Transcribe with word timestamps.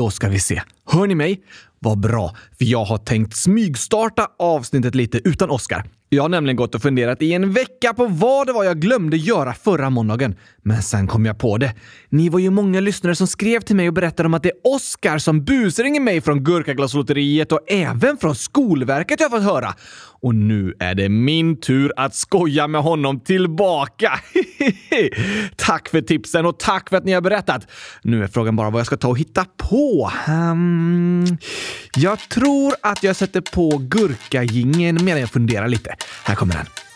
Då 0.00 0.10
ska 0.10 0.28
vi 0.28 0.40
se. 0.40 0.62
Hör 0.86 1.06
ni 1.06 1.14
mig? 1.14 1.40
Vad 1.78 2.00
bra, 2.00 2.36
för 2.58 2.64
jag 2.64 2.84
har 2.84 2.98
tänkt 2.98 3.36
smygstarta 3.36 4.28
avsnittet 4.38 4.94
lite 4.94 5.18
utan 5.28 5.50
Oscar. 5.50 5.84
Jag 6.08 6.22
har 6.22 6.28
nämligen 6.28 6.56
gått 6.56 6.74
och 6.74 6.82
funderat 6.82 7.22
i 7.22 7.32
en 7.32 7.52
vecka 7.52 7.94
på 7.94 8.06
vad 8.06 8.46
det 8.46 8.52
var 8.52 8.64
jag 8.64 8.80
glömde 8.80 9.16
göra 9.16 9.54
förra 9.54 9.90
måndagen. 9.90 10.36
Men 10.62 10.82
sen 10.82 11.06
kom 11.06 11.26
jag 11.26 11.38
på 11.38 11.58
det. 11.58 11.74
Ni 12.08 12.28
var 12.28 12.38
ju 12.38 12.50
många 12.50 12.80
lyssnare 12.80 13.14
som 13.14 13.26
skrev 13.26 13.60
till 13.60 13.76
mig 13.76 13.88
och 13.88 13.94
berättade 13.94 14.26
om 14.26 14.34
att 14.34 14.42
det 14.42 14.48
är 14.48 14.74
Oscar 14.74 15.18
som 15.18 15.44
busringer 15.44 16.00
mig 16.00 16.20
från 16.20 16.44
Gurkaglaslotteriet 16.44 17.52
och 17.52 17.60
även 17.66 18.16
från 18.16 18.34
Skolverket 18.34 19.20
jag 19.20 19.30
fått 19.30 19.42
höra. 19.42 19.74
Och 20.22 20.34
nu 20.34 20.74
är 20.78 20.94
det 20.94 21.08
min 21.08 21.60
tur 21.60 21.92
att 21.96 22.14
skoja 22.14 22.68
med 22.68 22.82
honom 22.82 23.20
tillbaka. 23.20 24.20
tack 25.56 25.88
för 25.88 26.00
tipsen 26.00 26.46
och 26.46 26.58
tack 26.58 26.88
för 26.88 26.96
att 26.96 27.04
ni 27.04 27.12
har 27.12 27.20
berättat. 27.20 27.66
Nu 28.02 28.24
är 28.24 28.28
frågan 28.28 28.56
bara 28.56 28.70
vad 28.70 28.80
jag 28.80 28.86
ska 28.86 28.96
ta 28.96 29.08
och 29.08 29.18
hitta 29.18 29.46
på. 29.56 30.10
Um, 30.28 31.38
jag 31.96 32.18
tror 32.18 32.74
att 32.82 33.02
jag 33.02 33.16
sätter 33.16 33.40
på 33.40 33.78
gurkagingen 33.78 35.04
medan 35.04 35.20
jag 35.20 35.30
funderar 35.30 35.68
lite. 35.68 35.94
Här 36.24 36.34
kommer 36.34 36.54
den. 36.54 36.89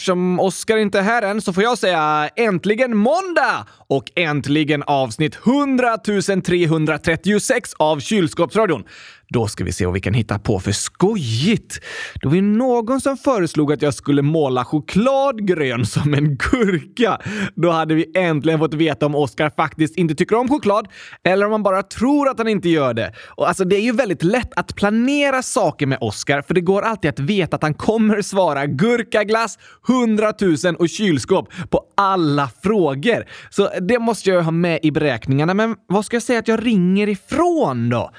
Eftersom 0.00 0.40
Oskar 0.40 0.76
inte 0.76 0.98
är 0.98 1.02
här 1.02 1.22
än 1.22 1.40
så 1.40 1.52
får 1.52 1.62
jag 1.62 1.78
säga 1.78 2.30
äntligen 2.36 2.96
måndag! 2.96 3.66
Och 3.88 4.10
äntligen 4.14 4.82
avsnitt 4.82 5.38
100 5.46 5.98
336 6.44 7.74
av 7.78 8.00
Kylskåpsradion. 8.00 8.84
Då 9.32 9.46
ska 9.46 9.64
vi 9.64 9.72
se 9.72 9.86
vad 9.86 9.94
vi 9.94 10.00
kan 10.00 10.14
hitta 10.14 10.38
på 10.38 10.60
för 10.60 10.72
skojigt. 10.72 11.80
Det 12.22 12.28
var 12.28 12.34
ju 12.34 12.42
någon 12.42 13.00
som 13.00 13.16
föreslog 13.16 13.72
att 13.72 13.82
jag 13.82 13.94
skulle 13.94 14.22
måla 14.22 14.64
choklad 14.64 15.46
grön 15.46 15.86
som 15.86 16.14
en 16.14 16.36
gurka. 16.36 17.20
Då 17.54 17.70
hade 17.70 17.94
vi 17.94 18.12
äntligen 18.14 18.58
fått 18.58 18.74
veta 18.74 19.06
om 19.06 19.14
Oscar 19.14 19.50
faktiskt 19.56 19.96
inte 19.96 20.14
tycker 20.14 20.36
om 20.36 20.48
choklad 20.48 20.88
eller 21.24 21.46
om 21.46 21.52
han 21.52 21.62
bara 21.62 21.82
tror 21.82 22.28
att 22.28 22.38
han 22.38 22.48
inte 22.48 22.68
gör 22.68 22.94
det. 22.94 23.12
Och 23.28 23.48
alltså, 23.48 23.64
det 23.64 23.76
är 23.76 23.80
ju 23.80 23.92
väldigt 23.92 24.22
lätt 24.22 24.50
att 24.56 24.76
planera 24.76 25.42
saker 25.42 25.86
med 25.86 25.98
Oscar 26.00 26.42
för 26.42 26.54
det 26.54 26.60
går 26.60 26.82
alltid 26.82 27.08
att 27.08 27.18
veta 27.18 27.56
att 27.56 27.62
han 27.62 27.74
kommer 27.74 28.22
svara 28.22 28.66
gurkaglass, 28.66 29.58
100 29.88 30.32
000 30.64 30.76
och 30.78 30.88
kylskåp 30.88 31.48
på 31.70 31.84
alla 31.96 32.50
frågor. 32.62 33.24
Så 33.50 33.70
det 33.80 33.98
måste 33.98 34.30
jag 34.30 34.42
ha 34.42 34.50
med 34.50 34.80
i 34.82 34.90
beräkningarna. 34.90 35.54
Men 35.54 35.76
vad 35.86 36.04
ska 36.04 36.16
jag 36.16 36.22
säga 36.22 36.38
att 36.38 36.48
jag 36.48 36.66
ringer 36.66 37.08
ifrån 37.08 37.88
då? 37.88 38.10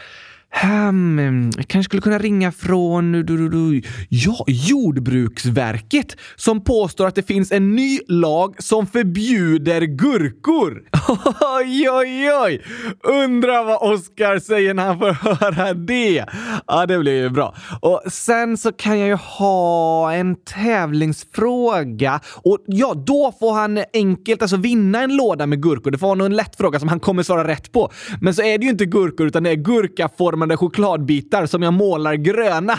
Um, 0.63 1.51
jag 1.57 1.67
kanske 1.67 1.83
skulle 1.83 2.01
kunna 2.01 2.17
ringa 2.17 2.51
från 2.51 3.11
du, 3.11 3.23
du, 3.23 3.49
du, 3.49 3.81
ja, 4.09 4.43
Jordbruksverket 4.47 6.17
som 6.35 6.63
påstår 6.63 7.07
att 7.07 7.15
det 7.15 7.23
finns 7.23 7.51
en 7.51 7.75
ny 7.75 7.99
lag 8.07 8.55
som 8.63 8.87
förbjuder 8.87 9.81
gurkor. 9.81 10.83
Oj, 11.59 11.89
oj, 11.89 12.33
oj! 12.33 12.61
Undrar 13.03 13.63
vad 13.63 13.93
Oskar 13.93 14.39
säger 14.39 14.73
när 14.73 14.85
han 14.85 14.99
får 14.99 15.11
höra 15.11 15.73
det. 15.73 16.25
Ja, 16.67 16.85
det 16.85 16.99
blir 16.99 17.21
ju 17.21 17.29
bra. 17.29 17.55
Och 17.81 18.01
sen 18.07 18.57
så 18.57 18.71
kan 18.71 18.99
jag 18.99 19.07
ju 19.07 19.15
ha 19.15 20.13
en 20.13 20.35
tävlingsfråga 20.35 22.19
och 22.43 22.57
ja, 22.65 22.93
då 22.93 23.33
får 23.39 23.53
han 23.53 23.83
enkelt 23.93 24.41
alltså 24.41 24.57
vinna 24.57 25.03
en 25.03 25.15
låda 25.15 25.45
med 25.45 25.63
gurkor. 25.63 25.91
Det 25.91 25.97
får 25.97 26.15
vara 26.15 26.25
en 26.25 26.35
lätt 26.35 26.55
fråga 26.55 26.79
som 26.79 26.89
han 26.89 26.99
kommer 26.99 27.23
svara 27.23 27.47
rätt 27.47 27.71
på. 27.71 27.91
Men 28.21 28.33
så 28.33 28.41
är 28.41 28.57
det 28.57 28.63
ju 28.63 28.69
inte 28.69 28.85
gurkor 28.85 29.27
utan 29.27 29.43
det 29.43 29.49
är 29.49 29.55
gurkaform 29.55 30.40
formade 30.41 30.57
chokladbitar 30.57 31.45
som 31.45 31.61
jag 31.61 31.73
målar 31.73 32.15
gröna. 32.15 32.73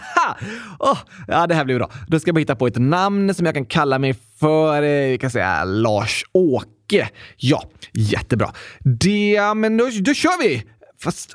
Oh, 0.79 0.99
ja, 1.29 1.47
det 1.47 1.55
här 1.55 1.65
blir 1.65 1.77
bra. 1.77 1.91
Då 2.09 2.21
ska 2.21 2.29
jag 2.29 2.35
bara 2.35 2.41
hitta 2.41 2.57
på 2.57 2.67
ett 2.67 2.79
namn 2.79 3.35
som 3.35 3.47
jag 3.47 3.55
kan 3.55 3.65
kalla 3.65 3.99
mig 3.99 4.15
för, 4.41 4.83
eh, 4.83 5.19
kan 5.19 5.31
säga 5.31 5.65
Lars-Åke. 5.65 7.09
Ja, 7.37 7.63
jättebra. 7.93 8.53
Det, 8.81 9.55
men 9.57 9.77
då, 9.77 9.85
då 10.01 10.15
kör 10.15 10.43
vi! 10.43 10.65
Fast, 10.99 11.35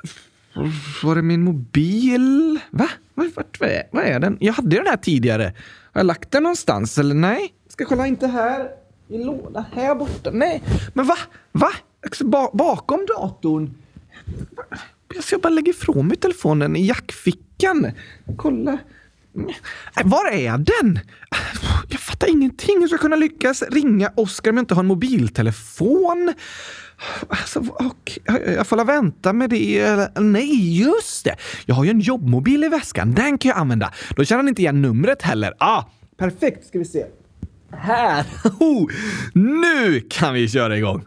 var 1.02 1.16
är 1.16 1.22
min 1.22 1.44
mobil? 1.44 2.58
Va? 2.70 2.88
Vart, 3.14 3.36
vart, 3.36 3.60
vad, 3.60 3.68
är, 3.68 3.82
vad 3.92 4.04
är 4.04 4.20
den? 4.20 4.36
Jag 4.40 4.52
hade 4.52 4.76
den 4.76 4.86
här 4.86 4.96
tidigare. 4.96 5.54
Har 5.92 6.00
jag 6.00 6.06
lagt 6.06 6.30
den 6.30 6.42
någonstans 6.42 6.98
eller 6.98 7.14
nej? 7.14 7.52
Ska 7.68 7.84
kolla 7.84 8.06
inte 8.06 8.26
här 8.26 8.68
i 9.08 9.24
lådan. 9.24 9.64
Här 9.72 9.94
borta. 9.94 10.30
Nej, 10.32 10.62
men 10.92 11.06
va? 11.06 11.16
Va? 11.52 11.70
Ba 12.24 12.50
bakom 12.52 13.06
datorn? 13.06 13.74
Så 15.20 15.34
jag 15.34 15.40
bara 15.40 15.48
lägger 15.48 15.72
ifrån 15.72 16.08
mig 16.08 16.16
telefonen 16.16 16.76
i 16.76 16.86
jackfickan. 16.86 17.90
Kolla. 18.36 18.78
Äh, 19.96 20.06
var 20.06 20.30
är 20.30 20.58
den? 20.58 20.96
Äh, 21.32 21.38
jag 21.88 22.00
fattar 22.00 22.30
ingenting. 22.30 22.80
Hur 22.80 22.86
ska 22.86 22.94
jag 22.94 23.00
kunna 23.00 23.16
lyckas 23.16 23.62
ringa 23.62 24.12
Oskar 24.16 24.50
om 24.50 24.56
jag 24.56 24.62
inte 24.62 24.74
har 24.74 24.82
en 24.82 24.86
mobiltelefon? 24.86 26.34
Alltså, 27.28 27.60
okay. 27.60 28.54
jag 28.54 28.66
får 28.66 28.84
vänta 28.84 29.32
med 29.32 29.50
det. 29.50 30.08
Nej, 30.20 30.78
just 30.80 31.24
det! 31.24 31.36
Jag 31.66 31.74
har 31.74 31.84
ju 31.84 31.90
en 31.90 32.00
jobbmobil 32.00 32.64
i 32.64 32.68
väskan. 32.68 33.14
Den 33.14 33.38
kan 33.38 33.48
jag 33.48 33.58
använda. 33.58 33.92
Då 34.16 34.24
känner 34.24 34.38
han 34.38 34.48
inte 34.48 34.62
igen 34.62 34.82
numret 34.82 35.22
heller. 35.22 35.54
Ah, 35.58 35.84
perfekt, 36.16 36.66
ska 36.66 36.78
vi 36.78 36.84
se. 36.84 37.04
Här! 37.72 38.24
Oh, 38.60 38.90
nu 39.34 40.00
kan 40.00 40.34
vi 40.34 40.48
köra 40.48 40.78
igång! 40.78 41.04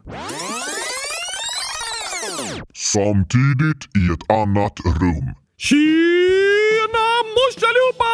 Samtidigt 2.76 3.84
i 3.98 4.14
ett 4.14 4.32
annat 4.32 4.80
rum. 4.80 5.36
Tjena 5.58 7.08
mors 7.36 7.64
allihopa! 7.64 8.12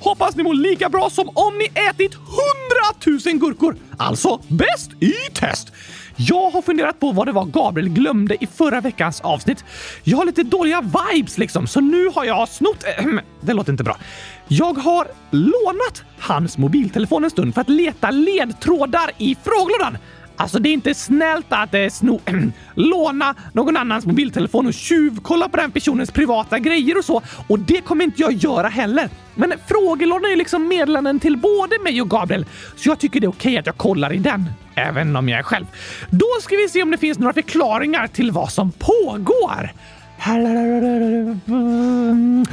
Hoppas 0.00 0.36
ni 0.36 0.42
mår 0.42 0.54
lika 0.54 0.88
bra 0.88 1.10
som 1.10 1.28
om 1.28 1.58
ni 1.58 1.64
ätit 1.64 2.14
hundratusen 2.14 3.38
gurkor. 3.38 3.76
Alltså 3.96 4.40
bäst 4.48 4.90
i 5.00 5.12
test! 5.34 5.72
Jag 6.16 6.50
har 6.50 6.62
funderat 6.62 7.00
på 7.00 7.12
vad 7.12 7.26
det 7.26 7.32
var 7.32 7.44
Gabriel 7.44 7.88
glömde 7.88 8.44
i 8.44 8.46
förra 8.46 8.80
veckans 8.80 9.20
avsnitt. 9.20 9.64
Jag 10.02 10.16
har 10.16 10.24
lite 10.24 10.42
dåliga 10.42 10.80
vibes 10.80 11.38
liksom, 11.38 11.66
så 11.66 11.80
nu 11.80 12.08
har 12.14 12.24
jag 12.24 12.48
snott... 12.48 12.84
Äh, 12.98 13.06
det 13.40 13.52
låter 13.52 13.72
inte 13.72 13.84
bra. 13.84 13.96
Jag 14.48 14.74
har 14.74 15.06
lånat 15.30 16.02
hans 16.18 16.58
mobiltelefon 16.58 17.24
en 17.24 17.30
stund 17.30 17.54
för 17.54 17.60
att 17.60 17.68
leta 17.68 18.10
ledtrådar 18.10 19.10
i 19.18 19.36
frågelådan. 19.44 19.98
Alltså 20.42 20.58
det 20.58 20.68
är 20.68 20.72
inte 20.72 20.94
snällt 20.94 21.46
att 21.48 21.74
eh, 21.74 21.88
sno, 21.88 22.20
låna 22.74 23.34
någon 23.52 23.76
annans 23.76 24.06
mobiltelefon 24.06 24.66
och 24.66 24.74
tjuvkolla 24.74 25.48
på 25.48 25.56
den 25.56 25.70
personens 25.70 26.10
privata 26.10 26.58
grejer 26.58 26.98
och 26.98 27.04
så. 27.04 27.22
Och 27.46 27.58
det 27.58 27.80
kommer 27.80 28.04
inte 28.04 28.22
jag 28.22 28.32
göra 28.32 28.68
heller. 28.68 29.08
Men 29.34 29.52
frågelådan 29.66 30.24
är 30.24 30.30
ju 30.30 30.36
liksom 30.36 30.68
meddelanden 30.68 31.20
till 31.20 31.36
både 31.36 31.78
mig 31.78 32.02
och 32.02 32.10
Gabriel, 32.10 32.46
så 32.76 32.88
jag 32.88 32.98
tycker 32.98 33.20
det 33.20 33.26
är 33.26 33.30
okej 33.30 33.58
att 33.58 33.66
jag 33.66 33.76
kollar 33.76 34.12
i 34.12 34.18
den. 34.18 34.50
Även 34.74 35.16
om 35.16 35.28
jag 35.28 35.38
är 35.38 35.42
själv. 35.42 35.66
Då 36.10 36.26
ska 36.42 36.56
vi 36.56 36.68
se 36.68 36.82
om 36.82 36.90
det 36.90 36.98
finns 36.98 37.18
några 37.18 37.32
förklaringar 37.32 38.06
till 38.06 38.30
vad 38.30 38.52
som 38.52 38.72
pågår. 38.72 39.72
Mm. 41.46 42.44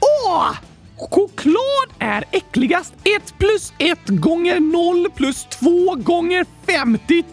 Åh! 0.00 0.52
Choklad 0.96 1.88
är 1.98 2.24
äckligast. 2.30 2.94
1 3.16 3.38
plus 3.38 3.72
1 3.78 3.98
gånger 4.08 4.60
0 4.60 5.10
plus 5.10 5.44
2 5.44 5.94
gånger 5.94 6.46
50 6.66 7.24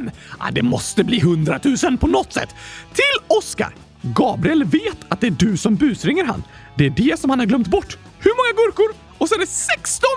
000. 0.00 0.10
Ah, 0.38 0.50
det 0.50 0.62
måste 0.62 1.04
bli 1.04 1.18
100 1.18 1.60
000 1.84 1.98
på 1.98 2.06
något 2.06 2.32
sätt. 2.32 2.54
Till 2.92 3.36
Oskar. 3.38 3.74
Gabriel 4.02 4.64
vet 4.64 4.98
att 5.08 5.20
det 5.20 5.26
är 5.26 5.30
du 5.30 5.56
som 5.56 5.74
busringer 5.74 6.24
han. 6.24 6.42
Det 6.76 6.86
är 6.86 6.90
det 6.90 7.20
som 7.20 7.30
han 7.30 7.38
har 7.38 7.46
glömt 7.46 7.68
bort. 7.68 7.98
Hur 8.18 8.32
många 8.36 8.66
gurkor? 8.66 8.94
Och 9.18 9.28
så 9.28 9.34
är 9.34 9.38
det 9.38 9.46
16 9.46 10.08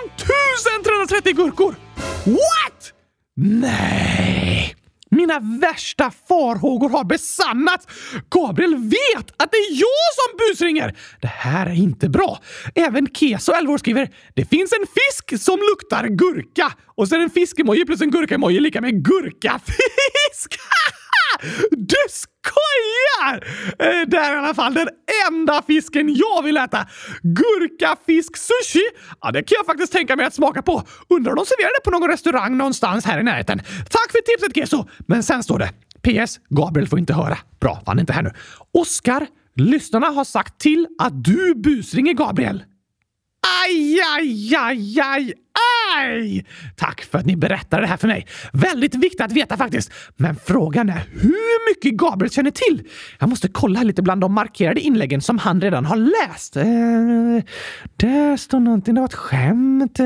330 0.84 1.34
gurkor! 1.34 1.76
What? 2.26 2.94
Nej! 3.36 4.77
Mina 5.12 5.40
värsta 5.40 6.12
farhågor 6.28 6.90
har 6.90 7.04
besannats! 7.04 7.88
Gabriel 8.30 8.76
vet 8.76 9.32
att 9.38 9.52
det 9.52 9.58
är 9.58 9.72
jag 9.72 10.08
som 10.18 10.38
busringer! 10.38 10.96
Det 11.22 11.28
här 11.28 11.66
är 11.66 11.74
inte 11.74 12.10
bra. 12.10 12.40
Även 12.76 13.08
Keso, 13.14 13.52
11 13.52 13.74
år, 13.74 13.78
skriver 13.78 14.10
“Det 14.34 14.46
finns 14.46 14.72
en 14.72 14.86
fisk 14.88 15.44
som 15.44 15.60
luktar 15.60 16.08
gurka” 16.08 16.74
och 16.96 17.08
så 17.08 17.16
är 17.16 17.20
det 17.20 17.24
en 17.24 17.30
fiskemoji 17.30 17.86
plus 17.86 18.02
en 18.02 18.12
gurka-emoji 18.12 18.60
lika 18.60 18.82
med 18.82 19.06
gurkafisk. 19.06 20.60
Du 21.72 21.96
skojar! 22.10 23.44
Eh, 23.80 24.20
är 24.20 24.34
i 24.34 24.38
alla 24.38 24.54
fall. 24.54 24.74
Den 24.74 24.88
enda 25.28 25.62
fisken 25.68 26.16
jag 26.16 26.44
vill 26.44 26.58
äta! 26.58 26.88
Gurkafisk-sushi! 27.24 28.84
Ja, 29.22 29.32
det 29.32 29.44
kan 29.44 29.56
jag 29.56 29.66
faktiskt 29.66 29.94
tänka 29.94 30.16
mig 30.16 30.26
att 30.26 30.34
smaka 30.34 30.62
på. 30.62 30.84
Undrar 31.10 31.32
om 31.32 31.36
de 31.36 31.46
serverar 31.46 31.72
det 31.80 31.84
på 31.84 32.00
någon 32.00 32.10
restaurang 32.10 32.58
någonstans 32.58 33.06
här 33.06 33.20
i 33.20 33.24
närheten. 33.24 33.60
Tack 33.90 34.12
för 34.12 34.22
tipset 34.22 34.56
Keso! 34.56 34.86
Men 35.08 35.24
sen 35.24 35.44
står 35.44 35.60
det 35.60 35.70
PS. 36.02 36.40
Gabriel 36.50 36.88
får 36.88 37.00
inte 37.00 37.14
höra. 37.14 37.38
Bra, 37.60 37.82
han 37.86 37.98
är 37.98 38.02
inte 38.02 38.14
här 38.14 38.24
nu. 38.24 38.32
Oskar, 38.74 39.28
lyssnarna 39.56 40.08
har 40.08 40.24
sagt 40.24 40.60
till 40.60 40.88
att 41.00 41.24
du 41.24 41.56
busringer 41.56 42.14
Gabriel. 42.14 42.64
Aj, 43.66 44.00
aj, 44.16 44.56
aj, 44.56 45.00
aj, 45.00 45.34
aj! 45.96 46.46
Tack 46.76 47.02
för 47.02 47.18
att 47.18 47.26
ni 47.26 47.36
berättade 47.36 47.82
det 47.82 47.88
här 47.88 47.98
för 47.98 48.08
mig. 48.08 48.28
Väldigt 48.54 48.96
viktigt 48.96 49.22
att 49.22 49.32
veta 49.32 49.58
faktiskt. 49.58 49.92
Men 50.16 50.36
frågan 50.46 50.90
är 50.90 51.04
hur 51.12 51.70
mycket 51.70 51.94
Gabriel 51.94 52.32
känner 52.32 52.52
till. 52.52 52.88
Jag 53.20 53.30
måste 53.30 53.48
kolla 53.48 53.84
lite 53.84 54.02
bland 54.02 54.22
de 54.22 54.34
markerade 54.34 54.80
inläggen 54.80 55.22
som 55.22 55.38
han 55.38 55.62
redan 55.62 55.86
har 55.86 55.96
läst. 55.96 56.56
Eh, 56.58 56.64
där 57.98 58.38
står 58.38 58.60
någonting. 58.60 58.96
Det 58.96 59.02
var 59.02 59.08
ett 59.08 59.14
skämt. 59.14 60.00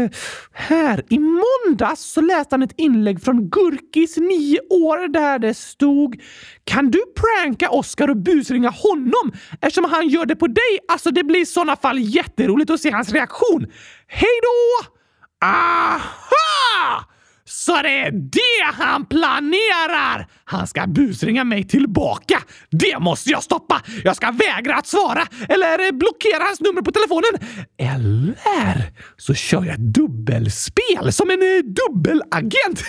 Här. 0.53 1.03
I 1.09 1.19
måndags 1.19 2.01
så 2.01 2.21
läste 2.21 2.55
han 2.55 2.63
ett 2.63 2.73
inlägg 2.77 3.21
från 3.21 3.49
Gurkis, 3.49 4.17
nio 4.17 4.59
år, 4.59 5.07
där 5.07 5.39
det 5.39 5.53
stod 5.53 6.21
“Kan 6.63 6.91
du 6.91 7.01
pranka 7.15 7.69
Oscar 7.69 8.09
och 8.09 8.17
busringa 8.17 8.69
honom 8.69 9.31
eftersom 9.61 9.85
han 9.91 10.07
gör 10.07 10.25
det 10.25 10.35
på 10.35 10.47
dig? 10.47 10.79
Alltså, 10.87 11.11
det 11.11 11.23
blir 11.23 11.41
i 11.41 11.45
sådana 11.45 11.75
fall 11.75 11.99
jätteroligt 11.99 12.71
att 12.71 12.81
se 12.81 12.91
hans 12.91 13.13
reaktion. 13.13 13.67
Hej 14.07 14.39
då!” 14.41 15.00
Aha! 15.41 17.05
Så 17.45 17.81
det 17.81 17.99
är 17.99 18.11
det 18.11 18.83
han 18.83 19.05
planerar! 19.05 20.27
Han 20.51 20.67
ska 20.67 20.87
busringa 20.87 21.43
mig 21.43 21.63
tillbaka. 21.63 22.43
Det 22.71 22.99
måste 22.99 23.29
jag 23.29 23.43
stoppa! 23.43 23.81
Jag 24.03 24.15
ska 24.15 24.31
vägra 24.31 24.75
att 24.75 24.87
svara 24.87 25.27
eller 25.49 25.91
blockera 25.91 26.43
hans 26.43 26.59
nummer 26.59 26.81
på 26.81 26.91
telefonen. 26.91 27.31
Eller 27.77 28.91
så 29.17 29.33
kör 29.33 29.63
jag 29.63 29.73
ett 29.73 29.93
dubbelspel 29.93 31.13
som 31.13 31.29
en 31.29 31.41
eh, 31.41 31.63
dubbelagent. 31.63 32.83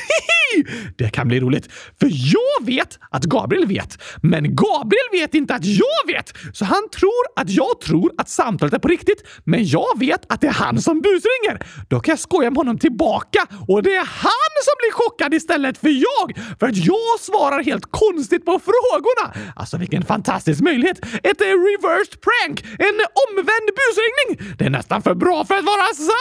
det 0.99 1.09
kan 1.09 1.29
bli 1.29 1.41
roligt, 1.41 1.73
för 2.01 2.11
jag 2.11 2.67
vet 2.67 2.99
att 3.11 3.25
Gabriel 3.25 3.67
vet, 3.67 4.03
men 4.23 4.57
Gabriel 4.57 5.09
vet 5.13 5.35
inte 5.35 5.55
att 5.55 5.65
jag 5.65 6.07
vet. 6.07 6.33
Så 6.53 6.65
han 6.65 6.89
tror 6.99 7.25
att 7.37 7.51
jag 7.51 7.81
tror 7.81 8.13
att 8.19 8.29
samtalet 8.29 8.75
är 8.75 8.79
på 8.79 8.89
riktigt, 8.89 9.23
men 9.45 9.67
jag 9.67 9.99
vet 9.99 10.33
att 10.33 10.41
det 10.41 10.47
är 10.47 10.53
han 10.53 10.81
som 10.81 11.01
busringer. 11.01 11.67
Då 11.89 12.01
kan 12.01 12.13
jag 12.13 12.19
skoja 12.19 12.51
med 12.51 12.57
honom 12.57 12.79
tillbaka 12.79 13.47
och 13.69 13.83
det 13.83 13.95
är 13.95 14.07
han 14.07 14.53
som 14.65 14.75
blir 14.79 14.93
chockad 14.93 15.35
istället 15.35 15.79
för 15.79 15.89
jag, 15.89 16.57
för 16.61 16.67
att 16.69 16.77
jag 16.77 17.21
svarar 17.21 17.52
svarar 17.53 17.65
helt 17.65 17.91
konstigt 17.91 18.45
på 18.45 18.61
frågorna. 18.61 19.53
Alltså 19.57 19.77
vilken 19.77 20.03
fantastisk 20.05 20.61
möjlighet! 20.61 20.99
Ett 21.23 21.41
eh, 21.41 21.47
reversed 21.47 22.21
prank! 22.21 22.65
En 22.79 22.99
omvänd 23.25 23.69
busringning! 23.81 24.57
Det 24.59 24.65
är 24.65 24.71
nästan 24.71 25.03
för 25.03 25.15
bra 25.15 25.45
för 25.45 25.55
att 25.55 25.65
vara 25.65 25.87
sant! 25.95 26.21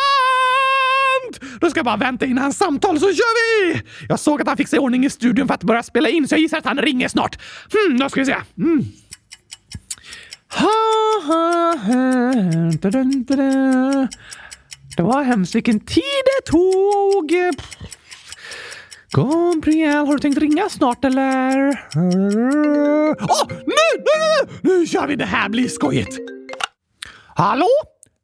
Då 1.61 1.69
ska 1.69 1.77
jag 1.77 1.85
bara 1.85 1.97
vänta 1.97 2.25
in 2.25 2.37
hans 2.37 2.57
samtal 2.57 2.99
så 2.99 3.05
kör 3.05 3.33
vi! 3.73 3.81
Jag 4.09 4.19
såg 4.19 4.41
att 4.41 4.47
han 4.47 4.57
fick 4.57 4.67
sig 4.67 4.77
i 4.77 4.79
ordning 4.79 5.05
i 5.05 5.09
studion 5.09 5.47
för 5.47 5.53
att 5.53 5.63
börja 5.63 5.83
spela 5.83 6.09
in 6.09 6.27
så 6.27 6.35
jag 6.35 6.39
gissar 6.39 6.57
att 6.57 6.65
han 6.65 6.77
ringer 6.77 7.07
snart. 7.07 7.37
Hmm, 7.73 7.99
då 7.99 8.09
ska 8.09 8.19
vi 8.19 8.25
se. 8.25 8.35
Mm. 8.57 8.85
Det 14.97 15.03
var 15.03 15.23
hemskt 15.23 15.55
vilken 15.55 15.79
tid 15.79 16.23
det 16.25 16.51
tog. 16.51 17.33
Gabriel, 19.15 20.05
har 20.05 20.13
du 20.13 20.19
tänkt 20.19 20.37
ringa 20.37 20.69
snart 20.69 21.05
eller? 21.05 21.57
Åh, 21.95 23.11
oh, 23.11 23.47
nu, 23.49 23.73
nu, 23.97 24.13
nu! 24.63 24.79
Nu 24.79 24.87
kör 24.87 25.07
vi! 25.07 25.15
Det 25.15 25.25
här 25.25 25.49
blir 25.49 25.67
skojigt! 25.67 26.17
Hallå? 27.35 27.67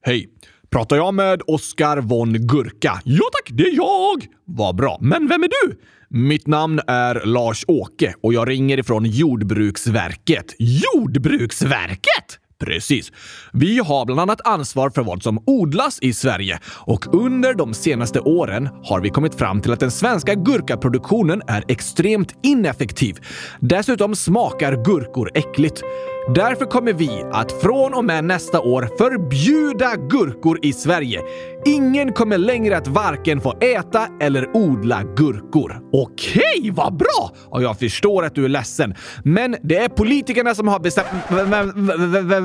Hej! 0.05 0.29
Pratar 0.69 0.95
jag 0.95 1.13
med 1.13 1.41
Oskar 1.47 1.97
von 1.97 2.33
Gurka? 2.33 3.01
Ja 3.03 3.23
tack, 3.33 3.49
det 3.57 3.63
är 3.63 3.75
jag! 3.75 4.25
Vad 4.45 4.75
bra. 4.75 4.97
Men 5.01 5.27
vem 5.27 5.43
är 5.43 5.47
du? 5.47 5.79
Mitt 6.09 6.47
namn 6.47 6.79
är 6.87 7.21
Lars-Åke 7.25 8.13
och 8.21 8.33
jag 8.33 8.49
ringer 8.49 8.77
ifrån 8.79 9.05
Jordbruksverket. 9.05 10.55
Jordbruksverket? 10.59 12.39
Precis. 12.59 13.12
Vi 13.54 13.80
har 13.80 14.06
bland 14.06 14.19
annat 14.19 14.48
ansvar 14.48 14.89
för 14.89 15.01
vad 15.01 15.24
som 15.24 15.44
odlas 15.45 16.00
i 16.01 16.13
Sverige 16.13 16.59
och 16.65 17.15
under 17.15 17.54
de 17.54 17.74
senaste 17.74 18.19
åren 18.19 18.69
har 18.83 19.01
vi 19.01 19.09
kommit 19.09 19.36
fram 19.36 19.62
till 19.62 19.74
att 19.74 19.80
den 19.80 19.92
svenska 19.92 20.33
gurkaproduktionen 20.33 21.42
är 21.48 21.63
extremt 21.68 22.36
ineffektiv. 22.44 23.18
Dessutom 23.59 24.15
smakar 24.15 24.83
gurkor 24.83 25.31
äckligt. 25.33 25.83
Därför 26.35 26.65
kommer 26.65 26.94
vi 26.94 27.24
att 27.31 27.51
från 27.51 27.94
och 27.94 28.06
med 28.06 28.24
nästa 28.24 28.62
år 28.62 28.89
förbjuda 28.97 29.95
gurkor 29.95 30.59
i 30.62 30.74
Sverige. 30.74 31.21
Ingen 31.65 32.13
kommer 32.13 32.38
längre 32.38 32.77
att 32.77 32.88
varken 32.88 33.41
få 33.41 33.57
äta 33.59 34.07
eller 34.19 34.57
odla 34.57 35.03
gurkor. 35.15 35.81
Okej, 35.91 36.71
vad 36.74 36.97
bra! 36.97 37.31
Och 37.45 37.63
jag 37.63 37.79
förstår 37.79 38.25
att 38.25 38.35
du 38.35 38.45
är 38.45 38.50
ledsen, 38.50 38.95
men 39.24 39.56
det 39.63 39.77
är 39.77 39.89
politikerna 39.89 40.56
som 40.56 40.68
har 40.68 40.79
bestämt... 40.79 41.07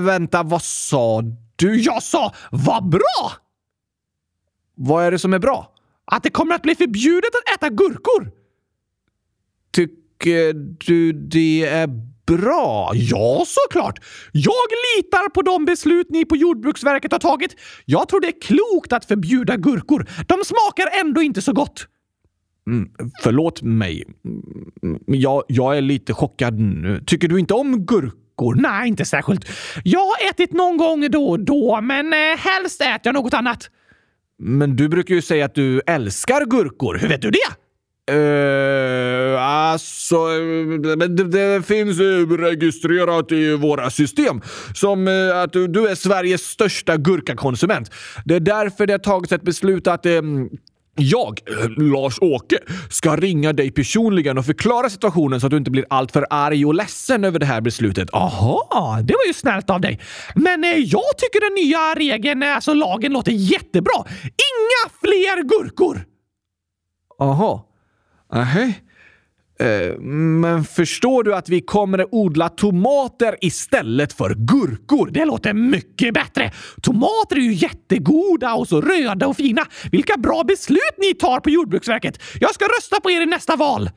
Vänta, 0.06 0.43
vad 0.43 0.62
sa 0.62 1.23
du? 1.56 1.81
Jag 1.81 2.02
sa 2.02 2.35
vad 2.50 2.88
bra! 2.88 3.32
Vad 4.75 5.05
är 5.05 5.11
det 5.11 5.19
som 5.19 5.35
är 5.35 5.38
bra? 5.38 5.73
Att 6.05 6.23
det 6.23 6.31
kommer 6.31 6.55
att 6.55 6.62
bli 6.62 6.75
förbjudet 6.75 7.31
att 7.35 7.56
äta 7.56 7.69
gurkor! 7.69 8.31
Tycker 9.73 10.52
du 10.87 11.12
det 11.12 11.64
är 11.64 12.12
bra? 12.26 12.90
Ja, 12.94 13.44
såklart! 13.46 13.98
Jag 14.32 14.69
litar 14.96 15.28
på 15.28 15.42
de 15.42 15.64
beslut 15.64 16.06
ni 16.10 16.24
på 16.24 16.36
Jordbruksverket 16.36 17.12
har 17.12 17.19
tagit. 17.19 17.56
Jag 17.84 18.08
tror 18.08 18.20
det 18.20 18.28
är 18.28 18.40
klokt 18.40 18.92
att 18.92 19.04
förbjuda 19.04 19.56
gurkor. 19.56 20.06
De 20.26 20.38
smakar 20.44 21.00
ändå 21.00 21.22
inte 21.22 21.42
så 21.42 21.52
gott. 21.52 21.86
Mm, 22.66 22.90
förlåt 23.22 23.62
mig. 23.62 24.04
Mm, 24.24 24.98
jag, 25.06 25.42
jag 25.48 25.76
är 25.76 25.80
lite 25.80 26.14
chockad 26.14 26.58
nu. 26.58 27.02
Tycker 27.06 27.28
du 27.28 27.40
inte 27.40 27.54
om 27.54 27.86
gurkor? 27.86 28.54
Nej, 28.54 28.88
inte 28.88 29.04
särskilt. 29.04 29.48
Jag 29.84 30.00
har 30.00 30.30
ätit 30.30 30.52
någon 30.52 30.76
gång 30.76 31.10
då 31.10 31.28
och 31.28 31.40
då, 31.40 31.80
men 31.80 32.12
eh, 32.12 32.38
helst 32.38 32.80
äter 32.80 33.00
jag 33.04 33.14
något 33.14 33.34
annat. 33.34 33.70
Men 34.38 34.76
du 34.76 34.88
brukar 34.88 35.14
ju 35.14 35.22
säga 35.22 35.44
att 35.44 35.54
du 35.54 35.80
älskar 35.86 36.44
gurkor. 36.46 36.98
Hur 36.98 37.08
vet 37.08 37.22
du 37.22 37.30
det? 37.30 37.62
Uh, 38.10 39.43
alltså, 39.43 40.16
eh, 40.16 40.96
det, 40.96 41.25
det 41.25 41.66
finns 41.66 41.99
registrerat 42.38 43.32
i 43.32 43.56
våra 43.56 43.90
system 43.90 44.40
som 44.75 45.08
eh, 45.08 45.38
att 45.38 45.52
du 45.52 45.88
är 45.88 45.94
Sveriges 45.94 46.43
största 46.43 46.96
gurkakonsument. 46.96 47.90
Det 48.25 48.34
är 48.34 48.40
därför 48.40 48.87
det 48.87 48.93
har 48.93 48.99
tagits 48.99 49.32
ett 49.32 49.43
beslut 49.43 49.87
att 49.87 50.06
um, 50.06 50.50
jag, 50.96 51.40
Lars-Åke, 51.76 52.58
ska 52.90 53.16
ringa 53.16 53.52
dig 53.52 53.70
personligen 53.70 54.38
och 54.38 54.46
förklara 54.46 54.90
situationen 54.90 55.40
så 55.40 55.46
att 55.46 55.50
du 55.50 55.56
inte 55.56 55.70
blir 55.70 55.84
alltför 55.90 56.26
arg 56.31 56.66
och 56.66 56.75
ledsen 56.75 57.25
över 57.25 57.38
det 57.38 57.47
här 57.47 57.61
beslutet. 57.61 58.09
Aha, 58.12 58.99
det 59.04 59.14
var 59.14 59.26
ju 59.26 59.32
snällt 59.32 59.71
av 59.71 59.80
dig. 59.80 60.00
Men 60.35 60.64
eh, 60.64 60.71
jag 60.71 61.18
tycker 61.18 61.40
den 61.40 61.64
nya 61.64 61.94
regeln, 61.94 62.42
alltså 62.42 62.75
lagen, 62.75 63.12
låter 63.12 63.32
jättebra. 63.32 64.04
Inga 64.23 64.92
fler 65.00 65.42
gurkor! 65.42 66.04
Aha. 67.18 67.72
Nej. 68.32 68.82
Eh, 69.60 69.98
men 70.00 70.64
förstår 70.64 71.24
du 71.24 71.34
att 71.34 71.48
vi 71.48 71.60
kommer 71.60 71.98
att 71.98 72.08
odla 72.10 72.48
tomater 72.48 73.36
istället 73.40 74.12
för 74.12 74.34
gurkor? 74.34 75.10
Det 75.12 75.24
låter 75.24 75.52
mycket 75.52 76.14
bättre! 76.14 76.52
Tomater 76.82 77.36
är 77.36 77.40
ju 77.40 77.52
jättegoda 77.52 78.54
och 78.54 78.68
så 78.68 78.80
röda 78.80 79.26
och 79.26 79.36
fina. 79.36 79.62
Vilka 79.92 80.16
bra 80.16 80.44
beslut 80.44 80.96
ni 80.98 81.14
tar 81.14 81.40
på 81.40 81.50
Jordbruksverket! 81.50 82.22
Jag 82.40 82.54
ska 82.54 82.64
rösta 82.64 83.00
på 83.00 83.10
er 83.10 83.20
i 83.20 83.26
nästa 83.26 83.56
val! 83.56 83.90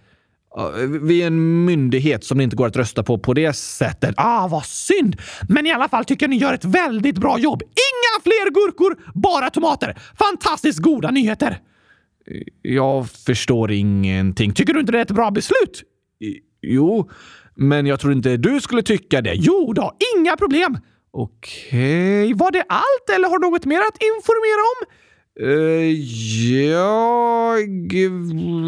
Vi 1.02 1.22
är 1.22 1.28
en 1.28 1.66
myndighet 1.66 2.24
som 2.24 2.38
det 2.38 2.44
inte 2.44 2.56
går 2.56 2.68
att 2.68 2.76
rösta 2.76 3.04
på 3.04 3.18
på 3.18 3.34
det 3.34 3.54
sättet. 3.54 4.16
Ah, 4.18 4.48
vad 4.48 4.66
synd! 4.66 5.16
Men 5.50 5.66
i 5.66 5.72
alla 5.72 5.90
fall 5.90 6.06
tycker 6.06 6.24
jag 6.24 6.30
ni 6.30 6.38
gör 6.38 6.54
ett 6.54 6.66
väldigt 6.66 7.18
bra 7.18 7.40
jobb. 7.40 7.62
Inga 7.62 8.24
fler 8.24 8.52
gurkor, 8.52 8.98
bara 9.14 9.50
tomater! 9.50 9.98
Fantastiskt 10.18 10.80
goda 10.80 11.12
nyheter! 11.12 11.60
Jag 12.62 13.10
förstår 13.10 13.72
ingenting. 13.72 14.54
Tycker 14.54 14.74
du 14.74 14.80
inte 14.80 14.92
det 14.92 14.98
är 14.98 15.02
ett 15.02 15.12
bra 15.12 15.32
beslut? 15.32 15.84
Jo, 16.62 17.10
men 17.56 17.86
jag 17.86 18.00
tror 18.00 18.14
inte 18.14 18.38
du 18.38 18.62
skulle 18.62 18.82
tycka 18.84 19.22
det. 19.22 19.34
Jo 19.36 19.74
då, 19.74 19.92
inga 20.18 20.38
problem. 20.38 20.78
Okej, 21.12 22.34
var 22.34 22.52
det 22.52 22.64
allt 22.70 23.16
eller 23.16 23.30
har 23.30 23.40
du 23.40 23.50
något 23.50 23.66
mer 23.66 23.80
att 23.80 23.98
informera 24.02 24.62
om? 24.72 24.86
Uh, 25.42 25.92
jag 26.72 27.58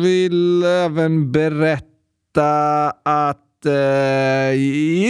vill 0.04 0.64
även 0.64 1.32
berätta 1.32 2.90
att 3.04 3.47
Uh, 3.66 3.74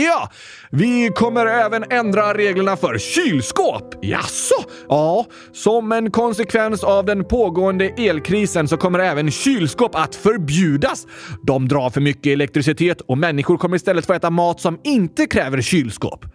ja, 0.03 0.29
vi 0.71 1.11
kommer 1.15 1.45
även 1.45 1.83
ändra 1.89 2.33
reglerna 2.33 2.77
för 2.77 2.97
kylskåp. 2.97 3.95
Jaså? 4.01 4.55
Ja, 4.89 5.25
som 5.53 5.91
en 5.91 6.11
konsekvens 6.11 6.83
av 6.83 7.05
den 7.05 7.25
pågående 7.25 7.85
elkrisen 7.85 8.67
så 8.67 8.77
kommer 8.77 8.99
även 8.99 9.31
kylskåp 9.31 9.95
att 9.95 10.15
förbjudas. 10.15 11.07
De 11.43 11.67
drar 11.67 11.89
för 11.89 12.01
mycket 12.01 12.33
elektricitet 12.33 13.01
och 13.01 13.17
människor 13.17 13.57
kommer 13.57 13.75
istället 13.75 14.05
få 14.05 14.13
äta 14.13 14.29
mat 14.29 14.61
som 14.61 14.79
inte 14.83 15.25
kräver 15.25 15.61
kylskåp. 15.61 16.25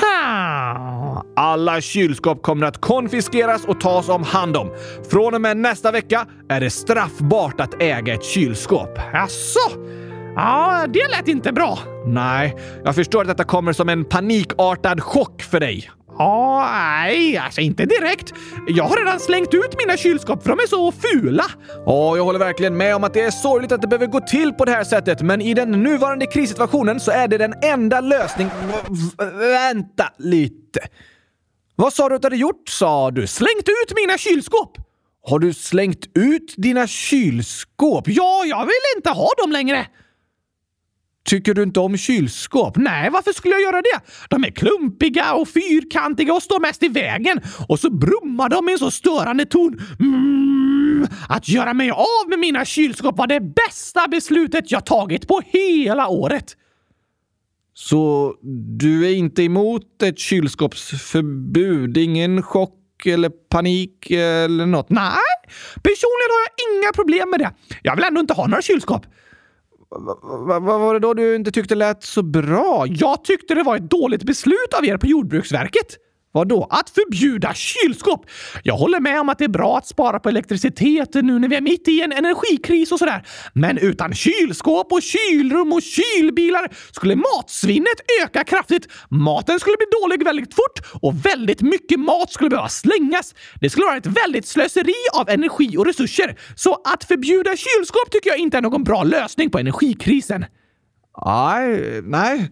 Ha! 0.00 1.24
Alla 1.36 1.80
kylskåp 1.80 2.42
kommer 2.42 2.66
att 2.66 2.80
konfiskeras 2.80 3.64
och 3.64 3.80
tas 3.80 4.08
om 4.08 4.22
hand 4.22 4.56
om. 4.56 4.70
Från 5.10 5.34
och 5.34 5.40
med 5.40 5.56
nästa 5.56 5.90
vecka 5.90 6.26
är 6.48 6.60
det 6.60 6.70
straffbart 6.70 7.60
att 7.60 7.82
äga 7.82 8.14
ett 8.14 8.24
kylskåp. 8.24 8.98
Jaså? 9.12 10.03
Ja, 10.36 10.86
det 10.88 11.08
lät 11.08 11.28
inte 11.28 11.52
bra. 11.52 11.78
Nej, 12.06 12.56
jag 12.84 12.94
förstår 12.94 13.20
att 13.20 13.26
detta 13.26 13.44
kommer 13.44 13.72
som 13.72 13.88
en 13.88 14.04
panikartad 14.04 15.02
chock 15.02 15.42
för 15.42 15.60
dig. 15.60 15.90
Ja, 16.18 16.68
nej, 16.72 17.36
alltså 17.36 17.60
inte 17.60 17.84
direkt. 17.84 18.32
Jag 18.68 18.84
har 18.84 18.96
redan 18.96 19.20
slängt 19.20 19.54
ut 19.54 19.78
mina 19.78 19.96
kylskåp 19.96 20.42
för 20.42 20.50
de 20.50 20.58
är 20.58 20.66
så 20.66 20.92
fula. 20.92 21.44
Ja, 21.86 22.16
jag 22.16 22.24
håller 22.24 22.38
verkligen 22.38 22.76
med 22.76 22.96
om 22.96 23.04
att 23.04 23.14
det 23.14 23.20
är 23.20 23.30
sorgligt 23.30 23.72
att 23.72 23.80
det 23.80 23.88
behöver 23.88 24.06
gå 24.06 24.20
till 24.20 24.52
på 24.52 24.64
det 24.64 24.72
här 24.72 24.84
sättet, 24.84 25.22
men 25.22 25.40
i 25.40 25.54
den 25.54 25.70
nuvarande 25.70 26.26
krissituationen 26.26 27.00
så 27.00 27.10
är 27.10 27.28
det 27.28 27.38
den 27.38 27.54
enda 27.62 28.00
lösning... 28.00 28.48
V 29.18 29.24
vänta 29.38 30.12
lite. 30.18 30.80
Vad 31.76 31.92
sa 31.92 32.08
du 32.08 32.14
att 32.14 32.22
du 32.22 32.26
hade 32.26 32.36
gjort, 32.36 32.68
sa 32.68 33.10
du? 33.10 33.26
Slängt 33.26 33.68
ut 33.68 33.96
mina 33.96 34.18
kylskåp! 34.18 34.78
Har 35.26 35.38
du 35.38 35.54
slängt 35.54 36.06
ut 36.14 36.54
dina 36.56 36.86
kylskåp? 36.86 38.04
Ja, 38.06 38.44
jag 38.46 38.60
vill 38.60 38.96
inte 38.96 39.10
ha 39.10 39.28
dem 39.42 39.52
längre. 39.52 39.86
Tycker 41.24 41.54
du 41.54 41.62
inte 41.62 41.80
om 41.80 41.96
kylskåp? 41.96 42.76
Nej, 42.76 43.10
varför 43.10 43.32
skulle 43.32 43.54
jag 43.54 43.62
göra 43.62 43.82
det? 43.82 44.00
De 44.28 44.44
är 44.44 44.50
klumpiga 44.50 45.34
och 45.34 45.48
fyrkantiga 45.48 46.34
och 46.34 46.42
står 46.42 46.60
mest 46.60 46.82
i 46.82 46.88
vägen. 46.88 47.40
Och 47.68 47.80
så 47.80 47.90
brummar 47.90 48.48
de 48.48 48.68
i 48.68 48.72
en 48.72 48.78
så 48.78 48.90
störande 48.90 49.46
ton. 49.46 49.80
Mm, 50.00 51.06
att 51.28 51.48
göra 51.48 51.74
mig 51.74 51.90
av 51.90 52.28
med 52.28 52.38
mina 52.38 52.64
kylskåp 52.64 53.18
var 53.18 53.26
det 53.26 53.40
bästa 53.40 54.08
beslutet 54.08 54.70
jag 54.70 54.86
tagit 54.86 55.28
på 55.28 55.42
hela 55.46 56.08
året. 56.08 56.56
Så 57.74 58.34
du 58.78 59.06
är 59.06 59.14
inte 59.14 59.42
emot 59.42 60.02
ett 60.02 60.18
kylskåpsförbud? 60.18 61.96
Ingen 61.96 62.42
chock 62.42 63.06
eller 63.06 63.28
panik 63.28 64.10
eller 64.10 64.66
något? 64.66 64.90
Nej, 64.90 65.34
personligen 65.74 66.30
har 66.30 66.40
jag 66.48 66.78
inga 66.78 66.92
problem 66.92 67.30
med 67.30 67.40
det. 67.40 67.52
Jag 67.82 67.96
vill 67.96 68.04
ändå 68.04 68.20
inte 68.20 68.34
ha 68.34 68.46
några 68.46 68.62
kylskåp. 68.62 69.06
Vad 69.88 70.62
var 70.62 70.94
det 70.94 71.00
då 71.00 71.14
du 71.14 71.36
inte 71.36 71.50
tyckte 71.50 71.74
lät 71.74 72.02
så 72.02 72.22
bra? 72.22 72.84
Jag 72.88 73.24
tyckte 73.24 73.54
det 73.54 73.62
var 73.62 73.76
ett 73.76 73.90
dåligt 73.90 74.22
beslut 74.22 74.74
av 74.78 74.84
er 74.84 74.96
på 74.96 75.06
Jordbruksverket. 75.06 75.96
Vadå? 76.34 76.66
Att 76.70 76.90
förbjuda 76.90 77.54
kylskåp? 77.54 78.26
Jag 78.62 78.74
håller 78.74 79.00
med 79.00 79.20
om 79.20 79.28
att 79.28 79.38
det 79.38 79.44
är 79.44 79.48
bra 79.48 79.78
att 79.78 79.86
spara 79.86 80.20
på 80.20 80.28
elektricitet 80.28 81.14
nu 81.14 81.38
när 81.38 81.48
vi 81.48 81.56
är 81.56 81.60
mitt 81.60 81.88
i 81.88 82.00
en 82.00 82.12
energikris 82.12 82.92
och 82.92 82.98
sådär. 82.98 83.26
Men 83.52 83.78
utan 83.78 84.14
kylskåp 84.14 84.92
och 84.92 85.02
kylrum 85.02 85.72
och 85.72 85.82
kylbilar 85.82 86.68
skulle 86.92 87.16
matsvinnet 87.16 88.00
öka 88.22 88.44
kraftigt. 88.44 88.88
Maten 89.08 89.60
skulle 89.60 89.76
bli 89.76 89.86
dålig 90.02 90.24
väldigt 90.24 90.54
fort 90.54 91.02
och 91.02 91.26
väldigt 91.26 91.62
mycket 91.62 92.00
mat 92.00 92.32
skulle 92.32 92.50
behöva 92.50 92.68
slängas. 92.68 93.34
Det 93.60 93.70
skulle 93.70 93.86
vara 93.86 93.96
ett 93.96 94.06
väldigt 94.24 94.46
slöseri 94.46 95.02
av 95.12 95.28
energi 95.28 95.76
och 95.76 95.86
resurser. 95.86 96.38
Så 96.56 96.74
att 96.84 97.04
förbjuda 97.04 97.50
kylskåp 97.56 98.10
tycker 98.10 98.30
jag 98.30 98.38
inte 98.38 98.56
är 98.56 98.62
någon 98.62 98.84
bra 98.84 99.02
lösning 99.02 99.50
på 99.50 99.58
energikrisen. 99.58 100.44
Nej, 101.26 102.00
nej. 102.02 102.50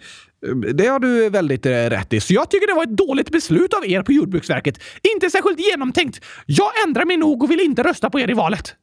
Det 0.75 0.87
har 0.87 0.99
du 0.99 1.31
väldigt 1.31 1.67
eh, 1.67 1.71
rätt 1.71 2.13
i. 2.13 2.21
Så 2.21 2.35
jag 2.35 2.51
tycker 2.51 2.67
det 2.67 2.75
var 2.75 2.83
ett 2.83 2.97
dåligt 2.97 3.31
beslut 3.31 3.75
av 3.75 3.87
er 3.87 4.03
på 4.03 4.13
Jordbruksverket. 4.13 4.83
Inte 5.15 5.31
särskilt 5.31 5.61
genomtänkt. 5.61 6.25
Jag 6.47 6.71
ändrar 6.87 7.05
mig 7.05 7.17
nog 7.17 7.43
och 7.43 7.51
vill 7.51 7.61
inte 7.61 7.83
rösta 7.83 8.11
på 8.11 8.21
er 8.21 8.31
i 8.31 8.35
valet. 8.35 8.75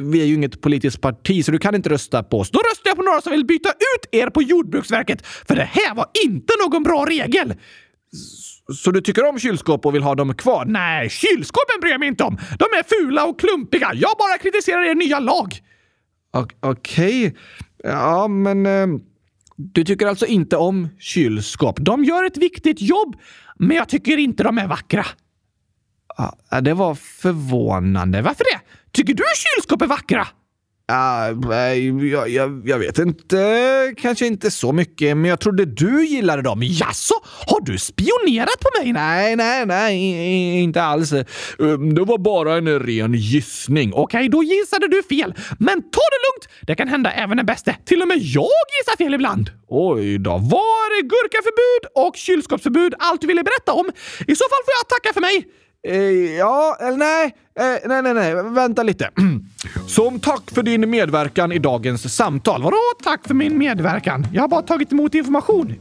Vi 0.00 0.22
är 0.22 0.24
ju 0.24 0.34
inget 0.34 0.60
politiskt 0.60 1.00
parti, 1.00 1.44
så 1.44 1.52
du 1.52 1.58
kan 1.58 1.74
inte 1.74 1.90
rösta 1.90 2.22
på 2.22 2.40
oss. 2.40 2.50
Då 2.50 2.58
röstar 2.58 2.90
jag 2.90 2.96
på 2.96 3.02
några 3.02 3.20
som 3.20 3.32
vill 3.32 3.44
byta 3.44 3.68
ut 3.68 4.08
er 4.12 4.30
på 4.30 4.42
Jordbruksverket, 4.42 5.26
för 5.26 5.54
det 5.56 5.64
här 5.72 5.94
var 5.94 6.06
inte 6.24 6.52
någon 6.64 6.82
bra 6.82 7.06
regel. 7.08 7.54
Så 8.74 8.90
du 8.90 9.00
tycker 9.00 9.24
om 9.28 9.38
kylskåp 9.38 9.86
och 9.86 9.94
vill 9.94 10.02
ha 10.02 10.14
dem 10.14 10.34
kvar? 10.34 10.64
Nej, 10.64 11.10
kylskåpen 11.10 11.80
bryr 11.80 11.90
jag 11.90 12.00
mig 12.00 12.08
inte 12.08 12.24
om. 12.24 12.38
De 12.58 12.64
är 12.64 13.02
fula 13.02 13.26
och 13.26 13.40
klumpiga. 13.40 13.90
Jag 13.94 14.12
bara 14.18 14.38
kritiserar 14.38 14.82
er 14.82 14.94
nya 14.94 15.18
lag. 15.18 15.54
Okej. 16.60 17.26
Okay. 17.26 17.32
Ja, 17.86 18.28
men... 18.28 18.66
Eh... 18.66 18.86
Du 19.58 19.84
tycker 19.84 20.06
alltså 20.06 20.26
inte 20.26 20.56
om 20.56 20.88
kylskåp? 20.98 21.76
De 21.80 22.04
gör 22.04 22.24
ett 22.24 22.36
viktigt 22.36 22.80
jobb, 22.80 23.16
men 23.58 23.76
jag 23.76 23.88
tycker 23.88 24.16
inte 24.16 24.42
de 24.42 24.58
är 24.58 24.66
vackra. 24.66 25.06
Ja, 26.50 26.60
det 26.60 26.74
var 26.74 26.94
förvånande. 26.94 28.22
Varför 28.22 28.44
det? 28.44 28.60
Tycker 28.92 29.14
du 29.14 29.22
kylskåp 29.34 29.82
är 29.82 29.86
vackra? 29.86 30.26
Uh, 30.92 32.06
jag, 32.06 32.28
jag, 32.28 32.62
jag, 32.64 32.78
vet 32.78 32.98
inte. 32.98 33.94
Kanske 33.98 34.26
inte 34.26 34.50
så 34.50 34.72
mycket, 34.72 35.16
men 35.16 35.30
jag 35.30 35.40
trodde 35.40 35.64
du 35.64 36.06
gillade 36.06 36.42
dem. 36.42 36.62
Jaså? 36.62 37.14
Har 37.22 37.60
du 37.60 37.78
spionerat 37.78 38.60
på 38.60 38.82
mig? 38.82 38.92
Nej, 38.92 39.36
nej, 39.36 39.66
nej, 39.66 40.62
inte 40.62 40.82
alls. 40.82 41.12
Um, 41.58 41.94
det 41.94 42.04
var 42.04 42.18
bara 42.18 42.56
en 42.56 42.78
ren 42.80 43.14
gissning. 43.14 43.92
Okej, 43.94 44.18
okay, 44.18 44.28
då 44.28 44.42
gissade 44.42 44.88
du 44.88 45.02
fel. 45.02 45.34
Men 45.58 45.82
ta 45.82 46.00
det 46.12 46.20
lugnt! 46.26 46.66
Det 46.66 46.74
kan 46.74 46.88
hända 46.88 47.12
även 47.12 47.36
den 47.36 47.46
bäste. 47.46 47.76
Till 47.84 48.02
och 48.02 48.08
med 48.08 48.18
jag 48.18 48.48
gissar 48.80 48.96
fel 49.04 49.14
ibland. 49.14 49.50
Oj 49.68 50.18
då. 50.18 50.30
Var 50.30 51.02
gurkaförbud 51.02 52.06
och 52.06 52.16
kylskåpsförbud 52.16 52.94
allt 52.98 53.20
du 53.20 53.26
ville 53.26 53.42
berätta 53.42 53.72
om? 53.72 53.86
I 54.26 54.36
så 54.36 54.44
fall 54.44 54.62
får 54.64 54.74
jag 54.80 54.88
tacka 54.88 55.12
för 55.14 55.20
mig. 55.20 55.46
Eh, 55.88 56.36
ja, 56.36 56.76
eller 56.80 56.96
nej. 56.96 57.34
Eh, 57.58 57.88
nej, 57.88 58.02
nej, 58.02 58.14
nej. 58.14 58.34
Vänta 58.34 58.82
lite. 58.82 59.10
Som 59.86 60.20
tack 60.20 60.50
för 60.50 60.62
din 60.62 60.90
medverkan 60.90 61.52
i 61.52 61.58
dagens 61.58 62.16
samtal. 62.16 62.62
Vadå 62.62 62.76
tack 63.04 63.26
för 63.26 63.34
min 63.34 63.58
medverkan? 63.58 64.26
Jag 64.32 64.42
har 64.42 64.48
bara 64.48 64.62
tagit 64.62 64.92
emot 64.92 65.14
information. 65.14 65.74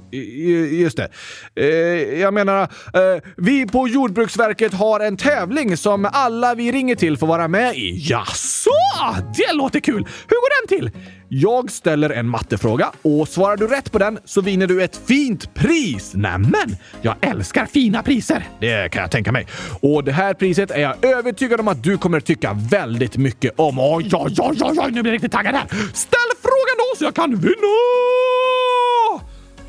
Just 0.72 0.98
det. 0.98 1.10
Eh, 1.56 2.20
jag 2.20 2.34
menar, 2.34 2.62
eh, 2.62 3.24
vi 3.38 3.66
på 3.66 3.88
Jordbruksverket 3.88 4.74
har 4.74 5.00
en 5.00 5.18
tävling 5.18 5.78
som 5.78 6.10
alla 6.12 6.56
vi 6.56 6.72
ringer 6.72 6.96
till 6.96 7.18
får 7.18 7.28
vara 7.28 7.48
med 7.48 7.76
i. 7.76 7.98
Jaså? 8.10 8.70
Ah, 9.02 9.16
det 9.38 9.54
låter 9.54 9.80
kul. 9.80 10.08
Hur 10.28 10.36
går 10.36 10.68
den 10.68 10.80
till? 10.80 11.02
Jag 11.30 11.72
ställer 11.72 12.10
en 12.10 12.28
mattefråga 12.28 12.92
och 13.02 13.28
svarar 13.28 13.58
du 13.58 13.68
rätt 13.68 13.92
på 13.92 13.98
den 14.00 14.20
så 14.26 14.42
vinner 14.42 14.68
du 14.68 14.84
ett 14.84 15.02
fint 15.08 15.54
pris. 15.54 16.14
Nämen, 16.14 16.78
jag 17.02 17.16
älskar 17.22 17.66
fina 17.66 18.04
priser. 18.04 18.48
Det 18.60 18.92
kan 18.92 19.02
jag 19.02 19.12
tänka 19.12 19.32
mig. 19.32 19.48
Och 19.82 20.04
det 20.04 20.12
här 20.12 20.34
priset 20.34 20.72
är 20.72 20.82
jag 20.82 21.06
övertygad 21.06 21.60
om 21.60 21.65
att 21.68 21.84
du 21.84 21.98
kommer 21.98 22.20
tycka 22.20 22.54
väldigt 22.70 23.18
mycket 23.18 23.60
om. 23.60 23.80
Oj, 23.80 24.10
oj, 24.14 24.36
oj, 24.38 24.58
oj, 24.62 24.78
oj, 24.80 24.92
nu 24.92 25.02
blir 25.02 25.06
jag 25.06 25.14
riktigt 25.14 25.32
taggad 25.32 25.56
här. 25.56 25.68
Ställ 25.94 26.32
frågan 26.42 26.76
då 26.78 26.98
så 26.98 27.04
jag 27.04 27.16
kan 27.16 27.36
vinna! 27.36 27.56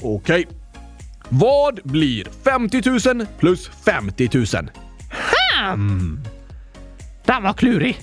Okej. 0.01 0.47
Okay. 0.47 0.57
Vad 1.29 1.81
blir 1.85 2.27
50 2.45 3.15
000 3.15 3.27
plus 3.39 3.71
50 3.85 4.31
000? 4.33 4.47
Hmm. 5.75 6.21
Den 7.25 7.43
var 7.43 7.53
klurig. 7.53 8.01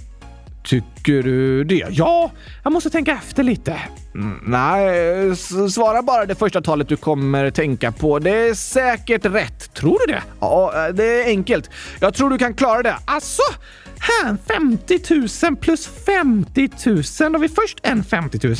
Tycker 0.63 1.23
du 1.23 1.63
det? 1.63 1.85
Ja, 1.89 2.31
jag 2.63 2.73
måste 2.73 2.89
tänka 2.89 3.11
efter 3.11 3.43
lite. 3.43 3.79
Mm, 4.15 4.39
nej, 4.45 5.35
svara 5.71 6.01
bara 6.01 6.25
det 6.25 6.35
första 6.35 6.61
talet 6.61 6.89
du 6.89 6.97
kommer 6.97 7.49
tänka 7.49 7.91
på. 7.91 8.19
Det 8.19 8.47
är 8.49 8.53
säkert 8.53 9.25
rätt. 9.25 9.73
Tror 9.73 9.99
du 10.07 10.13
det? 10.13 10.23
Ja, 10.39 10.91
det 10.93 11.23
är 11.23 11.25
enkelt. 11.25 11.69
Jag 11.99 12.13
tror 12.13 12.29
du 12.29 12.37
kan 12.37 12.53
klara 12.53 12.83
det. 12.83 12.95
Alltså, 13.05 13.43
här 14.03 14.37
50 14.47 14.99
000 15.45 15.55
plus 15.55 15.87
50 16.05 16.69
000. 16.85 17.03
Då 17.19 17.25
har 17.25 17.39
vi 17.39 17.49
först 17.49 17.79
en 17.83 18.03
50 18.03 18.47
000 18.47 18.55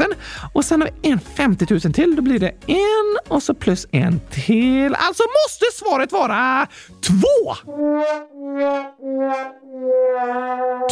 och 0.54 0.66
sen 0.66 0.82
har 0.82 0.90
vi 1.02 1.10
en 1.10 1.20
50 1.20 1.68
000 1.70 1.80
till. 1.94 2.16
Då 2.16 2.22
blir 2.22 2.40
det 2.40 2.50
en 2.68 3.18
och 3.28 3.44
så 3.44 3.54
plus 3.54 3.88
en 3.92 4.20
till. 4.32 4.96
Alltså 4.96 5.24
måste 5.24 5.66
svaret 5.74 6.12
vara 6.12 6.68
två! 7.08 7.56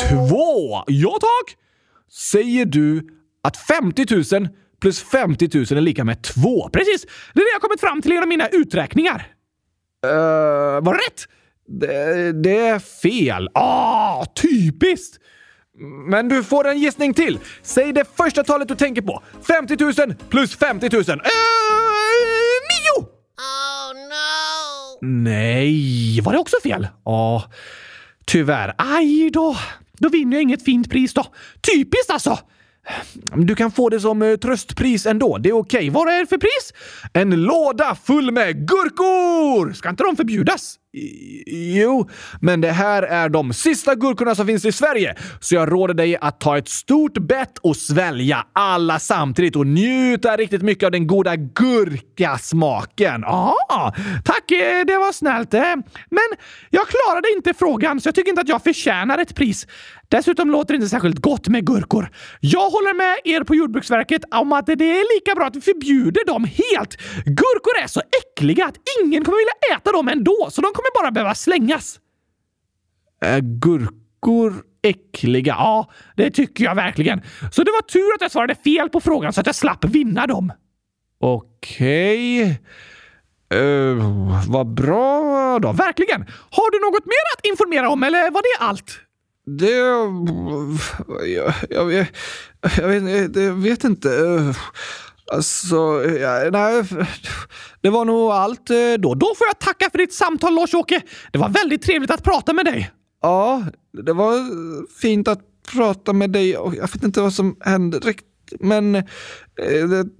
Två? 0.10 0.84
Ja 0.88 1.18
tack! 1.22 1.58
Säger 2.12 2.66
du 2.66 3.08
att 3.44 3.58
50 3.58 4.36
000 4.40 4.50
plus 4.82 5.04
50 5.04 5.50
000 5.54 5.66
är 5.78 5.82
lika 5.82 6.04
med 6.04 6.24
två? 6.24 6.70
Precis! 6.70 7.06
Det 7.34 7.42
är 7.42 7.46
det 7.46 7.52
jag 7.54 7.62
kommit 7.62 7.82
fram 7.82 8.02
till 8.02 8.12
genom 8.12 8.30
mina 8.30 8.48
uträkningar. 8.48 9.28
Uh, 10.06 10.12
var 10.82 10.94
det 10.94 11.00
rätt? 11.00 11.28
Det, 11.80 12.32
det 12.44 12.58
är 12.58 12.80
fel. 12.80 13.50
Ah, 13.54 14.26
typiskt! 14.26 15.18
Men 16.08 16.30
du 16.30 16.44
får 16.44 16.68
en 16.68 16.80
gissning 16.80 17.14
till. 17.14 17.40
Säg 17.62 17.94
det 17.94 18.18
första 18.18 18.44
talet 18.44 18.68
du 18.68 18.76
tänker 18.76 19.02
på. 19.02 19.24
50 19.48 20.06
000 20.08 20.16
plus 20.30 20.56
50 20.56 20.90
000. 20.92 21.02
Uh, 21.02 21.08
nio! 22.72 23.08
Oh 23.38 23.94
no! 23.94 25.08
Nej, 25.08 26.22
var 26.22 26.34
det 26.34 26.40
också 26.40 26.58
fel? 26.64 26.88
Ja, 27.06 27.44
tyvärr. 28.26 28.74
Aj 28.78 29.30
då! 29.34 29.58
Då 29.94 30.10
vinner 30.10 30.38
jag 30.38 30.42
inget 30.42 30.66
fint 30.66 30.90
pris 30.90 31.14
då. 31.14 31.26
Typiskt 31.74 32.10
alltså! 32.10 32.40
Du 33.36 33.56
kan 33.56 33.72
få 33.72 33.90
det 33.90 34.00
som 34.00 34.22
eh, 34.22 34.36
tröstpris 34.36 35.06
ändå. 35.06 35.38
Det 35.38 35.50
är 35.50 35.54
okej. 35.54 35.78
Okay. 35.80 35.90
Vad 35.90 36.08
är 36.08 36.20
det 36.20 36.28
för 36.28 36.38
pris? 36.38 36.74
En 37.14 37.30
låda 37.30 37.96
full 37.96 38.32
med 38.32 38.68
gurkor! 38.68 39.74
Ska 39.74 39.90
inte 39.90 40.04
de 40.04 40.16
förbjudas? 40.16 40.78
Jo, 40.94 42.10
men 42.42 42.62
det 42.62 42.72
här 42.72 43.04
är 43.04 43.30
de 43.30 43.54
sista 43.54 43.96
gurkorna 43.96 44.36
som 44.36 44.48
finns 44.48 44.66
i 44.66 44.72
Sverige, 44.72 45.16
så 45.40 45.56
jag 45.56 45.72
råder 45.72 45.94
dig 45.94 46.18
att 46.22 46.40
ta 46.40 46.58
ett 46.58 46.70
stort 46.70 47.18
bett 47.18 47.58
och 47.58 47.78
svälja 47.78 48.46
alla 48.54 49.00
samtidigt 49.00 49.56
och 49.56 49.68
njuta 49.68 50.38
riktigt 50.38 50.62
mycket 50.62 50.86
av 50.86 50.92
den 50.92 51.08
goda 51.08 51.36
gurkasmaken. 51.36 53.24
Aha, 53.24 53.94
tack, 54.26 54.52
eh, 54.52 54.86
det 54.86 54.98
var 54.98 55.12
snällt. 55.12 55.54
Eh. 55.54 55.76
Men 56.10 56.30
jag 56.70 56.88
klarade 56.88 57.28
inte 57.36 57.54
frågan, 57.54 58.02
så 58.02 58.08
jag 58.08 58.16
tycker 58.16 58.30
inte 58.30 58.42
att 58.42 58.50
jag 58.50 58.64
förtjänar 58.64 59.18
ett 59.18 59.36
pris. 59.36 59.68
Dessutom 60.12 60.52
låter 60.52 60.74
det 60.74 60.76
inte 60.76 60.90
särskilt 60.90 61.20
gott 61.20 61.48
med 61.48 61.66
gurkor. 61.66 62.12
Jag 62.40 62.70
håller 62.70 62.94
med 62.94 63.18
er 63.24 63.44
på 63.44 63.56
Jordbruksverket 63.56 64.22
om 64.32 64.54
att 64.54 64.66
det 64.66 64.74
är 64.74 65.16
lika 65.16 65.36
bra 65.36 65.46
att 65.46 65.56
vi 65.56 65.62
förbjuder 65.62 66.26
dem 66.26 66.44
helt. 66.44 66.98
Gurkor 67.26 67.76
är 67.84 67.88
så 67.88 68.02
äckliga 68.22 68.66
att 68.66 68.76
ingen 69.02 69.24
kommer 69.26 69.38
vilja 69.38 69.78
äta 69.78 69.92
dem 69.92 70.08
ändå, 70.08 70.48
så 70.52 70.62
de 70.62 70.74
kommer 70.82 71.04
bara 71.04 71.12
behöva 71.12 71.36
slängas. 71.36 72.00
Är 73.22 73.40
gurkor 73.42 74.64
Äckliga? 74.84 75.56
Ja, 75.58 75.92
det 76.16 76.32
tycker 76.32 76.64
jag 76.64 76.76
verkligen. 76.76 77.22
Så 77.52 77.64
det 77.64 77.72
var 77.72 77.82
tur 77.82 78.14
att 78.16 78.22
jag 78.22 78.32
svarade 78.32 78.56
fel 78.56 78.90
på 78.90 79.00
frågan 79.00 79.34
så 79.34 79.40
att 79.40 79.46
jag 79.46 79.56
slapp 79.56 79.86
vinna 79.86 80.28
dem. 80.28 80.54
Okej. 81.20 82.42
Eh, 83.54 83.96
vad 84.48 84.74
bra 84.74 85.60
då. 85.60 85.72
Verkligen! 85.72 86.22
Har 86.50 86.72
du 86.72 86.80
något 86.80 87.06
mer 87.06 87.38
att 87.38 87.46
informera 87.46 87.90
om 87.90 88.04
eller 88.04 88.32
var 88.32 88.42
det 88.42 88.66
allt? 88.66 89.00
Det... 89.46 89.72
Jag, 91.28 91.54
jag, 91.70 91.86
vet, 91.86 92.10
jag, 92.78 92.88
vet, 92.88 93.36
jag 93.36 93.54
vet 93.54 93.84
inte. 93.84 94.10
Alltså, 95.32 95.76
ja, 96.20 96.50
nej, 96.52 96.84
det 97.82 97.90
var 97.90 98.06
nog 98.06 98.32
allt 98.32 98.70
eh, 98.70 98.76
då. 99.00 99.14
Då 99.16 99.26
får 99.38 99.48
jag 99.48 99.60
tacka 99.60 99.90
för 99.92 99.98
ditt 99.98 100.14
samtal 100.14 100.54
Lars-Åke. 100.56 101.02
Det 101.32 101.40
var 101.40 101.50
väldigt 101.50 101.82
trevligt 101.82 102.12
att 102.12 102.24
prata 102.24 102.54
med 102.54 102.66
dig. 102.66 102.92
Ja, 103.22 103.64
det 104.06 104.14
var 104.14 104.36
fint 105.02 105.28
att 105.28 105.40
prata 105.74 106.14
med 106.14 106.30
dig 106.32 106.58
och 106.58 106.76
jag 106.76 106.82
vet 106.94 107.04
inte 107.04 107.22
vad 107.22 107.34
som 107.34 107.56
hände 107.60 108.00
riktigt. 108.00 108.28
Men 108.60 108.96
eh, 108.96 109.04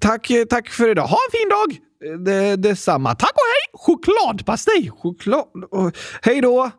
tack, 0.02 0.32
tack 0.50 0.70
för 0.70 0.90
idag. 0.90 1.08
Ha 1.08 1.18
en 1.28 1.32
fin 1.40 1.50
dag! 1.50 1.80
Det, 2.26 2.56
detsamma. 2.56 3.16
Tack 3.16 3.32
och 3.34 3.38
hej! 3.38 3.80
Chokladpastej! 3.86 4.92
Choklad. 5.00 5.46
och- 5.72 5.92
Hej 6.22 6.42
då! 6.42 6.72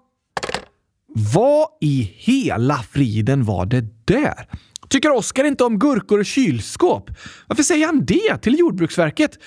Vad 1.35 1.69
i 1.81 2.13
hela 2.17 2.77
friden 2.93 3.45
var 3.45 3.67
det 3.67 3.85
där? 4.05 4.49
Tycker 4.93 5.11
Oskar 5.11 5.45
inte 5.45 5.65
om 5.65 5.79
gurkor 5.79 6.19
och 6.19 6.27
kylskåp? 6.27 7.11
Varför 7.47 7.63
säger 7.63 7.87
han 7.87 8.05
det 8.05 8.39
till 8.39 8.59
Jordbruksverket? 8.59 9.39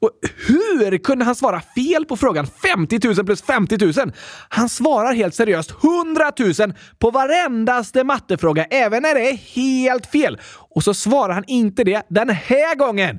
Och 0.00 0.10
hur 0.46 0.98
kunde 0.98 1.24
han 1.24 1.34
svara 1.34 1.60
fel 1.60 2.04
på 2.04 2.16
frågan 2.16 2.46
50 2.46 2.98
000 3.04 3.26
plus 3.26 3.42
50 3.42 4.00
000? 4.00 4.12
Han 4.48 4.68
svarar 4.68 5.14
helt 5.14 5.34
seriöst 5.34 5.74
100 5.84 6.32
000 6.58 6.74
på 6.98 7.10
varendaste 7.10 8.04
mattefråga, 8.04 8.64
även 8.64 9.02
när 9.02 9.14
det 9.14 9.30
är 9.30 9.36
helt 9.36 10.06
fel. 10.06 10.40
Och 10.70 10.84
så 10.84 10.94
svarar 10.94 11.34
han 11.34 11.44
inte 11.46 11.84
det 11.84 12.02
den 12.10 12.30
här 12.30 12.74
gången. 12.74 13.18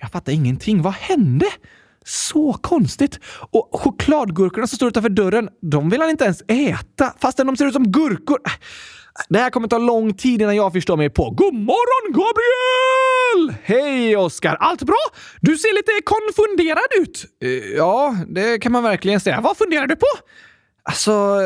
Jag 0.00 0.10
fattar 0.10 0.32
ingenting. 0.32 0.82
Vad 0.82 0.94
hände? 0.94 1.46
Så 2.04 2.52
konstigt! 2.52 3.20
Och 3.50 3.80
chokladgurkorna 3.80 4.66
som 4.66 4.76
står 4.76 4.88
utanför 4.88 5.10
dörren, 5.10 5.48
de 5.62 5.90
vill 5.90 6.00
han 6.00 6.10
inte 6.10 6.24
ens 6.24 6.42
äta 6.48 7.14
fastän 7.20 7.46
de 7.46 7.56
ser 7.56 7.66
ut 7.66 7.74
som 7.74 7.92
gurkor. 7.92 8.38
Det 9.28 9.38
här 9.38 9.50
kommer 9.50 9.68
ta 9.68 9.78
lång 9.78 10.14
tid 10.14 10.42
innan 10.42 10.56
jag 10.56 10.72
förstår 10.72 10.96
mig 10.96 11.10
på. 11.10 11.30
God 11.30 11.54
morgon 11.54 12.12
Gabriel! 12.12 13.60
Hej 13.64 14.16
Oskar! 14.16 14.56
Allt 14.60 14.82
bra? 14.82 14.98
Du 15.40 15.56
ser 15.56 15.74
lite 15.74 15.92
konfunderad 16.04 16.88
ut. 17.00 17.24
Eh, 17.44 17.76
ja, 17.76 18.16
det 18.28 18.58
kan 18.58 18.72
man 18.72 18.82
verkligen 18.82 19.20
säga. 19.20 19.40
Vad 19.40 19.56
funderar 19.56 19.86
du 19.86 19.96
på? 19.96 20.06
Alltså, 20.84 21.38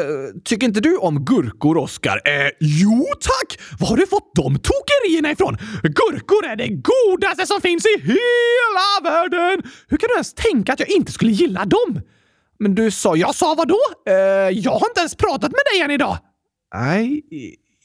tycker 0.45 0.67
inte 0.67 0.81
du 0.81 0.97
om 0.97 1.25
gurkor, 1.25 1.77
Oskar? 1.77 2.21
Eh, 2.25 2.51
jo 2.61 3.07
tack! 3.21 3.59
Var 3.81 3.89
har 3.89 3.97
du 3.97 4.07
fått 4.07 4.35
de 4.35 4.59
tokerierna 4.59 5.31
ifrån? 5.31 5.57
Gurkor 5.83 6.47
är 6.47 6.57
det 6.57 6.69
godaste 6.69 7.47
som 7.47 7.61
finns 7.61 7.87
i 7.87 8.01
hela 8.01 9.11
världen! 9.11 9.63
Hur 9.89 9.97
kan 9.97 10.09
du 10.09 10.15
ens 10.15 10.35
tänka 10.35 10.73
att 10.73 10.81
jag 10.81 10.89
inte 10.91 11.13
skulle 11.13 11.33
gilla 11.33 11.65
dem? 11.65 12.01
Men 12.59 12.75
du 12.75 12.91
sa... 12.91 13.17
Jag 13.17 13.35
sa 13.35 13.55
vad 13.55 13.69
då? 13.69 13.81
Eh, 14.09 14.15
jag 14.51 14.73
har 14.73 14.89
inte 14.89 15.01
ens 15.01 15.15
pratat 15.15 15.53
med 15.53 15.61
dig 15.73 15.83
än 15.83 15.91
idag. 15.91 16.19
Nej, 16.75 17.23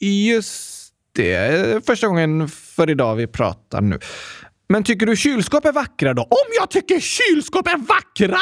just 0.00 0.92
det. 1.12 1.86
Första 1.86 2.06
gången 2.06 2.48
för 2.48 2.90
idag 2.90 3.16
vi 3.16 3.26
pratar 3.26 3.80
nu. 3.80 3.98
Men 4.68 4.84
tycker 4.84 5.06
du 5.06 5.16
kylskåp 5.16 5.64
är 5.64 5.72
vackra 5.72 6.14
då? 6.14 6.22
Om 6.22 6.48
jag 6.60 6.70
tycker 6.70 7.00
kylskåp 7.00 7.66
är 7.66 7.76
vackra? 7.76 8.38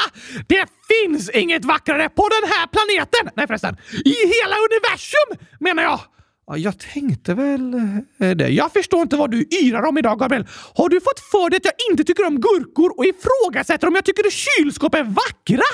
Det 0.47 0.67
finns 0.89 1.31
inget 1.31 1.65
vackrare 1.65 2.09
på 2.09 2.29
den 2.29 2.51
här 2.51 2.67
planeten! 2.67 3.33
Nej 3.37 3.47
förresten, 3.47 3.77
i 4.05 4.15
hela 4.15 4.57
universum 4.69 5.47
menar 5.61 5.83
jag! 5.83 6.01
Ja, 6.47 6.57
jag 6.57 6.79
tänkte 6.79 7.35
väl 7.35 7.75
eh, 8.19 8.31
det. 8.31 8.49
Jag 8.49 8.73
förstår 8.73 9.03
inte 9.03 9.17
vad 9.17 9.31
du 9.31 9.49
yrar 9.63 9.83
om 9.83 9.99
idag, 9.99 10.19
Gabriel. 10.19 10.47
Har 10.75 10.89
du 10.89 11.01
fått 11.01 11.21
för 11.21 11.51
dig 11.51 11.57
att 11.57 11.65
jag 11.65 11.91
inte 11.91 12.05
tycker 12.05 12.27
om 12.27 12.41
gurkor 12.41 12.99
och 12.99 13.05
ifrågasätter 13.05 13.89
om 13.89 13.95
jag 13.95 14.05
tycker 14.05 14.31
kylskåp 14.31 14.95
är 14.95 15.05
vackra? 15.05 15.65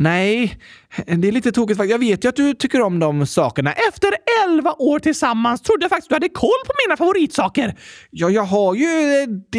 Nej, 0.00 0.58
det 1.06 1.28
är 1.28 1.32
lite 1.32 1.52
tokigt 1.52 1.76
faktiskt. 1.76 1.90
Jag 1.90 1.98
vet 1.98 2.24
ju 2.24 2.28
att 2.28 2.36
du 2.36 2.54
tycker 2.54 2.80
om 2.80 2.98
de 2.98 3.26
sakerna. 3.26 3.72
Efter 3.72 4.08
11 4.46 4.72
år 4.78 4.98
tillsammans 4.98 5.62
trodde 5.62 5.84
jag 5.84 5.90
faktiskt 5.90 6.08
du 6.08 6.14
hade 6.14 6.28
koll 6.28 6.60
på 6.66 6.72
mina 6.86 6.96
favoritsaker. 6.96 7.78
Ja, 8.10 8.30
jag 8.30 8.42
har 8.42 8.74
ju... 8.74 8.84
Eh, 9.22 9.28
det, 9.52 9.58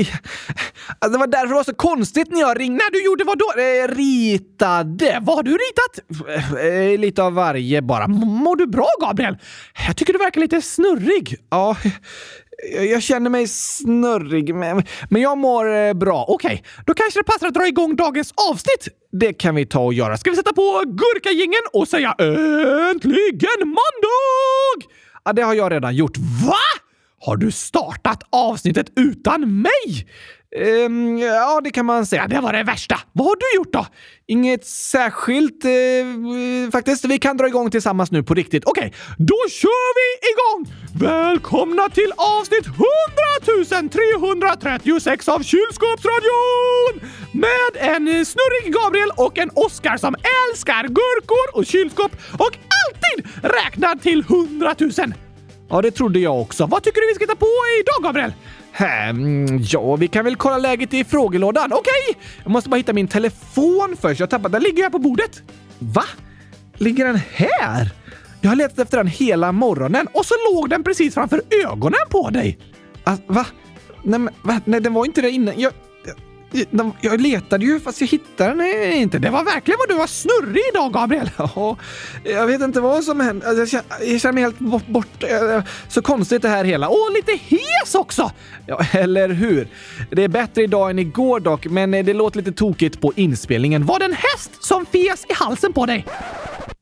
alltså, 1.00 1.10
det 1.10 1.18
var 1.18 1.28
därför 1.28 1.48
det 1.48 1.54
var 1.54 1.64
så 1.64 1.74
konstigt 1.76 2.32
när 2.32 2.40
jag 2.40 2.60
ringde. 2.60 2.84
När 2.84 2.92
du 2.92 3.06
gjorde 3.06 3.24
vad 3.24 3.38
då? 3.40 3.46
Eh, 3.62 3.96
ritade. 3.96 5.20
Vad 5.22 5.36
har 5.36 5.44
du 5.44 5.52
ritat? 5.52 6.20
Eh, 6.94 7.00
lite 7.00 7.24
av 7.24 7.34
varje 7.34 7.82
bara. 7.82 8.04
M- 8.04 8.20
Mår 8.26 8.56
du 8.56 8.68
bra, 8.68 8.88
Gabriel? 9.02 9.38
Jag 9.88 9.98
tycker 9.98 10.14
du 10.14 10.20
verkar 10.20 10.42
lite 10.42 10.62
snurrig. 10.62 11.36
Ja, 11.50 11.78
jag- 12.92 13.04
känner 13.04 13.30
mig 13.30 13.48
snurrig, 13.48 14.56
men, 14.56 14.84
men 15.10 15.22
jag 15.22 15.38
mår 15.38 15.76
eh, 15.76 15.94
bra. 15.94 16.26
Okej, 16.28 16.64
då 16.86 16.94
kanske 16.94 17.20
det 17.20 17.24
passar 17.24 17.48
att 17.48 17.54
dra 17.54 17.68
igång 17.68 17.96
dagens 17.96 18.34
avsnitt. 18.52 18.88
Det 19.12 19.34
kan 19.34 19.56
vi 19.56 19.66
ta 19.66 19.80
och 19.80 19.94
göra. 19.94 20.18
Ska 20.18 20.30
vi 20.30 20.36
sätta 20.36 20.54
på 20.54 20.84
gurkagingen 20.86 21.62
och 21.74 21.88
säga 21.88 22.16
äntligen 22.20 23.60
måndag? 23.66 24.90
Ja, 25.26 25.34
det 25.34 25.42
har 25.42 25.54
jag 25.54 25.72
redan 25.72 25.96
gjort. 25.96 26.18
Va? 26.18 26.56
Har 27.22 27.38
du 27.38 27.52
startat 27.52 28.24
avsnittet 28.30 28.88
utan 28.96 29.62
mig? 29.62 30.08
Um, 30.56 31.18
ja, 31.18 31.62
det 31.64 31.72
kan 31.72 31.86
man 31.86 32.06
säga. 32.06 32.28
Det 32.28 32.40
var 32.40 32.54
det 32.54 32.64
värsta. 32.64 33.00
Vad 33.12 33.28
har 33.28 33.36
du 33.36 33.56
gjort 33.56 33.74
då? 33.74 33.86
Inget 34.28 34.66
särskilt 34.66 35.66
eh, 35.66 36.72
faktiskt. 36.72 37.06
Vi 37.06 37.20
kan 37.20 37.38
dra 37.38 37.48
igång 37.48 37.72
tillsammans 37.72 38.12
nu 38.12 38.24
på 38.24 38.34
riktigt. 38.34 38.66
Okej, 38.66 38.94
då 39.18 39.38
kör 39.50 39.90
vi 40.00 40.08
igång! 40.32 40.74
Välkomna 41.00 41.90
till 41.90 42.12
avsnitt 42.18 42.66
100 42.66 43.90
336 43.92 45.28
av 45.28 45.40
Kylskåpsradion! 45.44 47.10
Med 47.32 47.74
en 47.76 48.26
snurrig 48.26 48.74
Gabriel 48.74 49.12
och 49.16 49.38
en 49.38 49.50
Oscar 49.54 49.98
som 49.98 50.16
älskar 50.16 50.84
gurkor 50.84 51.58
och 51.58 51.66
kylskåp 51.66 52.12
och 52.34 52.58
alltid 52.82 53.28
räknar 53.44 53.96
till 53.96 54.20
100 54.20 54.76
000. 54.80 55.14
Ja, 55.70 55.82
det 55.82 55.92
trodde 55.92 56.20
jag 56.20 56.42
också. 56.42 56.66
Vad 56.66 56.84
tycker 56.84 57.02
du 57.02 57.08
vi 57.08 57.16
ska 57.16 57.24
hitta 57.24 57.36
på 57.36 57.48
idag, 57.82 58.04
Gabriel? 58.04 58.34
Hmm, 58.72 59.60
ja, 59.62 59.96
vi 59.96 60.08
kan 60.08 60.26
väl 60.26 60.36
kolla 60.36 60.58
läget 60.58 60.94
i 60.94 61.04
frågelådan. 61.04 61.74
Okej! 61.74 62.18
Jag 62.44 62.52
måste 62.52 62.70
bara 62.70 62.78
hitta 62.78 62.94
min 62.94 63.08
telefon 63.08 63.96
först. 64.02 64.20
Jag 64.20 64.30
tappade 64.30 64.56
den. 64.56 64.64
ligger 64.64 64.84
här 64.84 64.90
på 64.90 65.00
bordet. 65.00 65.42
Va? 65.80 66.04
Ligger 66.78 67.06
den 67.06 67.20
här? 67.34 67.90
Jag 68.42 68.50
har 68.50 68.56
letat 68.56 68.80
efter 68.80 68.98
den 68.98 69.08
hela 69.08 69.52
morgonen 69.52 70.08
och 70.14 70.26
så 70.26 70.34
låg 70.54 70.70
den 70.70 70.84
precis 70.84 71.14
framför 71.14 71.42
ögonen 71.66 72.00
på 72.10 72.30
dig. 72.30 72.58
Alltså, 73.04 73.24
va? 73.28 73.46
Nej, 74.04 74.20
men, 74.20 74.34
va? 74.42 74.62
Nej, 74.66 74.82
den 74.82 74.94
var 74.94 75.06
inte 75.06 75.22
där 75.22 75.30
inne. 75.30 75.54
Jag, 75.58 75.74
jag, 77.02 77.22
letade 77.22 77.66
ju 77.66 77.80
fast 77.80 78.02
jag 78.02 78.08
hittade 78.08 78.54
den 78.54 78.94
inte. 78.94 79.20
Det 79.20 79.30
var 79.30 79.44
verkligen 79.44 79.78
vad 79.78 79.90
du 79.90 79.96
var 79.96 80.08
snurrig 80.08 80.64
idag, 80.74 80.94
Gabriel. 80.94 81.30
Ja, 81.56 81.78
jag 82.24 82.48
vet 82.48 82.62
inte 82.62 82.80
vad 82.80 83.04
som 83.04 83.20
hände. 83.20 83.48
Alltså, 83.48 83.60
jag 83.60 83.70
känner, 83.70 84.12
jag 84.12 84.22
känner 84.22 84.34
mig 84.34 84.44
helt 84.44 84.60
bort, 84.60 84.88
bort. 84.88 85.24
Så 85.88 86.02
konstigt 86.02 86.42
det 86.42 86.50
här 86.50 86.64
hela. 86.64 86.90
Och 86.90 87.12
lite 87.16 87.32
hes 87.32 87.96
också! 87.96 88.32
Ja, 88.66 88.86
eller 88.92 89.30
hur? 89.30 89.68
Det 90.12 90.24
är 90.24 90.28
bättre 90.28 90.64
idag 90.64 90.90
än 90.90 91.00
igår 91.00 91.40
dock, 91.40 91.66
men 91.66 91.94
eh, 91.94 92.06
det 92.06 92.14
låter 92.14 92.38
lite 92.38 92.52
tokigt 92.52 93.02
på 93.02 93.14
inspelningen. 93.16 93.86
Var 93.86 94.00
det 94.00 94.06
en 94.06 94.14
häst 94.14 94.52
som 94.60 94.86
fes 94.86 95.26
i 95.30 95.34
halsen 95.34 95.74
på 95.74 95.86
dig? 95.86 96.06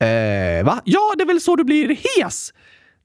Eh, 0.00 0.64
va? 0.64 0.80
Ja, 0.84 1.14
det 1.16 1.22
är 1.22 1.26
väl 1.26 1.40
så 1.40 1.56
du 1.56 1.64
blir 1.64 1.96
hes? 2.20 2.52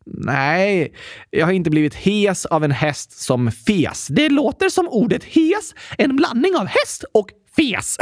Nej, 0.05 0.93
jag 1.29 1.45
har 1.45 1.53
inte 1.53 1.69
blivit 1.69 1.95
hes 1.95 2.45
av 2.45 2.63
en 2.63 2.71
häst 2.71 3.21
som 3.21 3.51
fes. 3.51 4.07
Det 4.07 4.29
låter 4.29 4.69
som 4.69 4.87
ordet 4.87 5.23
hes, 5.23 5.75
en 5.97 6.15
blandning 6.15 6.55
av 6.55 6.65
häst 6.65 7.03
och 7.13 7.29
fes. 7.55 7.97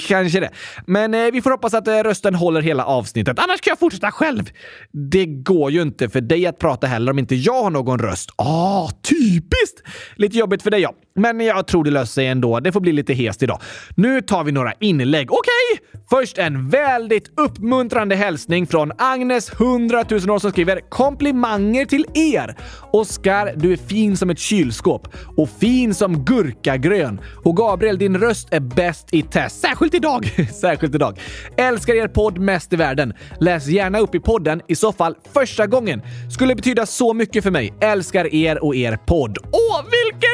Kanske 0.08 0.40
det. 0.40 0.50
Men 0.86 1.14
eh, 1.14 1.30
vi 1.32 1.42
får 1.42 1.50
hoppas 1.50 1.74
att 1.74 1.88
eh, 1.88 1.94
rösten 1.94 2.34
håller 2.34 2.60
hela 2.60 2.84
avsnittet. 2.84 3.38
Annars 3.38 3.60
kan 3.60 3.70
jag 3.70 3.78
fortsätta 3.78 4.10
själv. 4.10 4.50
Det 4.92 5.26
går 5.26 5.70
ju 5.70 5.82
inte 5.82 6.08
för 6.08 6.20
dig 6.20 6.46
att 6.46 6.58
prata 6.58 6.86
heller 6.86 7.12
om 7.12 7.18
inte 7.18 7.34
jag 7.34 7.62
har 7.62 7.70
någon 7.70 7.98
röst. 7.98 8.30
Ah, 8.36 8.90
typiskt! 9.02 9.82
Lite 10.16 10.38
jobbigt 10.38 10.62
för 10.62 10.70
dig 10.70 10.80
ja. 10.80 10.94
Men 11.14 11.40
jag 11.40 11.66
tror 11.66 11.84
det 11.84 11.90
löser 11.90 12.12
sig 12.12 12.26
ändå. 12.26 12.60
Det 12.60 12.72
får 12.72 12.80
bli 12.80 12.92
lite 12.92 13.14
hest 13.14 13.42
idag. 13.42 13.60
Nu 13.94 14.20
tar 14.20 14.44
vi 14.44 14.52
några 14.52 14.72
inlägg. 14.80 15.32
Okej! 15.32 15.86
Först 16.10 16.38
en 16.38 16.68
väldigt 16.68 17.40
uppmuntrande 17.40 18.16
hälsning 18.16 18.66
från 18.66 18.92
Agnes 18.98 19.52
100 19.52 20.04
000 20.10 20.30
år 20.30 20.38
som 20.38 20.50
skriver 20.50 20.80
“Komplimanger 20.88 21.84
till 21.84 22.06
er! 22.14 22.56
Oskar, 22.92 23.52
du 23.56 23.72
är 23.72 23.76
fin 23.76 24.16
som 24.16 24.30
ett 24.30 24.38
kylskåp 24.38 25.08
och 25.36 25.48
fin 25.60 25.94
som 25.94 26.24
gurkagrön. 26.24 27.20
Och 27.44 27.56
Gabriel, 27.56 27.98
din 27.98 28.18
röst 28.18 28.48
är 28.50 28.60
bäst 28.60 29.08
i 29.12 29.22
test. 29.22 29.60
Särskilt 29.60 29.94
idag! 29.94 30.48
Särskilt 30.60 30.94
idag. 30.94 31.20
Älskar 31.56 31.94
er 31.94 32.08
podd 32.08 32.38
mest 32.38 32.72
i 32.72 32.76
världen. 32.76 33.12
Läs 33.40 33.66
gärna 33.66 33.98
upp 33.98 34.14
i 34.14 34.20
podden, 34.20 34.62
i 34.68 34.76
så 34.76 34.92
fall 34.92 35.14
första 35.34 35.66
gången. 35.66 36.02
Skulle 36.34 36.54
betyda 36.54 36.86
så 36.86 37.14
mycket 37.14 37.44
för 37.44 37.50
mig. 37.50 37.74
Älskar 37.80 38.34
er 38.34 38.64
och 38.64 38.76
er 38.76 38.96
podd. 39.06 39.38
Åh, 39.52 39.80
vilken 39.82 40.29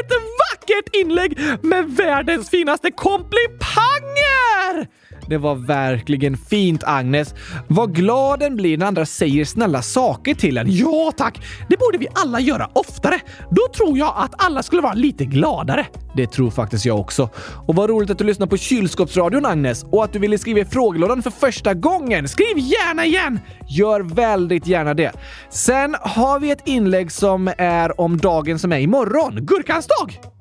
vackert 0.77 0.97
inlägg 0.97 1.39
med 1.63 1.91
världens 1.97 2.51
finaste 2.51 2.91
komplimanger! 2.91 4.87
Det 5.29 5.39
var 5.39 5.55
verkligen 5.55 6.37
fint, 6.37 6.83
Agnes. 6.85 7.35
Vad 7.69 7.95
glad 7.95 8.43
en 8.43 8.57
blir 8.57 8.79
när 8.79 8.87
andra 8.87 9.07
säger 9.07 9.45
snälla 9.45 9.83
saker 9.83 10.35
till 10.35 10.59
en. 10.59 10.67
Ja, 10.69 11.13
tack! 11.17 11.47
Det 11.69 11.77
borde 11.77 11.99
vi 11.99 12.07
alla 12.15 12.41
göra 12.41 12.71
oftare. 12.73 13.21
Då 13.51 13.63
tror 13.77 13.99
jag 13.99 14.15
att 14.17 14.45
alla 14.45 14.63
skulle 14.63 14.83
vara 14.83 14.93
lite 14.93 15.25
gladare. 15.25 15.87
Det 16.17 16.27
tror 16.27 16.51
faktiskt 16.51 16.87
jag 16.87 17.01
också. 17.01 17.31
Och 17.67 17.75
vad 17.75 17.91
roligt 17.91 18.11
att 18.11 18.19
du 18.19 18.25
lyssnar 18.25 18.47
på 18.47 18.57
kylskåpsradion, 18.57 19.47
Agnes, 19.47 19.85
och 19.85 20.05
att 20.05 20.13
du 20.13 20.19
ville 20.19 20.39
skriva 20.39 20.61
i 20.61 20.65
frågelådan 20.65 21.23
för 21.23 21.31
första 21.31 21.75
gången. 21.75 22.29
Skriv 22.29 22.59
gärna 22.59 23.05
igen! 23.05 23.41
Gör 23.69 24.01
väldigt 24.01 24.67
gärna 24.67 24.95
det. 24.95 25.13
Sen 25.51 25.97
har 26.01 26.41
vi 26.41 26.51
ett 26.51 26.69
inlägg 26.69 27.13
som 27.13 27.51
är 27.59 28.01
om 28.01 28.17
dagen 28.17 28.59
som 28.59 28.73
är 28.73 28.79
imorgon. 28.79 29.39
Gurkans 29.47 29.87
dag! 29.87 30.36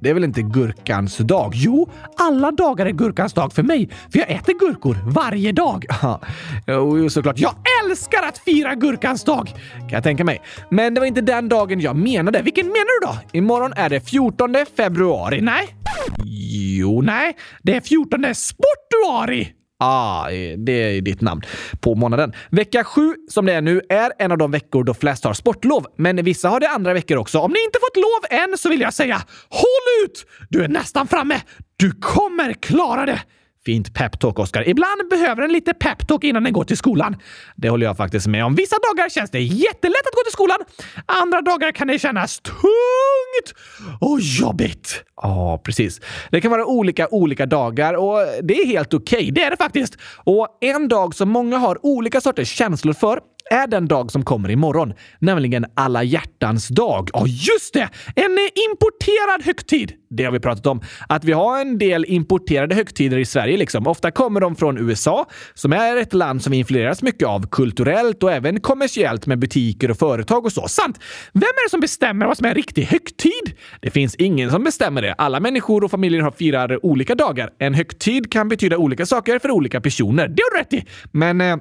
Det 0.00 0.10
är 0.10 0.14
väl 0.14 0.24
inte 0.24 0.42
gurkans 0.42 1.16
dag? 1.16 1.52
Jo, 1.54 1.90
alla 2.16 2.50
dagar 2.50 2.86
är 2.86 2.90
gurkans 2.90 3.32
dag 3.32 3.52
för 3.52 3.62
mig, 3.62 3.88
för 4.12 4.18
jag 4.18 4.30
äter 4.30 4.58
gurkor 4.58 4.96
varje 5.06 5.52
dag. 5.52 5.84
Jo, 6.66 7.10
såklart. 7.10 7.38
Jag 7.38 7.54
älskar 7.84 8.22
att 8.22 8.38
fira 8.38 8.74
gurkans 8.74 9.24
dag! 9.24 9.48
Kan 9.78 9.88
jag 9.90 10.02
tänka 10.02 10.24
mig. 10.24 10.42
Men 10.70 10.94
det 10.94 11.00
var 11.00 11.06
inte 11.06 11.20
den 11.20 11.48
dagen 11.48 11.80
jag 11.80 11.96
menade. 11.96 12.42
Vilken 12.42 12.66
menar 12.66 13.00
du 13.00 13.06
då? 13.06 13.38
Imorgon 13.38 13.72
är 13.76 13.88
det 13.88 14.00
14 14.00 14.54
februari. 14.76 15.40
Nej. 15.40 15.76
Jo, 16.78 17.02
nej. 17.02 17.36
Det 17.62 17.76
är 17.76 17.80
14 17.80 18.24
sportuari. 18.34 19.52
Ah, 19.78 20.28
det 20.56 20.72
är 20.72 21.00
ditt 21.00 21.20
namn 21.20 21.42
på 21.80 21.94
månaden. 21.94 22.32
Vecka 22.50 22.84
sju, 22.84 23.14
som 23.30 23.46
det 23.46 23.52
är 23.52 23.60
nu, 23.60 23.80
är 23.88 24.12
en 24.18 24.32
av 24.32 24.38
de 24.38 24.50
veckor 24.50 24.84
då 24.84 24.94
flest 24.94 25.24
har 25.24 25.34
sportlov. 25.34 25.86
Men 25.96 26.24
vissa 26.24 26.48
har 26.48 26.60
det 26.60 26.68
andra 26.68 26.94
veckor 26.94 27.16
också. 27.16 27.38
Om 27.38 27.50
ni 27.50 27.64
inte 27.64 27.78
fått 27.80 27.96
lov 27.96 28.40
än 28.40 28.58
så 28.58 28.68
vill 28.68 28.80
jag 28.80 28.94
säga 28.94 29.22
håll 29.48 30.04
ut! 30.04 30.26
Du 30.48 30.64
är 30.64 30.68
nästan 30.68 31.08
framme. 31.08 31.40
Du 31.76 31.92
kommer 31.92 32.52
klara 32.52 33.06
det! 33.06 33.22
Fint 33.66 33.94
peptalk, 33.94 34.38
Oskar. 34.38 34.68
Ibland 34.68 35.08
behöver 35.10 35.42
en 35.42 35.52
lite 35.52 35.74
peptalk 35.74 36.24
innan 36.24 36.44
den 36.44 36.52
går 36.52 36.64
till 36.64 36.76
skolan. 36.76 37.16
Det 37.56 37.68
håller 37.68 37.86
jag 37.86 37.96
faktiskt 37.96 38.26
med 38.26 38.44
om. 38.44 38.54
Vissa 38.54 38.76
dagar 38.76 39.08
känns 39.08 39.30
det 39.30 39.40
jättelätt 39.40 40.06
att 40.06 40.14
gå 40.14 40.22
till 40.24 40.32
skolan. 40.32 40.58
Andra 41.06 41.40
dagar 41.40 41.72
kan 41.72 41.88
det 41.88 41.98
kännas 41.98 42.40
tungt 42.40 43.58
och 44.00 44.20
jobbigt. 44.20 45.04
Ja, 45.22 45.60
precis. 45.64 46.00
Det 46.30 46.40
kan 46.40 46.50
vara 46.50 46.66
olika 46.66 47.08
olika 47.08 47.46
dagar 47.46 47.94
och 47.94 48.18
det 48.42 48.54
är 48.54 48.66
helt 48.66 48.94
okej. 48.94 49.18
Okay. 49.18 49.30
Det 49.30 49.42
är 49.42 49.50
det 49.50 49.56
faktiskt. 49.56 49.98
Och 50.24 50.48
en 50.60 50.88
dag 50.88 51.14
som 51.14 51.28
många 51.28 51.58
har 51.58 51.86
olika 51.86 52.20
sorters 52.20 52.48
känslor 52.48 52.92
för 52.92 53.20
är 53.50 53.66
den 53.66 53.88
dag 53.88 54.12
som 54.12 54.24
kommer 54.24 54.50
imorgon, 54.50 54.94
nämligen 55.18 55.64
alla 55.74 56.02
hjärtans 56.02 56.68
dag. 56.68 57.10
Ja, 57.12 57.26
just 57.26 57.74
det! 57.74 57.88
En 58.14 58.38
importerad 58.70 59.42
högtid. 59.44 59.92
Det 60.10 60.24
har 60.24 60.32
vi 60.32 60.40
pratat 60.40 60.66
om. 60.66 60.80
Att 61.08 61.24
vi 61.24 61.32
har 61.32 61.60
en 61.60 61.78
del 61.78 62.04
importerade 62.08 62.74
högtider 62.74 63.18
i 63.18 63.24
Sverige. 63.24 63.56
Liksom. 63.56 63.86
Ofta 63.86 64.10
kommer 64.10 64.40
de 64.40 64.56
från 64.56 64.78
USA, 64.78 65.26
som 65.54 65.72
är 65.72 65.96
ett 65.96 66.14
land 66.14 66.42
som 66.42 66.50
vi 66.50 66.56
influeras 66.58 67.02
mycket 67.02 67.28
av 67.28 67.48
kulturellt 67.50 68.22
och 68.22 68.32
även 68.32 68.60
kommersiellt 68.60 69.26
med 69.26 69.38
butiker 69.38 69.90
och 69.90 69.98
företag 69.98 70.44
och 70.44 70.52
så. 70.52 70.68
Sant! 70.68 71.00
Vem 71.32 71.42
är 71.42 71.66
det 71.66 71.70
som 71.70 71.80
bestämmer 71.80 72.26
vad 72.26 72.36
som 72.36 72.44
är 72.44 72.48
en 72.48 72.54
riktig 72.54 72.82
högtid? 72.82 73.56
Det 73.80 73.90
finns 73.90 74.14
ingen 74.14 74.50
som 74.50 74.64
bestämmer 74.64 75.02
det. 75.02 75.12
Alla 75.12 75.40
människor 75.40 75.84
och 75.84 75.90
familjer 75.90 76.20
har 76.20 76.30
firar 76.30 76.86
olika 76.86 77.14
dagar. 77.14 77.50
En 77.58 77.74
högtid 77.74 78.32
kan 78.32 78.48
betyda 78.48 78.76
olika 78.76 79.06
saker 79.06 79.38
för 79.38 79.50
olika 79.50 79.80
personer. 79.80 80.28
Det 80.28 80.42
har 80.42 80.56
du 80.56 80.58
rätt 80.58 80.72
i! 80.72 80.88
Men 81.12 81.40
eh, 81.40 81.56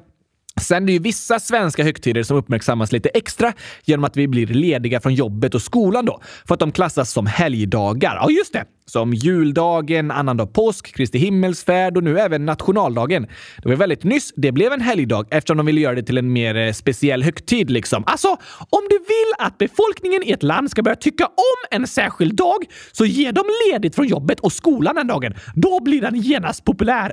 Sen 0.61 0.83
är 0.83 0.87
det 0.87 0.93
ju 0.93 0.99
vissa 0.99 1.39
svenska 1.39 1.83
högtider 1.83 2.23
som 2.23 2.37
uppmärksammas 2.37 2.91
lite 2.91 3.09
extra 3.09 3.53
genom 3.83 4.03
att 4.03 4.17
vi 4.17 4.27
blir 4.27 4.47
lediga 4.47 4.99
från 4.99 5.13
jobbet 5.13 5.55
och 5.55 5.61
skolan 5.61 6.05
då, 6.05 6.21
för 6.47 6.53
att 6.53 6.59
de 6.59 6.71
klassas 6.71 7.11
som 7.11 7.25
helgdagar. 7.25 8.15
Ja, 8.15 8.29
just 8.29 8.53
det! 8.53 8.65
Som 8.87 9.13
juldagen, 9.13 10.11
annandag 10.11 10.45
påsk, 10.45 10.95
Kristi 10.95 11.17
himmelsfärd 11.17 11.97
och 11.97 12.03
nu 12.03 12.19
även 12.19 12.45
nationaldagen. 12.45 13.27
Det 13.63 13.69
var 13.69 13.75
väldigt 13.75 14.03
nyss 14.03 14.33
det 14.35 14.51
blev 14.51 14.73
en 14.73 14.81
helgdag 14.81 15.27
eftersom 15.31 15.57
de 15.57 15.65
ville 15.65 15.81
göra 15.81 15.95
det 15.95 16.03
till 16.03 16.17
en 16.17 16.33
mer 16.33 16.55
eh, 16.55 16.71
speciell 16.73 17.23
högtid 17.23 17.69
liksom. 17.69 18.03
Alltså, 18.07 18.27
om 18.69 18.81
du 18.89 18.97
vill 18.97 19.47
att 19.47 19.57
befolkningen 19.57 20.23
i 20.23 20.31
ett 20.31 20.43
land 20.43 20.71
ska 20.71 20.81
börja 20.83 20.95
tycka 20.95 21.25
om 21.25 21.59
en 21.71 21.87
särskild 21.87 22.35
dag 22.35 22.65
så 22.91 23.05
ge 23.05 23.31
dem 23.31 23.45
ledigt 23.71 23.95
från 23.95 24.07
jobbet 24.07 24.39
och 24.39 24.53
skolan 24.53 24.95
den 24.95 25.07
dagen. 25.07 25.33
Då 25.55 25.79
blir 25.79 26.01
den 26.01 26.15
genast 26.15 26.65
populär. 26.65 27.11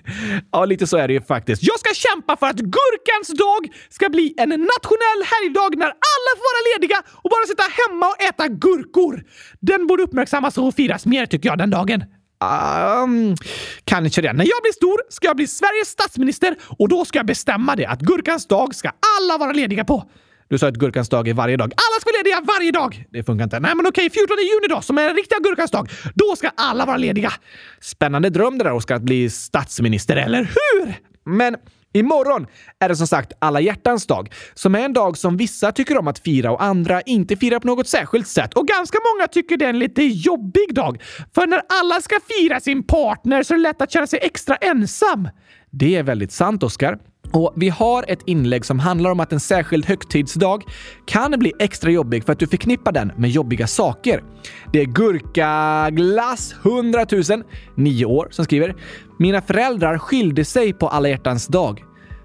ja, 0.52 0.64
lite 0.64 0.86
så 0.86 0.96
är 0.96 1.08
det 1.08 1.14
ju 1.14 1.20
faktiskt. 1.20 1.62
Jag 1.62 1.78
ska 1.80 1.94
kämpa 1.94 2.36
för 2.36 2.46
att 2.46 2.60
gurkans 2.60 3.28
dag 3.38 3.74
ska 3.90 4.08
bli 4.08 4.34
en 4.36 4.48
nationell 4.48 5.20
helgdag 5.32 5.78
när 5.78 5.86
alla 5.86 6.30
får 6.36 6.46
vara 6.50 6.60
lediga 6.74 7.02
och 7.22 7.30
bara 7.30 7.46
sitta 7.46 7.62
hemma 7.62 8.06
och 8.06 8.22
äta 8.22 8.48
gurkor. 8.48 9.22
Den 9.60 9.86
borde 9.86 10.02
uppmärksammas 10.02 10.58
och 10.58 10.74
firas 10.74 11.06
mer 11.14 11.26
tycker 11.26 11.48
jag 11.48 11.58
den 11.58 11.70
dagen. 11.70 12.04
Um, 13.04 13.36
kanske 13.84 14.22
det. 14.22 14.32
När 14.32 14.44
jag 14.44 14.60
blir 14.62 14.72
stor 14.72 14.98
ska 15.08 15.26
jag 15.26 15.36
bli 15.36 15.46
Sveriges 15.46 15.88
statsminister 15.88 16.56
och 16.78 16.88
då 16.88 17.04
ska 17.04 17.18
jag 17.18 17.26
bestämma 17.26 17.76
det 17.76 17.86
att 17.86 18.00
gurkans 18.00 18.46
dag 18.46 18.74
ska 18.74 18.88
alla 19.18 19.38
vara 19.38 19.52
lediga 19.52 19.84
på. 19.84 20.04
Du 20.48 20.58
sa 20.58 20.68
att 20.68 20.74
gurkans 20.74 21.08
dag 21.08 21.28
är 21.28 21.34
varje 21.34 21.56
dag. 21.56 21.72
Alla 21.72 22.00
ska 22.00 22.10
vara 22.10 22.22
lediga 22.22 22.40
varje 22.54 22.72
dag! 22.72 23.04
Det 23.10 23.24
funkar 23.24 23.44
inte. 23.44 23.60
Nej, 23.60 23.74
men 23.74 23.86
okej, 23.86 24.10
14 24.10 24.36
juni 24.38 24.74
då, 24.74 24.80
som 24.80 24.98
är 24.98 25.06
den 25.06 25.16
riktiga 25.16 25.38
gurkans 25.38 25.70
dag. 25.70 25.90
Då 26.14 26.36
ska 26.36 26.50
alla 26.56 26.86
vara 26.86 26.96
lediga. 26.96 27.32
Spännande 27.80 28.30
dröm 28.30 28.58
det 28.58 28.64
där, 28.64 28.72
Oskar, 28.72 28.94
att 28.94 29.02
bli 29.02 29.30
statsminister, 29.30 30.16
eller 30.16 30.42
hur? 30.42 30.94
Men 31.24 31.56
Imorgon 31.94 32.46
är 32.80 32.88
det 32.88 32.96
som 32.96 33.06
sagt 33.06 33.32
alla 33.38 33.60
hjärtans 33.60 34.06
dag, 34.06 34.32
som 34.54 34.74
är 34.74 34.78
en 34.78 34.92
dag 34.92 35.18
som 35.18 35.36
vissa 35.36 35.72
tycker 35.72 35.98
om 35.98 36.08
att 36.08 36.18
fira 36.18 36.50
och 36.50 36.62
andra 36.62 37.00
inte 37.00 37.36
firar 37.36 37.60
på 37.60 37.66
något 37.66 37.88
särskilt 37.88 38.28
sätt. 38.28 38.54
Och 38.54 38.68
ganska 38.68 38.98
många 39.14 39.28
tycker 39.28 39.56
det 39.56 39.64
är 39.64 39.68
en 39.68 39.78
lite 39.78 40.02
jobbig 40.02 40.74
dag. 40.74 41.02
För 41.34 41.46
när 41.46 41.62
alla 41.68 42.00
ska 42.00 42.16
fira 42.38 42.60
sin 42.60 42.82
partner 42.82 43.42
så 43.42 43.54
är 43.54 43.58
det 43.58 43.62
lätt 43.62 43.82
att 43.82 43.92
känna 43.92 44.06
sig 44.06 44.18
extra 44.22 44.56
ensam. 44.56 45.28
Det 45.70 45.96
är 45.96 46.02
väldigt 46.02 46.32
sant, 46.32 46.62
Oskar. 46.62 46.98
Och 47.32 47.52
vi 47.56 47.68
har 47.68 48.04
ett 48.08 48.22
inlägg 48.24 48.64
som 48.64 48.78
handlar 48.78 49.10
om 49.10 49.20
att 49.20 49.32
en 49.32 49.40
särskild 49.40 49.84
högtidsdag 49.86 50.64
kan 51.06 51.30
bli 51.30 51.52
extra 51.58 51.90
jobbig 51.90 52.24
för 52.24 52.32
att 52.32 52.38
du 52.38 52.46
förknippar 52.46 52.92
den 52.92 53.12
med 53.16 53.30
jobbiga 53.30 53.66
saker. 53.66 54.22
Det 54.72 54.80
är 54.80 54.84
Gurkaglass 54.84 56.54
100 56.62 57.06
000, 57.30 57.44
9 57.74 58.04
år, 58.04 58.28
som 58.30 58.44
skriver 58.44 58.74
“Mina 59.18 59.42
föräldrar 59.42 59.98
skilde 59.98 60.44
sig 60.44 60.72
på 60.72 60.88
alla 60.88 61.08
hjärtans 61.08 61.46
dag. 61.46 61.84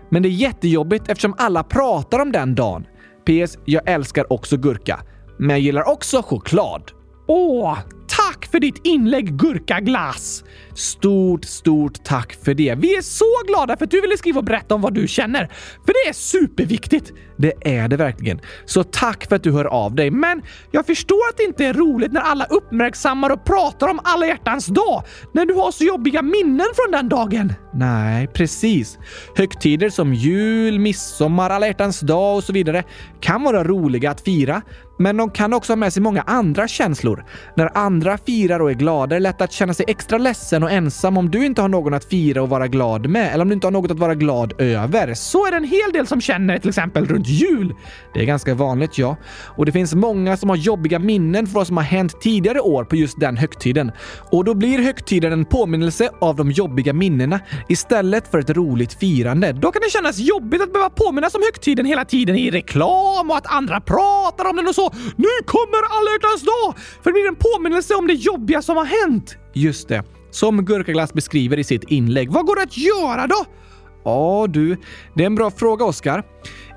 Men 0.10 0.24
det 0.24 0.30
är 0.30 0.32
jättejobbigt 0.32 1.10
eftersom 1.10 1.36
alla 1.38 1.64
pratar 1.64 2.20
om 2.20 2.32
den 2.32 2.56
dagen. 2.56 2.86
PS. 3.26 3.58
Jag 3.66 3.90
älskar 3.90 4.34
också 4.34 4.58
gurka. 4.58 5.00
Men 5.38 5.50
jag 5.50 5.60
gillar 5.60 5.88
också 5.88 6.22
choklad. 6.22 6.92
Åh, 7.28 7.78
tack 8.08 8.46
för 8.46 8.60
ditt 8.60 8.82
inlägg 8.84 9.38
Gurkaglass! 9.38 10.44
Stort, 10.80 11.46
stort 11.46 12.04
tack 12.04 12.38
för 12.44 12.54
det. 12.54 12.76
Vi 12.76 12.98
är 12.98 13.02
så 13.02 13.26
glada 13.48 13.78
för 13.78 13.86
att 13.86 13.92
du 13.92 14.02
ville 14.02 14.18
skriva 14.18 14.40
och 14.40 14.46
berätta 14.46 14.76
om 14.76 14.82
vad 14.82 14.94
du 14.94 15.08
känner. 15.08 15.46
För 15.86 15.94
det 15.94 16.10
är 16.10 16.14
superviktigt. 16.14 17.14
Det 17.38 17.54
är 17.62 17.88
det 17.88 17.98
verkligen. 17.98 18.40
Så 18.66 18.84
tack 18.84 19.30
för 19.30 19.36
att 19.36 19.44
du 19.44 19.52
hör 19.52 19.66
av 19.66 19.96
dig. 19.96 20.12
Men 20.12 20.42
jag 20.72 20.86
förstår 20.86 21.30
att 21.30 21.38
det 21.38 21.44
inte 21.44 21.66
är 21.66 21.74
roligt 21.74 22.12
när 22.12 22.22
alla 22.22 22.46
uppmärksammar 22.46 23.30
och 23.30 23.46
pratar 23.46 23.88
om 23.88 24.00
alla 24.04 24.26
hjärtans 24.26 24.66
dag. 24.66 25.04
När 25.34 25.46
du 25.46 25.54
har 25.54 25.72
så 25.72 25.84
jobbiga 25.84 26.22
minnen 26.22 26.68
från 26.76 26.92
den 26.92 27.10
dagen. 27.10 27.54
Nej, 27.74 28.28
precis. 28.28 28.98
Högtider 29.36 29.90
som 29.90 30.14
jul, 30.14 30.80
midsommar, 30.80 31.50
alla 31.50 31.68
hjärtans 31.68 32.00
dag 32.00 32.38
och 32.38 32.44
så 32.44 32.54
vidare 32.54 32.84
kan 33.22 33.44
vara 33.44 33.64
roliga 33.64 34.12
att 34.12 34.22
fira. 34.22 34.62
Men 35.00 35.18
de 35.18 35.32
kan 35.32 35.54
också 35.54 35.72
ha 35.72 35.78
med 35.78 35.94
sig 35.94 36.02
många 36.02 36.22
andra 36.22 36.68
känslor. 36.68 37.26
När 37.56 37.78
andra 37.78 38.18
firar 38.18 38.60
och 38.60 38.72
är 38.72 38.76
glada 38.76 39.16
är 39.16 39.20
det 39.20 39.24
lätt 39.24 39.42
att 39.42 39.52
känna 39.52 39.74
sig 39.74 39.86
extra 39.88 40.18
ledsen 40.18 40.64
och 40.70 40.76
ensam 40.76 41.18
om 41.18 41.32
du 41.32 41.46
inte 41.46 41.62
har 41.62 41.70
någon 41.70 41.94
att 41.94 42.06
fira 42.06 42.42
och 42.42 42.50
vara 42.50 42.68
glad 42.68 43.10
med, 43.10 43.34
eller 43.34 43.42
om 43.42 43.48
du 43.50 43.54
inte 43.54 43.68
har 43.68 43.72
något 43.72 43.92
att 43.92 44.00
vara 44.00 44.16
glad 44.16 44.62
över. 44.62 45.14
Så 45.14 45.46
är 45.46 45.52
det 45.52 45.58
en 45.58 45.64
hel 45.64 45.92
del 45.94 46.08
som 46.08 46.22
känner 46.22 46.58
till 46.58 46.70
exempel 46.70 47.06
runt 47.06 47.28
jul. 47.28 47.76
Det 48.14 48.20
är 48.20 48.26
ganska 48.26 48.54
vanligt, 48.54 48.98
ja. 48.98 49.18
Och 49.58 49.66
det 49.66 49.72
finns 49.72 49.96
många 49.96 50.38
som 50.38 50.50
har 50.50 50.56
jobbiga 50.56 51.00
minnen 51.00 51.48
för 51.48 51.54
vad 51.54 51.68
som 51.68 51.78
har 51.78 51.84
hänt 51.84 52.22
tidigare 52.22 52.60
år 52.60 52.84
på 52.84 52.96
just 52.96 53.20
den 53.20 53.38
högtiden. 53.38 53.92
Och 54.32 54.44
då 54.46 54.54
blir 54.54 54.80
högtiden 54.80 55.34
en 55.34 55.46
påminnelse 55.46 56.10
av 56.22 56.36
de 56.36 56.52
jobbiga 56.52 56.94
minnena 56.94 57.40
istället 57.70 58.32
för 58.32 58.40
ett 58.40 58.50
roligt 58.50 58.94
firande. 58.94 59.54
Då 59.54 59.72
kan 59.72 59.82
det 59.86 59.92
kännas 59.92 60.20
jobbigt 60.20 60.62
att 60.62 60.74
behöva 60.74 60.90
påminnas 60.90 61.36
om 61.36 61.42
högtiden 61.42 61.86
hela 61.86 62.06
tiden 62.06 62.36
i 62.36 62.52
reklam 62.52 63.30
och 63.30 63.38
att 63.38 63.54
andra 63.54 63.82
pratar 63.82 64.50
om 64.50 64.56
den 64.56 64.68
och 64.68 64.76
så. 64.76 64.90
Nu 65.16 65.30
kommer 65.46 65.82
alla 65.98 66.12
hjärtans 66.12 66.42
dag! 66.42 66.84
För 67.04 67.10
det 67.10 67.14
blir 67.14 67.28
en 67.28 67.36
påminnelse 67.36 67.96
om 67.96 68.08
det 68.08 68.14
jobbiga 68.14 68.62
som 68.62 68.78
har 68.78 68.86
hänt. 68.86 69.38
Just 69.54 69.88
det. 69.88 70.19
Som 70.32 70.66
Gurkaglass 70.66 71.14
beskriver 71.14 71.60
i 71.60 71.64
sitt 71.64 71.84
inlägg. 71.84 72.32
Vad 72.32 72.46
går 72.46 72.56
det 72.56 72.62
att 72.62 72.78
göra 72.78 73.28
då? 73.28 73.46
Ja 74.06 74.48
du, 74.50 74.78
det 75.16 75.24
är 75.24 75.28
en 75.28 75.36
bra 75.36 75.52
fråga 75.52 75.86
Oskar. 75.86 76.24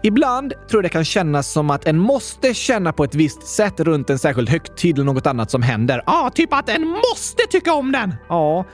Ibland 0.03 0.51
tror 0.51 0.79
jag 0.79 0.85
det 0.85 0.89
kan 0.89 1.05
kännas 1.05 1.53
som 1.53 1.71
att 1.71 1.87
en 1.87 1.99
måste 1.99 2.55
känna 2.55 2.93
på 2.93 3.05
ett 3.05 3.15
visst 3.15 3.47
sätt 3.47 3.81
runt 3.81 4.11
en 4.11 4.19
särskild 4.19 4.49
högtid 4.49 4.95
eller 4.95 5.05
något 5.05 5.27
annat 5.27 5.51
som 5.51 5.63
händer. 5.63 6.03
Ja, 6.07 6.31
typ 6.35 6.53
att 6.55 6.69
en 6.69 6.89
måste 6.89 7.43
tycka 7.51 7.75
om 7.75 7.93
den! 7.93 8.15
Ja, 8.29 8.65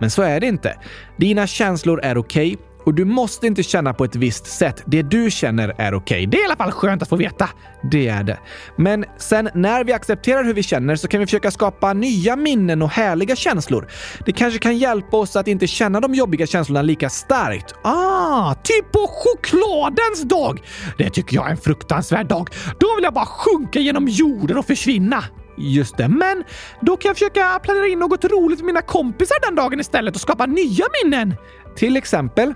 men 0.00 0.10
så 0.10 0.22
är 0.22 0.40
det 0.40 0.46
inte. 0.46 0.78
Dina 1.16 1.46
känslor 1.46 2.00
är 2.02 2.18
okej 2.18 2.56
och 2.88 2.94
du 2.94 3.04
måste 3.04 3.46
inte 3.46 3.62
känna 3.62 3.94
på 3.94 4.04
ett 4.04 4.16
visst 4.16 4.46
sätt. 4.46 4.82
Det 4.86 5.02
du 5.02 5.30
känner 5.30 5.74
är 5.78 5.94
okej. 5.94 6.26
Det 6.26 6.36
är 6.36 6.42
i 6.42 6.44
alla 6.44 6.56
fall 6.56 6.70
skönt 6.70 7.02
att 7.02 7.08
få 7.08 7.16
veta. 7.16 7.48
Det 7.90 8.08
är 8.08 8.22
det. 8.22 8.38
Men 8.76 9.04
sen 9.18 9.48
när 9.54 9.84
vi 9.84 9.92
accepterar 9.92 10.44
hur 10.44 10.54
vi 10.54 10.62
känner 10.62 10.96
så 10.96 11.08
kan 11.08 11.20
vi 11.20 11.26
försöka 11.26 11.50
skapa 11.50 11.92
nya 11.92 12.36
minnen 12.36 12.82
och 12.82 12.88
härliga 12.88 13.36
känslor. 13.36 13.88
Det 14.26 14.32
kanske 14.32 14.58
kan 14.58 14.78
hjälpa 14.78 15.16
oss 15.16 15.36
att 15.36 15.48
inte 15.48 15.66
känna 15.66 16.00
de 16.00 16.14
jobbiga 16.14 16.46
känslorna 16.46 16.82
lika 16.82 17.10
starkt. 17.10 17.74
Ah, 17.82 18.54
typ 18.54 18.92
på 18.92 19.06
chokladens 19.08 20.22
dag! 20.22 20.62
Det 20.98 21.10
tycker 21.10 21.36
jag 21.36 21.46
är 21.46 21.50
en 21.50 21.56
fruktansvärd 21.56 22.26
dag. 22.26 22.48
Då 22.80 22.94
vill 22.96 23.04
jag 23.04 23.14
bara 23.14 23.26
sjunka 23.26 23.78
genom 23.78 24.08
jorden 24.08 24.58
och 24.58 24.66
försvinna. 24.66 25.24
Just 25.56 25.96
det, 25.96 26.08
men 26.08 26.44
då 26.80 26.96
kan 26.96 27.08
jag 27.08 27.16
försöka 27.16 27.60
planera 27.62 27.86
in 27.86 27.98
något 27.98 28.24
roligt 28.24 28.58
med 28.58 28.66
mina 28.66 28.82
kompisar 28.82 29.36
den 29.46 29.54
dagen 29.54 29.80
istället 29.80 30.14
och 30.14 30.20
skapa 30.20 30.46
nya 30.46 30.84
minnen. 31.04 31.34
Till 31.76 31.96
exempel 31.96 32.54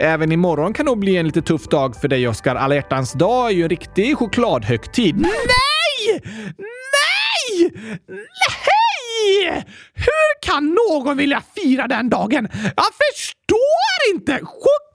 Även 0.00 0.32
imorgon 0.32 0.72
kan 0.72 0.86
nog 0.86 0.98
bli 0.98 1.16
en 1.16 1.26
lite 1.26 1.42
tuff 1.42 1.64
dag 1.64 1.96
för 2.00 2.08
dig, 2.08 2.28
Oskar. 2.28 2.56
Alla 2.56 2.74
hjärtans 2.74 3.12
dag 3.12 3.50
är 3.50 3.54
ju 3.54 3.62
en 3.62 3.68
riktig 3.68 4.16
chokladhögtid. 4.16 5.16
Nej! 5.16 6.20
Nej! 6.48 7.72
Nej! 8.08 9.64
Hur 9.94 10.40
kan 10.40 10.74
någon 10.74 11.16
vilja 11.16 11.42
fira 11.54 11.86
den 11.86 12.10
dagen? 12.10 12.48
Jag 12.52 12.86
förstår 13.12 14.14
inte! 14.14 14.40
Choklad! 14.42 14.92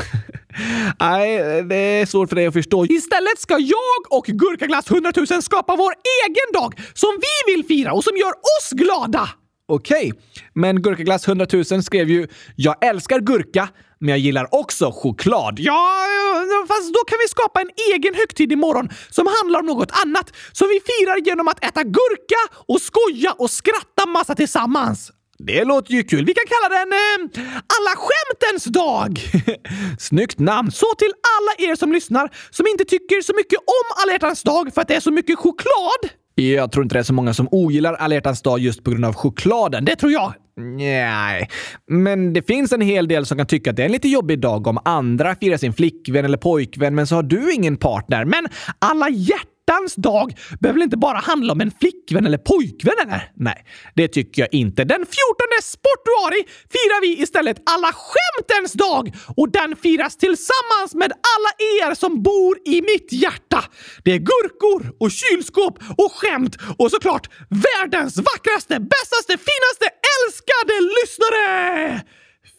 Nej, 1.00 1.64
det 1.64 1.76
är 1.76 2.06
svårt 2.06 2.30
för 2.30 2.36
dig 2.36 2.48
att 2.48 2.54
förstå. 2.54 2.86
Istället 2.86 3.40
ska 3.40 3.58
jag 3.60 4.18
och 4.18 4.26
Gurkaglass 4.26 4.92
100 4.92 5.12
000 5.16 5.42
skapa 5.44 5.76
vår 5.76 5.94
egen 6.28 6.62
dag 6.62 6.80
som 6.94 7.10
vi 7.22 7.54
vill 7.54 7.66
fira 7.66 7.94
och 7.94 8.04
som 8.04 8.18
gör 8.18 8.32
oss 8.32 8.72
glada! 8.72 9.30
Okej, 9.68 10.12
okay. 10.12 10.44
men 10.54 10.82
Gurkaglass 10.82 11.28
100 11.28 11.48
000 11.72 11.84
skrev 11.84 12.10
ju 12.10 12.28
“Jag 12.56 12.86
älskar 12.86 13.20
gurka, 13.20 13.70
men 14.00 14.10
jag 14.10 14.20
gillar 14.20 14.48
också 14.52 14.92
choklad”. 14.92 15.60
Ja, 15.60 16.06
eh, 16.42 16.68
fast 16.68 16.94
då 16.94 17.00
kan 17.08 17.18
vi 17.24 17.28
skapa 17.28 17.62
en 17.62 17.70
egen 17.94 18.16
högtid 18.16 18.52
imorgon 18.52 18.90
som 19.10 19.28
handlar 19.42 19.60
om 19.60 19.66
något 19.66 19.92
annat 20.06 20.34
som 20.52 20.68
vi 20.68 20.80
firar 20.80 21.18
genom 21.18 21.48
att 21.48 21.66
äta 21.66 21.84
gurka 21.84 22.42
och 22.68 22.82
skoja 22.82 23.32
och 23.38 23.50
skratta 23.50 24.06
massa 24.06 24.36
tillsammans. 24.36 25.12
Det 25.38 25.64
låter 25.64 25.94
ju 25.94 26.04
kul. 26.04 26.26
Vi 26.26 26.34
kan 26.34 26.46
kalla 26.48 26.80
den 26.80 26.94
eh, 26.94 27.42
Alla 27.76 27.94
skämtens 27.96 28.64
dag! 28.64 29.20
Snyggt 30.00 30.40
namn! 30.40 30.72
Så 30.72 30.94
till 30.98 31.14
alla 31.36 31.72
er 31.72 31.76
som 31.76 31.92
lyssnar 31.92 32.36
som 32.50 32.68
inte 32.68 32.86
tycker 32.86 33.22
så 33.22 33.34
mycket 33.36 33.58
om 33.58 34.02
alla 34.02 34.12
hjärtans 34.12 34.44
dag 34.44 34.74
för 34.74 34.82
att 34.82 34.88
det 34.88 34.96
är 34.96 35.00
så 35.00 35.12
mycket 35.12 35.40
choklad 35.40 36.23
jag 36.36 36.72
tror 36.72 36.84
inte 36.84 36.96
det 36.96 37.00
är 37.00 37.04
så 37.04 37.14
många 37.14 37.34
som 37.34 37.48
ogillar 37.52 37.94
alla 37.94 38.16
hjärtans 38.16 38.42
dag 38.42 38.60
just 38.60 38.84
på 38.84 38.92
grund 38.92 39.06
av 39.06 39.14
chokladen. 39.14 39.86
Det 39.86 39.96
tror 39.96 40.12
jag. 40.12 40.34
Nej, 40.58 41.50
men 41.88 42.34
det 42.34 42.48
finns 42.48 42.72
en 42.72 42.82
hel 42.82 43.08
del 43.08 43.26
som 43.26 43.38
kan 43.38 43.48
tycka 43.48 43.70
att 43.70 43.76
det 43.76 43.82
är 43.82 43.86
en 43.86 43.92
lite 43.92 44.08
jobbig 44.10 44.40
dag 44.40 44.68
om 44.68 44.80
andra 44.86 45.36
firar 45.36 45.58
sin 45.58 45.74
flickvän 45.74 46.26
eller 46.26 46.38
pojkvän, 46.38 46.96
men 46.96 47.08
så 47.08 47.16
har 47.16 47.24
du 47.24 47.54
ingen 47.54 47.78
partner. 47.78 48.26
Men 48.26 48.48
alla 48.80 49.10
hjärtan 49.10 49.53
hjärtans 49.68 49.96
dag 49.96 50.34
behöver 50.60 50.80
väl 50.80 50.84
inte 50.84 50.98
bara 50.98 51.18
handla 51.18 51.54
om 51.54 51.62
en 51.62 51.72
flickvän 51.80 52.26
eller 52.26 52.38
pojkvän 52.38 52.94
eller? 53.02 53.32
Nej, 53.36 53.66
det 53.96 54.08
tycker 54.08 54.42
jag 54.42 54.54
inte. 54.54 54.84
Den 54.84 55.06
14 55.06 55.16
sportuari 55.62 56.44
firar 56.74 57.02
vi 57.02 57.22
istället 57.22 57.58
alla 57.66 57.92
skämtens 57.94 58.74
dag 58.74 59.16
och 59.38 59.52
den 59.52 59.76
firas 59.76 60.18
tillsammans 60.18 60.94
med 60.94 61.12
alla 61.12 61.52
er 61.74 61.96
som 61.96 62.24
bor 62.24 62.58
i 62.66 62.82
mitt 62.82 63.12
hjärta. 63.12 63.64
Det 64.04 64.12
är 64.12 64.18
gurkor 64.18 64.96
och 65.00 65.12
kylskåp 65.12 65.80
och 65.98 66.12
skämt 66.12 66.58
och 66.78 66.92
såklart 66.92 67.30
världens 67.50 68.18
vackraste, 68.18 68.80
bästaste, 68.80 69.34
finaste, 69.50 69.88
älskade 70.14 70.76
lyssnare! 70.98 72.02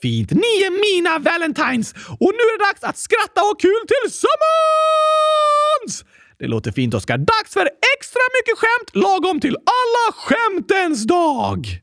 Fint! 0.02 0.30
Ni 0.30 0.52
är 0.66 0.70
mina 0.86 1.18
Valentines! 1.18 1.92
Och 2.22 2.32
nu 2.36 2.42
är 2.50 2.58
det 2.58 2.64
dags 2.64 2.82
att 2.84 2.98
skratta 2.98 3.40
och 3.40 3.46
ha 3.46 3.54
kul 3.54 3.82
tillsammans! 3.94 4.54
Det 6.44 6.48
låter 6.48 6.72
fint, 6.72 6.94
Oskar. 6.94 7.18
Dags 7.18 7.52
för 7.52 7.68
extra 7.96 8.20
mycket 8.38 8.58
skämt 8.58 9.04
lagom 9.04 9.40
till 9.40 9.56
alla 9.56 10.12
skämtens 10.14 11.06
dag! 11.06 11.80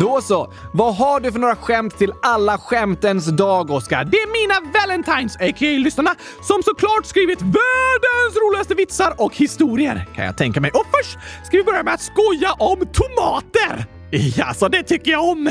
Då 0.00 0.20
så! 0.20 0.52
Vad 0.72 0.96
har 0.96 1.20
du 1.20 1.32
för 1.32 1.38
några 1.38 1.56
skämt 1.56 1.98
till 1.98 2.12
alla 2.22 2.58
skämtens 2.58 3.26
dag, 3.26 3.70
Oskar? 3.70 4.04
Det 4.04 4.16
är 4.16 4.26
mina 4.26 4.72
Valentines, 4.72 5.36
a.k.a. 5.36 5.78
lyssnarna, 5.78 6.14
som 6.42 6.62
såklart 6.62 7.06
skrivit 7.06 7.42
världens 7.42 8.36
roligaste 8.42 8.74
vitsar 8.74 9.14
och 9.18 9.36
historier, 9.36 10.08
kan 10.14 10.24
jag 10.24 10.36
tänka 10.36 10.60
mig. 10.60 10.70
Och 10.70 10.84
först 10.94 11.18
ska 11.46 11.56
vi 11.56 11.64
börja 11.64 11.82
med 11.82 11.94
att 11.94 12.00
skoja 12.02 12.52
om 12.52 12.78
tomater! 12.78 13.86
Ja, 14.36 14.54
så 14.54 14.68
det 14.68 14.82
tycker 14.82 15.10
jag 15.10 15.24
om! 15.24 15.50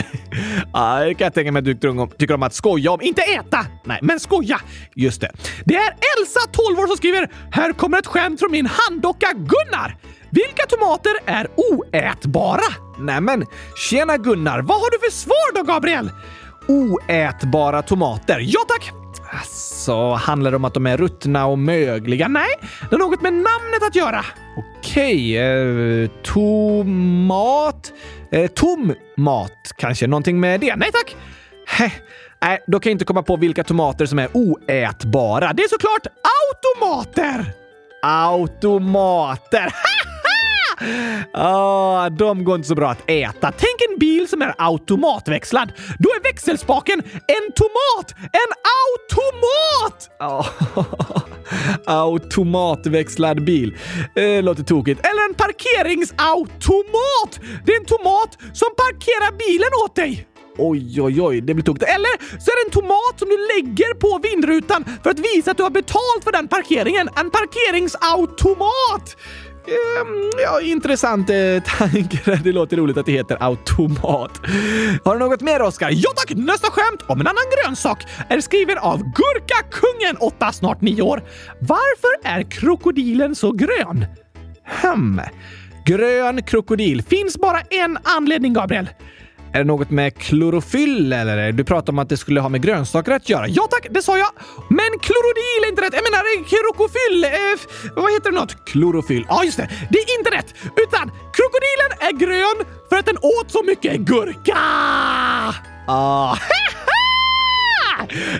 Ja, 0.74 1.00
det 1.00 1.14
kan 1.14 1.26
jag 1.26 1.34
tänka 1.34 1.52
mig 1.52 1.60
att 1.60 1.66
du 1.66 1.74
tycker 2.18 2.34
om 2.34 2.44
att 2.44 2.54
skoja 2.54 2.92
om. 2.92 3.02
Inte 3.02 3.22
äta! 3.22 3.66
Nej, 3.86 4.00
men 4.02 4.20
skoja! 4.20 4.62
Just 4.96 5.22
det. 5.22 5.32
Det 5.66 5.76
är 5.76 5.90
Elsa, 6.18 6.40
12 6.52 6.80
år, 6.80 6.88
som 6.88 6.98
skriver 6.98 7.30
“Här 7.52 7.74
kommer 7.74 8.00
ett 8.00 8.08
skämt 8.08 8.40
från 8.40 8.52
min 8.52 8.70
handdocka 8.72 9.28
Gunnar”. 9.34 9.98
Vilka 10.32 10.65
tomater 10.70 11.12
är 11.26 11.48
oätbara? 11.56 12.62
Nämen, 13.00 13.46
tjena 13.89 14.18
Gunnar! 14.18 14.62
Vad 14.62 14.80
har 14.80 14.92
du 14.92 15.00
för 15.00 15.12
svar 15.12 15.56
då, 15.56 15.63
Gabriel? 15.63 16.12
Oätbara 16.68 17.82
tomater. 17.82 18.39
Ja 18.39 18.60
tack! 18.68 18.92
Alltså, 19.32 20.12
handlar 20.13 20.52
det 20.52 20.58
om 20.58 20.65
att 20.65 20.74
de 20.74 20.86
är 20.88 20.98
ruttna 20.98 21.46
och 21.46 21.60
mögliga? 21.60 22.28
Nej, 22.28 22.50
det 22.89 22.96
har 22.96 23.00
något 23.00 23.22
med 23.22 23.34
namnet 23.34 23.84
att 23.88 23.96
göra. 23.96 24.26
Okej, 24.58 25.38
eh, 25.38 26.10
tomat? 26.24 27.92
Eh, 28.32 28.48
tom 28.48 28.94
mat 29.18 29.74
kanske? 29.78 30.08
Någonting 30.08 30.39
med 30.39 30.60
det? 30.60 30.76
Nej 30.76 30.92
tack! 30.92 31.15
Heh. 31.68 31.92
Nej, 32.42 32.60
då 32.68 32.80
kan 32.80 32.89
jag 32.89 32.96
inte 32.96 33.06
komma 33.06 33.24
på 33.24 33.36
vilka 33.38 33.63
tomater 33.63 34.06
som 34.06 34.20
är 34.20 34.30
oätbara. 34.34 35.54
Det 35.54 35.63
är 35.63 35.68
såklart 35.68 36.08
automater! 36.52 37.54
Automater! 38.02 39.74
Ah, 41.34 42.10
de 42.10 42.44
går 42.44 42.56
inte 42.56 42.68
så 42.68 42.76
bra 42.76 42.89
att 42.89 43.10
äta. 43.10 43.52
Tänk 43.52 43.92
en 43.92 44.00
bil 44.00 44.28
som 44.28 44.42
är 44.42 44.56
automatväxlad. 44.58 45.72
Då 46.00 46.10
är 46.10 46.24
växelspaken 46.24 47.00
en 47.28 47.52
tomat! 47.56 48.15
En 48.20 48.52
automat! 48.86 50.10
Oh. 50.20 50.48
Automatväxlad 51.86 53.46
bil. 53.46 53.78
Eh, 54.15 54.44
låter 54.44 54.63
tokigt. 54.63 55.06
Eller 55.06 55.26
en 55.30 55.34
parkeringsautomat! 55.34 57.39
Det 57.65 57.72
är 57.72 57.78
en 57.80 57.86
tomat 57.86 58.38
som 58.54 58.70
parkerar 58.78 59.38
bilen 59.38 59.70
åt 59.86 59.96
dig. 59.96 60.26
Oj, 60.62 61.02
oj, 61.02 61.22
oj, 61.22 61.42
det 61.42 61.54
blir 61.54 61.65
tokigt. 61.65 61.86
Eller 61.96 62.39
så 62.39 62.52
är 62.52 62.63
det 62.63 62.68
en 62.68 62.72
tomat 62.72 63.20
som 63.20 63.30
du 63.30 63.38
lägger 63.56 63.94
på 63.94 64.20
vindrutan 64.24 64.86
för 65.04 65.10
att 65.10 65.20
visa 65.20 65.52
att 65.52 65.58
du 65.58 65.63
har 65.63 65.70
betalt 65.70 66.24
för 66.24 66.32
den 66.32 66.48
parkeringen. 66.48 67.10
En 67.15 67.32
parkeringsautomat! 67.32 69.15
Ehm, 69.69 70.29
ja, 70.43 70.62
intressant 70.62 71.29
eh, 71.29 71.36
tanke. 71.79 72.39
Det 72.43 72.51
låter 72.51 72.77
roligt 72.77 72.97
att 72.97 73.05
det 73.05 73.12
heter 73.12 73.38
automat. 73.39 74.32
Har 75.05 75.13
du 75.13 75.19
något 75.19 75.41
mer, 75.41 75.62
Oskar? 75.62 75.89
Ja 75.93 76.10
tack! 76.15 76.38
Nästa 76.38 76.71
skämt 76.71 77.01
om 77.08 77.21
en 77.21 77.27
annan 77.27 77.43
grönsak 77.58 78.08
är 78.29 78.41
skriven 78.41 78.77
av 78.77 78.97
Gurkakungen, 78.97 80.17
8, 80.19 80.51
snart 80.51 80.82
9 80.82 81.01
år. 81.01 81.23
Varför 81.60 82.27
är 82.29 82.51
krokodilen 82.51 83.36
så 83.36 83.51
grön? 83.51 84.05
Hmm. 84.82 85.21
Grön 85.86 86.43
krokodil. 86.43 87.03
Finns 87.03 87.38
bara 87.38 87.60
en 87.60 87.97
anledning, 88.03 88.53
Gabriel. 88.53 88.89
Är 89.53 89.58
det 89.60 89.63
något 89.63 89.89
med 89.89 90.17
klorofyll 90.17 91.13
eller? 91.13 91.51
Du 91.51 91.63
pratade 91.63 91.91
om 91.91 91.99
att 91.99 92.10
det 92.10 92.17
skulle 92.17 92.41
ha 92.41 92.49
med 92.49 92.62
grönsaker 92.62 93.12
att 93.12 93.29
göra. 93.29 93.47
Ja 93.47 93.67
tack, 93.71 93.88
det 93.89 94.01
sa 94.01 94.17
jag! 94.17 94.29
Men 94.69 94.89
klorodil 95.01 95.60
är 95.65 95.69
inte 95.69 95.82
rätt. 95.82 95.93
Jag 95.93 96.03
menar 96.12 96.23
krokofyll. 96.73 97.23
Eh, 97.23 97.32
vad 97.95 98.13
heter 98.13 98.32
det 98.32 98.39
något? 98.39 98.65
Klorofyll. 98.65 99.25
Ja, 99.29 99.43
just 99.43 99.58
det. 99.58 99.69
Det 99.89 99.99
är 99.99 100.17
inte 100.19 100.29
rätt. 100.29 100.53
Utan 100.63 101.12
Krokodilen 101.34 101.91
är 101.99 102.12
grön 102.12 102.65
för 102.89 102.95
att 102.97 103.05
den 103.05 103.17
åt 103.17 103.51
så 103.51 103.63
mycket 103.63 103.99
gurka! 103.99 104.58
Ah. 105.88 106.38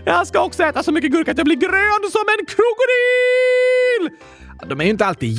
Jag 0.05 0.27
ska 0.27 0.41
också 0.41 0.63
äta 0.63 0.83
så 0.83 0.91
mycket 0.91 1.11
gurka 1.11 1.31
att 1.31 1.37
jag 1.37 1.45
blir 1.45 1.55
grön 1.55 2.11
som 2.11 2.23
en 2.39 2.45
krokodil! 2.45 4.17
De 4.69 4.81
är 4.81 4.85
ju 4.85 4.89
inte 4.89 5.05
alltid 5.05 5.29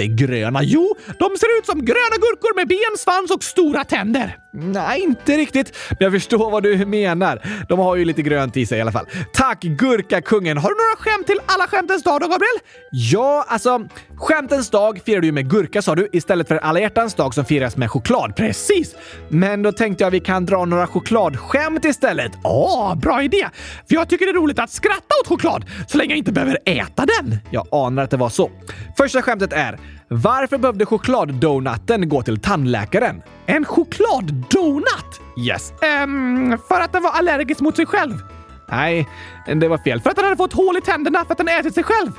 jättegröna. 0.00 0.62
Jo, 0.62 0.96
de 1.06 1.36
ser 1.38 1.58
ut 1.58 1.66
som 1.66 1.84
gröna 1.84 2.16
gurkor 2.20 2.56
med 2.56 2.68
ben, 2.68 2.98
svans 2.98 3.30
och 3.30 3.44
stora 3.44 3.84
tänder. 3.84 4.36
Nej, 4.52 5.00
inte 5.00 5.36
riktigt. 5.36 5.76
Men 5.88 5.98
jag 5.98 6.12
förstår 6.12 6.50
vad 6.50 6.62
du 6.62 6.86
menar. 6.86 7.42
De 7.68 7.78
har 7.78 7.96
ju 7.96 8.04
lite 8.04 8.22
grönt 8.22 8.56
i 8.56 8.66
sig 8.66 8.78
i 8.78 8.80
alla 8.80 8.92
fall. 8.92 9.06
Tack 9.32 9.60
Gurkakungen! 9.62 10.58
Har 10.58 10.68
du 10.68 10.74
några 10.74 10.96
skämt 10.96 11.26
till 11.26 11.38
alla 11.46 11.66
skämtens 11.66 12.02
dag 12.02 12.20
då, 12.20 12.26
Gabriel? 12.26 12.58
Ja, 12.90 13.44
alltså 13.48 13.88
skämtens 14.16 14.70
dag 14.70 15.00
firar 15.04 15.20
du 15.20 15.26
ju 15.26 15.32
med 15.32 15.50
gurka 15.50 15.82
sa 15.82 15.94
du, 15.94 16.08
istället 16.12 16.48
för 16.48 16.56
alla 16.56 16.80
hjärtans 16.80 17.14
dag 17.14 17.34
som 17.34 17.44
firas 17.44 17.76
med 17.76 17.90
choklad. 17.90 18.36
Precis! 18.36 18.94
Men 19.28 19.62
då 19.62 19.72
tänkte 19.72 20.04
jag 20.04 20.10
vi 20.10 20.20
kan 20.20 20.46
dra 20.46 20.64
några 20.64 20.86
chokladskämt 20.86 21.84
istället. 21.84 22.32
Ja, 22.42 22.98
bra 23.02 23.22
idé! 23.22 23.48
För 23.88 23.94
jag 23.94 24.08
tycker 24.08 24.26
det 24.26 24.32
är 24.32 24.34
roligt 24.34 24.58
att 24.58 24.70
skratta 24.70 25.14
åt 25.22 25.28
choklad 25.28 25.64
så 25.88 25.98
länge 25.98 26.10
jag 26.10 26.18
inte 26.18 26.32
behöver 26.32 26.58
äta 26.64 27.06
den. 27.06 27.38
Jag 27.50 27.66
anar 27.70 28.02
att 28.02 28.10
det 28.10 28.16
var 28.16 28.28
så. 28.28 28.50
Första 28.96 29.22
skämtet 29.22 29.52
är 29.52 29.78
varför 30.08 30.58
behövde 30.58 30.86
chokladdonaten 30.86 32.08
gå 32.08 32.22
till 32.22 32.40
tandläkaren? 32.40 33.22
En 33.46 33.64
chokladdonut? 33.64 35.20
Yes. 35.46 35.72
Ehm, 35.82 36.58
för 36.68 36.80
att 36.80 36.92
den 36.92 37.02
var 37.02 37.10
allergisk 37.10 37.60
mot 37.60 37.76
sig 37.76 37.86
själv. 37.86 38.14
Nej, 38.68 39.08
det 39.46 39.68
var 39.68 39.78
fel. 39.78 40.00
För 40.00 40.10
att 40.10 40.16
den 40.16 40.24
hade 40.24 40.36
fått 40.36 40.52
hål 40.52 40.76
i 40.76 40.80
tänderna 40.80 41.24
för 41.24 41.32
att 41.32 41.38
den 41.38 41.48
ätit 41.48 41.74
sig 41.74 41.84
själv. 41.84 42.12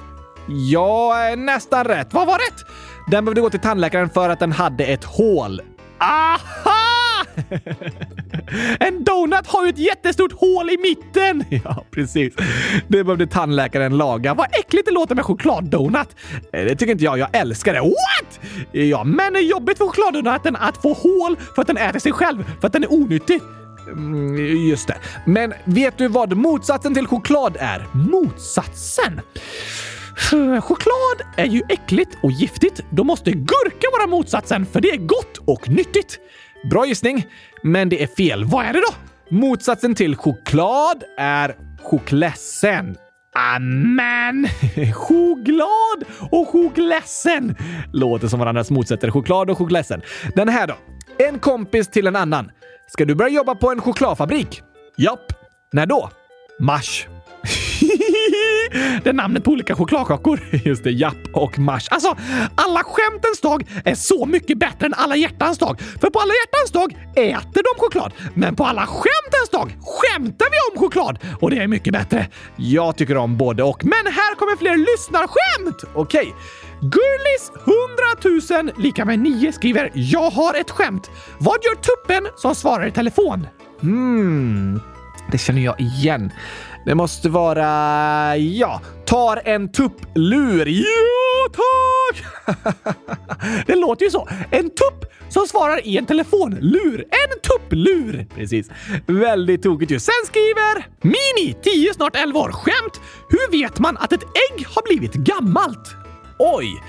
Ja, 0.48 1.30
eh, 1.30 1.38
nästan 1.38 1.86
rätt. 1.86 2.14
Vad 2.14 2.28
var 2.28 2.34
rätt? 2.34 2.66
Den 3.12 3.26
behövde 3.26 3.42
gå 3.42 3.50
till 3.50 3.60
tandläkaren 3.60 4.10
för 4.10 4.30
att 4.30 4.40
den 4.40 4.52
hade 4.52 4.86
ett 4.86 5.04
hål. 5.04 5.62
Aha! 6.00 6.81
en 8.80 9.04
donut 9.04 9.48
har 9.48 9.64
ju 9.64 9.70
ett 9.70 9.78
jättestort 9.78 10.32
hål 10.32 10.70
i 10.70 10.78
mitten! 10.78 11.46
Ja, 11.64 11.86
precis. 11.92 12.34
Det 12.88 13.04
behövde 13.04 13.28
tandläkaren 13.28 13.98
laga. 13.98 14.34
Vad 14.34 14.48
äckligt 14.60 14.88
det 14.88 14.94
låter 14.94 15.16
med 15.16 15.26
chokladdonut! 15.26 16.16
Eh, 16.54 16.66
det 16.66 16.76
tycker 16.76 16.92
inte 16.92 17.04
jag. 17.04 17.18
Jag 17.18 17.30
älskar 17.34 17.74
det. 17.74 17.80
What? 17.80 18.40
Ja, 18.72 19.04
men 19.04 19.34
det 19.34 19.40
är 19.40 19.44
jobbigt 19.44 19.78
för 19.78 19.86
chokladdonuten 19.86 20.56
att 20.56 20.82
få 20.82 20.94
hål 20.94 21.38
för 21.56 21.62
att 21.62 21.68
den 21.68 21.78
äter 21.78 22.00
sig 22.00 22.12
själv, 22.12 22.44
för 22.60 22.68
att 22.68 22.74
den 22.74 22.84
är 22.84 22.94
onyttig. 22.94 23.42
Mm, 23.88 24.68
just 24.70 24.88
det. 24.88 24.98
Men 25.26 25.54
vet 25.66 25.98
du 25.98 26.08
vad 26.08 26.38
motsatsen 26.38 26.94
till 26.94 27.08
choklad 27.08 27.58
är? 27.60 27.88
Motsatsen? 27.92 29.22
Choklad 30.62 31.22
är 31.38 31.46
ju 31.46 31.62
äckligt 31.70 32.18
och 32.24 32.32
giftigt. 32.32 32.82
Då 32.90 33.04
måste 33.04 33.32
gurka 33.32 33.88
vara 33.98 34.08
motsatsen, 34.08 34.66
för 34.66 34.82
det 34.82 34.90
är 34.90 34.98
gott 34.98 35.38
och 35.46 35.70
nyttigt. 35.70 36.20
Bra 36.70 36.86
gissning, 36.86 37.26
men 37.64 37.90
det 37.90 38.04
är 38.04 38.08
fel. 38.08 38.44
Vad 38.44 38.66
är 38.66 38.74
det 38.74 38.80
då? 38.80 38.94
Motsatsen 39.36 39.96
till 39.96 40.16
choklad 40.16 41.04
är 41.18 41.56
chokledsen. 41.84 42.96
Amen! 43.36 44.48
Choklad 44.96 46.04
och 46.32 46.48
chokledsen. 46.48 47.56
Låter 47.94 48.28
som 48.28 48.40
varandras 48.40 48.72
motsätter. 48.72 49.12
Choklad 49.12 49.50
och 49.50 49.58
chokledsen. 49.58 50.02
Den 50.36 50.50
här 50.50 50.68
då? 50.68 50.74
En 51.18 51.40
kompis 51.40 51.88
till 51.88 52.08
en 52.08 52.16
annan. 52.16 52.52
Ska 52.88 53.06
du 53.06 53.16
börja 53.16 53.32
jobba 53.32 53.56
på 53.56 53.72
en 53.72 53.82
chokladfabrik? 53.82 54.62
Japp. 54.98 55.34
När 55.72 55.86
då? 55.86 56.10
Mars. 56.60 57.08
det 59.04 59.10
är 59.10 59.14
namnet 59.14 59.44
på 59.44 59.52
olika 59.52 59.76
chokladkakor. 59.76 60.40
Just 60.66 60.84
det, 60.84 60.92
japp 60.92 61.18
och 61.34 61.60
mars. 61.60 61.88
Alltså, 61.92 62.18
alla 62.56 62.84
skämtens 62.84 63.42
dag 63.42 63.64
är 63.86 63.96
så 63.96 64.26
mycket 64.26 64.58
bättre 64.58 64.86
än 64.86 64.94
alla 64.94 65.16
hjärtans 65.16 65.58
dag. 65.58 65.80
För 66.02 66.10
på 66.10 66.20
alla 66.20 66.34
hjärtans 66.34 66.72
dag 66.72 66.94
äter 67.16 67.64
de 67.64 67.82
choklad. 67.82 68.14
Men 68.34 68.56
på 68.56 68.66
alla 68.66 68.86
skämtens 68.88 69.50
dag 69.52 69.76
skämtar 69.82 70.48
vi 70.52 70.58
om 70.72 70.80
choklad. 70.80 71.20
Och 71.40 71.52
det 71.52 71.58
är 71.58 71.68
mycket 71.68 71.94
bättre. 71.94 72.28
Jag 72.56 72.98
tycker 72.98 73.18
om 73.18 73.38
både 73.38 73.64
och. 73.64 73.86
Men 73.86 74.14
här 74.14 74.36
kommer 74.36 74.58
fler 74.58 74.78
lyssnarskämt! 74.78 75.84
Okej. 75.94 76.34
Gurlis 76.82 77.52
100 78.50 78.64
000 78.64 78.84
lika 78.84 79.06
med 79.06 79.20
9 79.20 79.52
skriver 79.52 79.92
“Jag 79.94 80.30
har 80.30 80.54
ett 80.54 80.72
skämt. 80.72 81.10
Vad 81.38 81.58
gör 81.64 81.76
tuppen 81.76 82.28
som 82.36 82.56
svarar 82.56 82.88
i 82.88 82.92
telefon?” 82.92 83.48
Hmm, 83.82 84.82
det 85.32 85.38
känner 85.38 85.62
jag 85.62 85.82
igen. 85.82 86.32
Det 86.86 86.96
måste 86.96 87.30
vara... 87.30 88.38
Ja, 88.38 88.82
tar 89.06 89.42
en 89.46 89.72
tupplur. 89.72 90.68
Ja, 90.68 91.54
tack! 91.54 92.26
det 93.68 93.76
låter 93.76 94.06
ju 94.06 94.12
så. 94.12 94.28
En 94.52 94.70
tupp 94.70 95.06
som 95.30 95.48
svarar 95.48 95.88
i 95.88 95.98
en 95.98 96.06
telefonlur. 96.06 97.06
En 97.10 97.40
tupplur! 97.42 98.28
Precis. 98.36 98.70
Väldigt 99.06 99.64
tokigt 99.64 99.92
ju. 99.92 100.00
Sen 100.00 100.14
skriver 100.26 100.88
Mini, 101.02 101.56
10 101.64 101.94
snart 101.94 102.16
11 102.16 102.40
år. 102.40 102.52
Skämt! 102.52 103.02
Hur 103.30 103.52
vet 103.52 103.80
man 103.80 103.98
att 103.98 104.14
ett 104.14 104.24
ägg 104.24 104.68
har 104.68 104.84
blivit 104.84 105.14
gammalt? 105.14 105.96
Oj! 106.40 106.82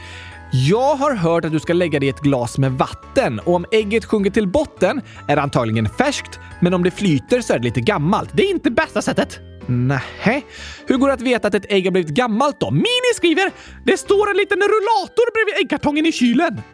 Jag 0.52 0.94
har 0.94 1.14
hört 1.14 1.44
att 1.44 1.52
du 1.52 1.61
ska 1.61 1.72
lägga 1.72 2.00
det 2.00 2.07
i 2.07 2.09
ett 2.09 2.20
glas 2.20 2.59
med 2.59 2.72
vatten 2.72 3.38
och 3.38 3.55
om 3.55 3.66
ägget 3.72 4.05
sjunker 4.05 4.31
till 4.31 4.48
botten 4.48 5.00
är 5.28 5.37
det 5.37 5.42
antagligen 5.42 5.88
färskt, 5.88 6.40
men 6.61 6.74
om 6.74 6.83
det 6.83 6.90
flyter 6.90 7.40
så 7.40 7.52
är 7.52 7.59
det 7.59 7.64
lite 7.64 7.81
gammalt. 7.81 8.31
Det 8.33 8.42
är 8.42 8.50
inte 8.50 8.70
bästa 8.70 9.02
sättet. 9.02 9.52
Nähä? 9.66 10.42
Hur 10.87 10.96
går 10.96 11.09
det 11.09 11.14
att 11.14 11.20
veta 11.20 11.48
att 11.48 11.55
ett 11.55 11.66
ägg 11.68 11.85
har 11.85 11.90
blivit 11.90 12.11
gammalt 12.11 12.61
då? 12.61 12.70
Mini 12.70 13.12
skriver 13.16 13.51
“Det 13.85 13.96
står 13.96 14.31
en 14.31 14.37
liten 14.37 14.59
rullator 14.59 15.33
bredvid 15.33 15.64
äggkartongen 15.64 16.07
i 16.07 16.12
kylen”. 16.12 16.62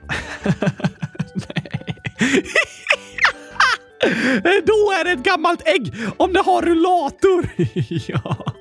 Då 4.43 4.93
är 5.01 5.05
det 5.05 5.11
ett 5.11 5.23
gammalt 5.23 5.69
ägg 5.69 5.95
om 6.17 6.33
det 6.33 6.41
har 6.41 6.63
rullator. 6.63 7.49
ja. 8.09 8.55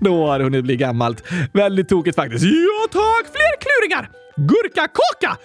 Då 0.00 0.26
har 0.26 0.38
det 0.38 0.44
hunnit 0.44 0.64
bli 0.64 0.76
gammalt. 0.76 1.24
Väldigt 1.52 1.88
tokigt 1.88 2.16
faktiskt. 2.16 2.44
Ja 2.44 2.88
tack! 2.92 3.32
Fler 3.32 3.60
kluringar! 3.60 4.23
Gurkakaka! 4.36 5.30
100 5.30 5.38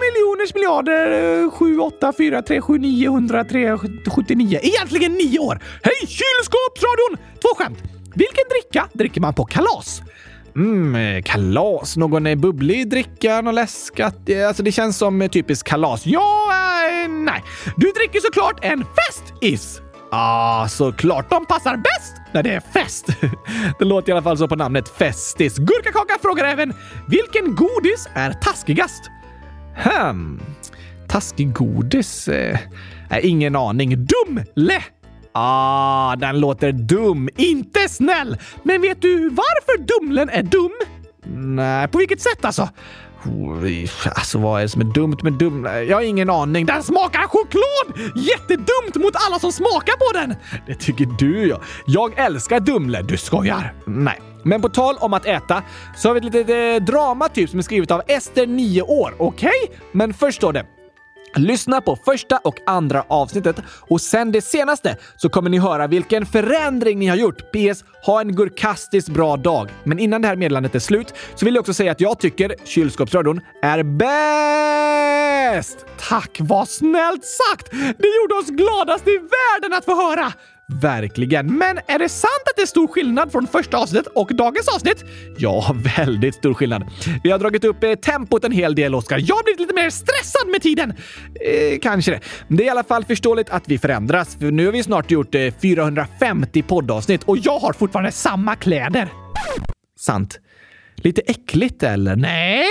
miljoners 0.00 0.54
miljarder 0.54 1.50
7, 1.50 1.78
8, 1.80 2.12
4, 2.18 2.42
3, 2.42 2.60
7, 2.60 2.78
9, 2.78 3.06
100, 3.06 3.44
3, 3.44 3.78
79. 4.06 4.58
Egentligen 4.62 5.12
9 5.12 5.38
år. 5.38 5.60
Hej 5.82 5.94
kylskåpsradion! 6.00 7.16
Två 7.42 7.48
skämt. 7.56 7.78
Vilken 8.14 8.44
dricka 8.50 8.88
dricker 8.92 9.20
man 9.20 9.34
på 9.34 9.44
kalas? 9.44 10.02
Mm, 10.56 10.94
eh, 10.94 11.22
kalas? 11.22 11.96
Någon 11.96 12.26
eh, 12.26 12.34
bubblig 12.34 12.88
dricka? 12.90 13.40
Någon 13.40 13.54
läskat? 13.54 14.28
Eh, 14.28 14.48
alltså 14.48 14.62
det 14.62 14.72
känns 14.72 14.98
som 14.98 15.22
eh, 15.22 15.28
typiskt 15.28 15.68
kalas. 15.68 16.06
Ja, 16.06 16.50
eh, 17.04 17.08
nej. 17.08 17.42
Du 17.76 17.86
dricker 17.92 18.20
såklart 18.20 18.64
en 18.64 18.84
festis. 18.84 19.80
Ah, 20.10 20.68
såklart. 20.68 21.30
De 21.30 21.46
passar 21.46 21.76
bäst 21.76 22.14
när 22.32 22.42
det 22.42 22.54
är 22.54 22.60
fest. 22.60 23.06
Det 23.78 23.84
låter 23.84 24.08
i 24.08 24.12
alla 24.12 24.22
fall 24.22 24.38
så 24.38 24.48
på 24.48 24.56
namnet 24.56 24.88
Festis. 24.88 25.56
Gurkakaka 25.58 26.18
frågar 26.22 26.44
även 26.44 26.72
vilken 27.08 27.54
godis 27.54 28.08
är 28.14 28.32
taskigast? 28.32 29.02
Hmm. 29.76 30.40
Taskig 31.08 31.52
godis? 31.52 32.28
Eh, 32.28 32.58
nej, 33.10 33.26
ingen 33.26 33.56
aning. 33.56 34.06
Dumle! 34.06 34.82
Ah, 35.32 36.16
den 36.16 36.40
låter 36.40 36.72
dum. 36.72 37.28
Inte 37.36 37.88
snäll! 37.88 38.36
Men 38.62 38.80
vet 38.82 39.02
du 39.02 39.28
varför 39.28 39.78
Dumlen 39.78 40.28
är 40.28 40.42
dum? 40.42 40.72
Nej, 41.56 41.88
På 41.88 41.98
vilket 41.98 42.20
sätt 42.20 42.44
alltså? 42.44 42.68
Alltså 44.14 44.38
vad 44.38 44.58
är 44.58 44.62
det 44.62 44.68
som 44.68 44.80
är 44.80 44.84
dumt 44.84 45.16
med 45.22 45.32
dum? 45.32 45.68
Jag 45.88 45.96
har 45.96 46.02
ingen 46.02 46.30
aning. 46.30 46.66
Den 46.66 46.82
smakar 46.82 47.22
choklad! 47.22 48.12
Jättedumt 48.14 48.94
mot 48.94 49.12
alla 49.26 49.38
som 49.38 49.52
smakar 49.52 49.96
på 49.96 50.18
den! 50.18 50.34
Det 50.66 50.74
tycker 50.74 51.06
du 51.18 51.48
ja. 51.48 51.60
Jag 51.86 52.18
älskar 52.18 52.60
Dumle. 52.60 53.02
Du 53.02 53.16
skojar? 53.16 53.74
Nej. 53.86 54.20
Men 54.42 54.62
på 54.62 54.68
tal 54.68 54.96
om 55.00 55.14
att 55.14 55.26
äta 55.26 55.62
så 55.96 56.08
har 56.08 56.14
vi 56.14 56.18
ett 56.18 56.34
litet 56.34 56.48
eh, 56.50 56.84
drama 56.86 57.28
typ 57.28 57.50
som 57.50 57.58
är 57.58 57.62
skrivet 57.62 57.90
av 57.90 58.02
Ester, 58.08 58.46
9 58.46 58.82
år. 58.82 59.14
Okej? 59.18 59.70
Men 59.92 60.14
först 60.14 60.36
står 60.36 60.52
det 60.52 60.66
Lyssna 61.36 61.80
på 61.80 61.96
första 61.96 62.38
och 62.38 62.56
andra 62.66 63.04
avsnittet 63.08 63.56
och 63.66 64.00
sen 64.00 64.32
det 64.32 64.42
senaste 64.42 64.96
så 65.16 65.28
kommer 65.28 65.50
ni 65.50 65.58
höra 65.58 65.86
vilken 65.86 66.26
förändring 66.26 66.98
ni 66.98 67.06
har 67.06 67.16
gjort. 67.16 67.52
PS. 67.52 67.84
Ha 68.06 68.20
en 68.20 68.36
gurkastiskt 68.36 69.08
bra 69.08 69.36
dag. 69.36 69.70
Men 69.84 69.98
innan 69.98 70.22
det 70.22 70.28
här 70.28 70.36
meddelandet 70.36 70.74
är 70.74 70.78
slut 70.78 71.14
så 71.34 71.44
vill 71.44 71.54
jag 71.54 71.60
också 71.60 71.74
säga 71.74 71.92
att 71.92 72.00
jag 72.00 72.18
tycker 72.18 72.54
kylskåpsradion 72.64 73.40
är 73.62 73.82
bäst! 73.82 75.86
Tack, 76.08 76.36
vad 76.40 76.68
snällt 76.68 77.24
sagt! 77.24 77.70
Det 77.70 78.08
gjorde 78.22 78.34
oss 78.34 78.48
gladast 78.48 79.08
i 79.08 79.18
världen 79.18 79.78
att 79.78 79.84
få 79.84 79.94
höra! 79.94 80.32
Verkligen. 80.72 81.58
Men 81.58 81.78
är 81.86 81.98
det 81.98 82.08
sant 82.08 82.42
att 82.50 82.56
det 82.56 82.62
är 82.62 82.66
stor 82.66 82.88
skillnad 82.88 83.32
från 83.32 83.46
första 83.46 83.78
avsnittet 83.78 84.12
och 84.14 84.34
dagens 84.34 84.68
avsnitt? 84.68 85.04
Ja, 85.38 85.76
väldigt 85.96 86.34
stor 86.34 86.54
skillnad. 86.54 86.84
Vi 87.22 87.30
har 87.30 87.38
dragit 87.38 87.64
upp 87.64 87.84
eh, 87.84 87.94
tempot 87.94 88.44
en 88.44 88.52
hel 88.52 88.74
del, 88.74 88.94
Oskar. 88.94 89.18
Jag 89.18 89.36
har 89.36 89.44
blivit 89.44 89.60
lite 89.60 89.74
mer 89.74 89.90
stressad 89.90 90.48
med 90.52 90.62
tiden. 90.62 90.90
Eh, 91.40 91.78
kanske 91.82 92.10
det. 92.10 92.20
Men 92.48 92.56
det 92.56 92.62
är 92.62 92.66
i 92.66 92.70
alla 92.70 92.84
fall 92.84 93.04
förståeligt 93.04 93.50
att 93.50 93.68
vi 93.68 93.78
förändras, 93.78 94.36
för 94.36 94.50
nu 94.50 94.64
har 94.66 94.72
vi 94.72 94.82
snart 94.82 95.10
gjort 95.10 95.34
eh, 95.34 95.52
450 95.62 96.62
poddavsnitt 96.62 97.24
Och 97.24 97.38
jag 97.38 97.58
har 97.58 97.72
fortfarande 97.72 98.12
samma 98.12 98.56
kläder. 98.56 99.08
Sant. 99.98 100.40
Lite 100.96 101.20
äckligt, 101.20 101.82
eller? 101.82 102.16
Nej, 102.16 102.64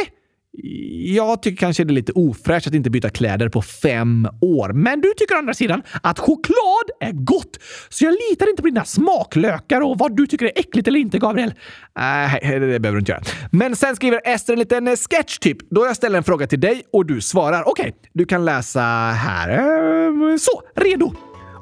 jag 1.16 1.42
tycker 1.42 1.58
kanske 1.58 1.84
det 1.84 1.92
är 1.92 1.94
lite 1.94 2.12
ofräscht 2.12 2.68
att 2.68 2.74
inte 2.74 2.90
byta 2.90 3.10
kläder 3.10 3.50
på 3.50 3.62
fem 3.62 4.28
år. 4.42 4.74
Men 4.74 5.02
du 5.02 5.14
tycker 5.18 5.36
å 5.36 5.38
andra 5.38 5.54
sidan 5.54 5.84
att 6.02 6.20
choklad 6.20 6.90
är 7.00 7.12
gott. 7.12 7.60
Så 7.90 8.06
jag 8.06 8.16
litar 8.30 8.50
inte 8.50 8.62
på 8.62 8.68
dina 8.68 8.86
smaklökar 8.86 9.82
och 9.82 9.98
vad 9.98 10.18
du 10.18 10.28
tycker 10.28 10.46
är 10.46 10.52
äckligt 10.56 10.88
eller 10.88 11.00
inte, 11.00 11.20
Gabriel. 11.20 11.54
Nej, 12.00 12.40
det 12.44 12.60
behöver 12.60 12.92
du 12.92 13.00
inte 13.00 13.12
göra. 13.12 13.22
Men 13.52 13.76
sen 13.76 13.96
skriver 13.96 14.22
Ester 14.24 14.54
en 14.54 14.60
liten 14.60 14.88
eh, 14.88 14.96
sketch 14.96 15.38
typ, 15.38 15.70
då 15.70 15.86
jag 15.86 15.96
ställer 15.96 16.18
en 16.18 16.24
fråga 16.24 16.48
till 16.48 16.60
dig 16.60 16.84
och 16.94 17.06
du 17.06 17.22
svarar. 17.22 17.68
Okej, 17.68 17.96
du 18.14 18.26
kan 18.26 18.46
läsa 18.46 18.82
här. 18.82 19.50
Ehm, 19.50 20.40
så, 20.40 20.62
redo! 20.76 21.14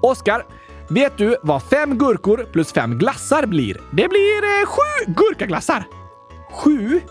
Oskar, 0.02 0.44
vet 0.90 1.18
du 1.18 1.38
vad 1.44 1.64
fem 1.64 1.98
gurkor 1.98 2.48
plus 2.54 2.74
fem 2.74 2.98
glassar 2.98 3.46
blir? 3.46 3.74
Det 3.74 4.08
blir 4.10 4.44
eh, 4.44 4.66
sju 4.66 5.14
gurkaglassar. 5.14 5.84
Sju? 6.52 7.02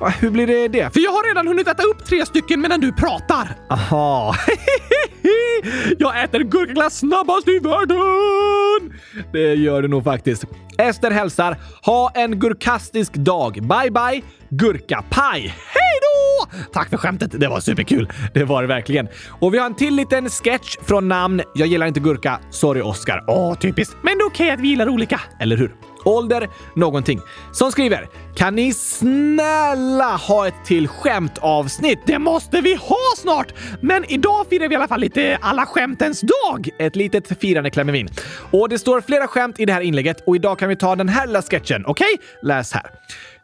Va, 0.00 0.08
Hur 0.08 0.30
blir 0.30 0.46
det 0.46 0.68
det? 0.68 0.92
För 0.92 1.00
jag 1.00 1.10
har 1.10 1.28
redan 1.28 1.48
hunnit 1.48 1.68
äta 1.68 1.82
upp 1.82 2.04
tre 2.04 2.26
stycken 2.26 2.60
medan 2.60 2.80
du 2.80 2.92
pratar. 2.92 3.48
Aha. 3.70 4.34
jag 5.98 6.24
äter 6.24 6.40
gurkaglass 6.40 6.98
snabbast 6.98 7.48
i 7.48 7.58
världen! 7.58 8.92
Det 9.32 9.54
gör 9.54 9.82
du 9.82 9.88
nog 9.88 10.04
faktiskt. 10.04 10.44
Ester 10.78 11.10
hälsar. 11.10 11.56
Ha 11.84 12.10
en 12.14 12.38
gurkastisk 12.38 13.12
dag. 13.12 13.52
Bye 13.52 13.90
bye, 13.90 14.22
gurkapaj. 14.48 15.40
Hej 15.40 16.00
då! 16.00 16.48
Tack 16.72 16.90
för 16.90 16.96
skämtet, 16.96 17.40
det 17.40 17.48
var 17.48 17.60
superkul. 17.60 18.08
Det 18.34 18.44
var 18.44 18.62
det 18.62 18.68
verkligen. 18.68 19.08
Och 19.40 19.54
vi 19.54 19.58
har 19.58 19.66
en 19.66 19.74
till 19.74 19.94
liten 19.94 20.28
sketch 20.28 20.76
från 20.82 21.08
namn 21.08 21.42
Jag 21.54 21.68
gillar 21.68 21.86
inte 21.86 22.00
gurka. 22.00 22.40
Sorry 22.50 22.80
Oscar. 22.82 23.24
Åh, 23.26 23.54
typiskt. 23.54 23.96
Men 24.02 24.18
det 24.18 24.22
är 24.22 24.26
okej 24.26 24.50
att 24.50 24.60
vi 24.60 24.68
gillar 24.68 24.88
olika. 24.88 25.20
Eller 25.40 25.56
hur? 25.56 25.74
Ålder, 26.04 26.48
någonting. 26.76 27.20
Som 27.52 27.72
skriver 27.72 28.08
Kan 28.36 28.54
ni 28.54 28.72
snälla 28.72 30.16
ha 30.16 30.48
ett 30.48 30.64
till 30.66 30.88
skämtavsnitt? 30.88 31.98
Det 32.06 32.18
måste 32.18 32.60
vi 32.60 32.74
ha 32.74 32.96
snart! 33.16 33.52
Men 33.80 34.04
idag 34.04 34.46
firar 34.50 34.68
vi 34.68 34.74
i 34.74 34.76
alla 34.76 34.88
fall 34.88 35.00
lite 35.00 35.38
alla 35.40 35.66
skämtens 35.66 36.20
dag. 36.20 36.68
Ett 36.78 36.96
litet 36.96 37.40
firande 37.40 37.70
klämmer 37.70 37.92
vi 37.92 37.98
in. 37.98 38.08
Och 38.50 38.68
det 38.68 38.78
står 38.78 39.00
flera 39.00 39.26
skämt 39.26 39.60
i 39.60 39.64
det 39.64 39.72
här 39.72 39.80
inlägget 39.80 40.22
och 40.26 40.36
idag 40.36 40.58
kan 40.58 40.68
vi 40.68 40.76
ta 40.76 40.96
den 40.96 41.08
här 41.08 41.26
lilla 41.26 41.42
sketchen. 41.42 41.86
Okej? 41.86 42.18
Läs 42.42 42.72
här. 42.72 42.90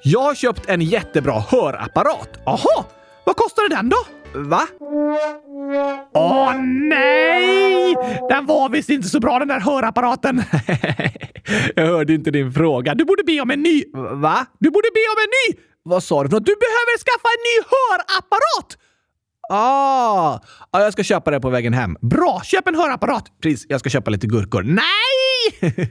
Jag 0.03 0.21
har 0.21 0.35
köpt 0.35 0.69
en 0.69 0.81
jättebra 0.81 1.41
hörapparat. 1.49 2.29
Jaha, 2.45 2.85
vad 3.25 3.37
kostade 3.37 3.69
den 3.69 3.89
då? 3.89 4.24
Va? 4.35 4.67
Åh 6.15 6.55
nej! 6.91 7.97
Den 8.29 8.47
var 8.47 8.69
visst 8.69 8.91
inte 8.91 9.09
så 9.09 9.21
bra 9.21 9.39
den 9.39 9.49
där 9.49 9.61
hörapparaten. 9.61 10.43
Jag 11.75 11.87
hörde 11.87 12.15
inte 12.15 12.31
din 12.31 12.53
fråga. 12.53 12.95
Du 12.95 13.05
borde 13.05 13.25
be 13.25 13.41
om 13.41 13.51
en 13.51 13.63
ny. 13.63 13.85
Va? 13.95 14.47
Du 14.59 14.71
borde 14.71 14.89
be 14.95 15.01
om 15.01 15.19
en 15.25 15.31
ny! 15.31 15.61
Vad 15.83 16.03
sa 16.03 16.23
du 16.23 16.29
för 16.29 16.37
något? 16.37 16.47
Du 16.47 16.55
behöver 16.55 16.99
skaffa 16.99 17.29
en 17.37 17.43
ny 17.49 17.65
hörapparat! 17.75 18.79
Ah, 19.51 20.41
ja, 20.73 20.81
jag 20.81 20.93
ska 20.93 21.03
köpa 21.03 21.31
det 21.31 21.41
på 21.41 21.51
vägen 21.51 21.73
hem. 21.73 21.97
Bra, 22.01 22.41
köp 22.45 22.69
en 22.69 22.75
hörapparat! 22.75 23.25
Precis, 23.43 23.67
jag 23.69 23.81
ska 23.81 23.91
köpa 23.91 24.11
lite 24.11 24.27
gurkor. 24.27 24.63
Nej! 24.63 25.91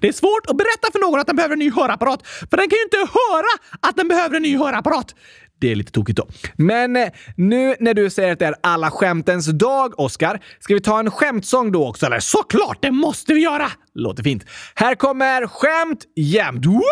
Det 0.00 0.08
är 0.08 0.12
svårt 0.12 0.46
att 0.46 0.56
berätta 0.56 0.92
för 0.92 0.98
någon 0.98 1.20
att 1.20 1.26
den 1.26 1.36
behöver 1.36 1.52
en 1.52 1.58
ny 1.58 1.70
hörapparat, 1.70 2.26
för 2.50 2.56
den 2.56 2.68
kan 2.68 2.76
ju 2.76 2.82
inte 2.82 2.96
höra 2.96 3.46
att 3.80 3.96
den 3.96 4.08
behöver 4.08 4.36
en 4.36 4.42
ny 4.42 4.56
hörapparat. 4.56 5.14
Det 5.60 5.72
är 5.72 5.76
lite 5.76 5.92
tokigt 5.92 6.16
då. 6.16 6.28
Men 6.56 6.96
eh, 6.96 7.08
nu 7.36 7.74
när 7.80 7.94
du 7.94 8.10
säger 8.10 8.32
att 8.32 8.38
det 8.38 8.46
är 8.46 8.54
alla 8.62 8.90
skämtens 8.90 9.46
dag, 9.46 10.00
Oscar, 10.00 10.40
ska 10.60 10.74
vi 10.74 10.80
ta 10.80 10.98
en 10.98 11.10
skämtsång 11.10 11.72
då 11.72 11.88
också, 11.88 12.06
eller? 12.06 12.20
Såklart, 12.20 12.78
det 12.82 12.90
måste 12.90 13.34
vi 13.34 13.40
göra! 13.40 13.70
Låter 13.94 14.22
fint. 14.22 14.44
Här 14.74 14.94
kommer 14.94 15.46
Skämt 15.46 16.04
jämt! 16.16 16.66
Woho! 16.66 16.82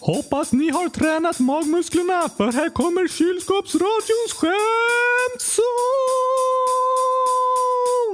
Hoppas 0.00 0.52
ni 0.52 0.70
har 0.70 0.88
tränat 0.88 1.38
magmusklerna 1.38 2.28
för 2.36 2.52
här 2.52 2.68
kommer 2.68 3.08
kylskåpsradions 3.08 4.32
skämtsång! 4.32 5.64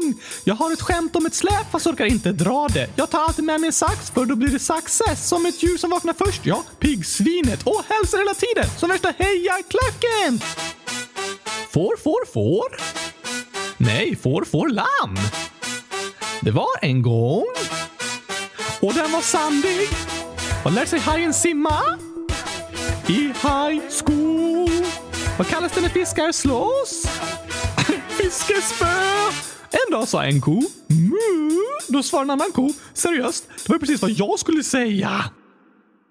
Mm. 0.06 0.18
Jag 0.44 0.54
har 0.54 0.72
ett 0.72 0.82
skämt 0.82 1.16
om 1.16 1.26
ett 1.26 1.34
släp 1.34 1.70
fast 1.70 1.86
orkar 1.86 2.04
inte 2.04 2.32
dra 2.32 2.68
det. 2.68 2.90
Jag 2.96 3.10
tar 3.10 3.18
alltid 3.20 3.44
med 3.44 3.60
mig 3.60 3.66
en 3.66 3.72
sax 3.72 4.10
för 4.10 4.24
då 4.24 4.36
blir 4.36 4.48
det 4.48 4.58
success. 4.58 5.28
Som 5.28 5.46
ett 5.46 5.62
djur 5.62 5.76
som 5.76 5.90
vaknar 5.90 6.12
först, 6.12 6.46
ja. 6.46 6.64
Piggsvinet 6.78 7.62
och 7.62 7.82
hälsar 7.88 8.18
hela 8.18 8.34
tiden. 8.34 8.78
Som 8.78 8.88
värsta 8.88 9.12
hejaklacken! 9.18 10.40
Får, 11.70 11.96
får, 11.96 12.32
får? 12.32 12.76
Nej, 13.76 14.16
får, 14.16 14.44
får 14.44 14.68
lamm. 14.68 15.16
Det 16.40 16.50
var 16.50 16.68
en 16.82 17.02
gång. 17.02 17.46
Och 18.80 18.94
den 18.94 19.12
var 19.12 19.20
sandig. 19.20 19.88
Vad 20.64 20.74
lär 20.74 20.86
sig 20.86 20.98
hajen 20.98 21.34
simma? 21.34 21.98
I 23.06 23.12
high 23.12 23.82
school. 24.04 24.84
Vad 25.38 25.48
kallas 25.48 25.72
det 25.72 25.80
när 25.80 25.88
fiskar 25.88 26.32
slåss? 26.32 27.06
Fiskespö. 28.08 28.86
En 29.70 29.92
dag 29.92 30.08
sa 30.08 30.24
en 30.24 30.40
ko 30.40 30.62
mu. 30.86 31.60
Då 31.88 32.02
svarade 32.02 32.26
en 32.26 32.30
annan 32.30 32.52
ko 32.52 32.72
seriöst. 32.94 33.48
Det 33.66 33.72
var 33.72 33.78
precis 33.78 34.02
vad 34.02 34.10
jag 34.10 34.38
skulle 34.38 34.62
säga. 34.62 35.24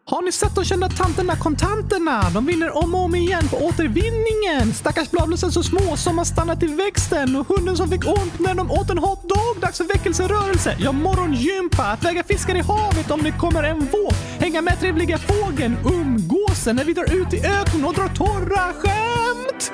Har 0.07 0.21
ni 0.21 0.31
sett 0.31 0.55
de 0.55 0.65
kända 0.65 0.89
tanterna 0.89 1.35
kontanterna? 1.35 2.29
De 2.33 2.45
vinner 2.45 2.77
om 2.77 2.95
och 2.95 3.01
om 3.01 3.15
igen 3.15 3.47
på 3.49 3.57
återvinningen. 3.57 4.73
Stackars 4.73 5.11
bladlösen 5.11 5.51
så 5.51 5.63
små 5.63 5.97
som 5.97 6.17
har 6.17 6.25
stannat 6.25 6.63
i 6.63 6.67
växten 6.67 7.35
och 7.35 7.47
hunden 7.47 7.77
som 7.77 7.89
fick 7.89 8.07
ont 8.07 8.39
när 8.39 8.55
de 8.55 8.71
åt 8.71 8.89
en 8.89 8.97
hotdog. 8.97 9.61
Dags 9.61 9.77
för 9.77 9.85
väckelserörelse. 9.85 10.77
Ja, 10.79 10.91
morgongympa. 10.91 11.83
Att 11.83 12.03
väga 12.03 12.23
fiskar 12.23 12.55
i 12.55 12.61
havet 12.61 13.11
om 13.11 13.23
det 13.23 13.31
kommer 13.31 13.63
en 13.63 13.79
våg. 13.79 14.13
Hänga 14.39 14.61
med 14.61 14.79
trevliga 14.79 15.17
fågeln. 15.17 15.77
Umgåsen 15.85 16.75
när 16.75 16.85
vi 16.85 16.93
drar 16.93 17.13
ut 17.13 17.33
i 17.33 17.37
öknen 17.45 17.85
och 17.85 17.93
drar 17.93 18.07
torra 18.07 18.73
skämt. 18.73 19.71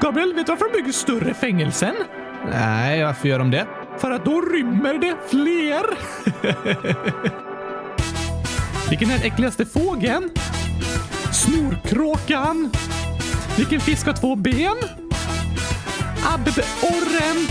Gabriel, 0.00 0.34
vet 0.34 0.46
du 0.46 0.52
varför 0.52 0.72
de 0.72 0.78
bygger 0.78 0.92
större 0.92 1.34
fängelsen? 1.34 1.94
Nej, 2.46 3.04
varför 3.04 3.28
gör 3.28 3.38
de 3.38 3.50
det? 3.50 3.66
För 3.98 4.10
att 4.10 4.24
då 4.24 4.40
rymmer 4.40 4.94
det 4.98 5.16
fler. 5.28 5.84
Vilken 8.90 9.10
är 9.10 9.18
den 9.18 9.26
äckligaste 9.26 9.66
fågeln? 9.66 10.30
Snorkråkan. 11.32 12.70
Vilken 13.56 13.80
fisk 13.80 14.06
har 14.06 14.12
två 14.12 14.36
ben? 14.36 14.76
Abborren. 16.34 17.46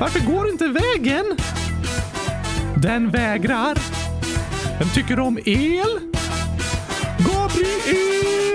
Varför 0.00 0.20
går 0.20 0.48
inte 0.48 0.68
vägen? 0.68 1.36
Den 2.76 3.10
vägrar. 3.10 3.78
Den 4.78 4.88
tycker 4.88 5.20
om 5.20 5.38
el. 5.44 6.00
Gabriel! 7.18 8.49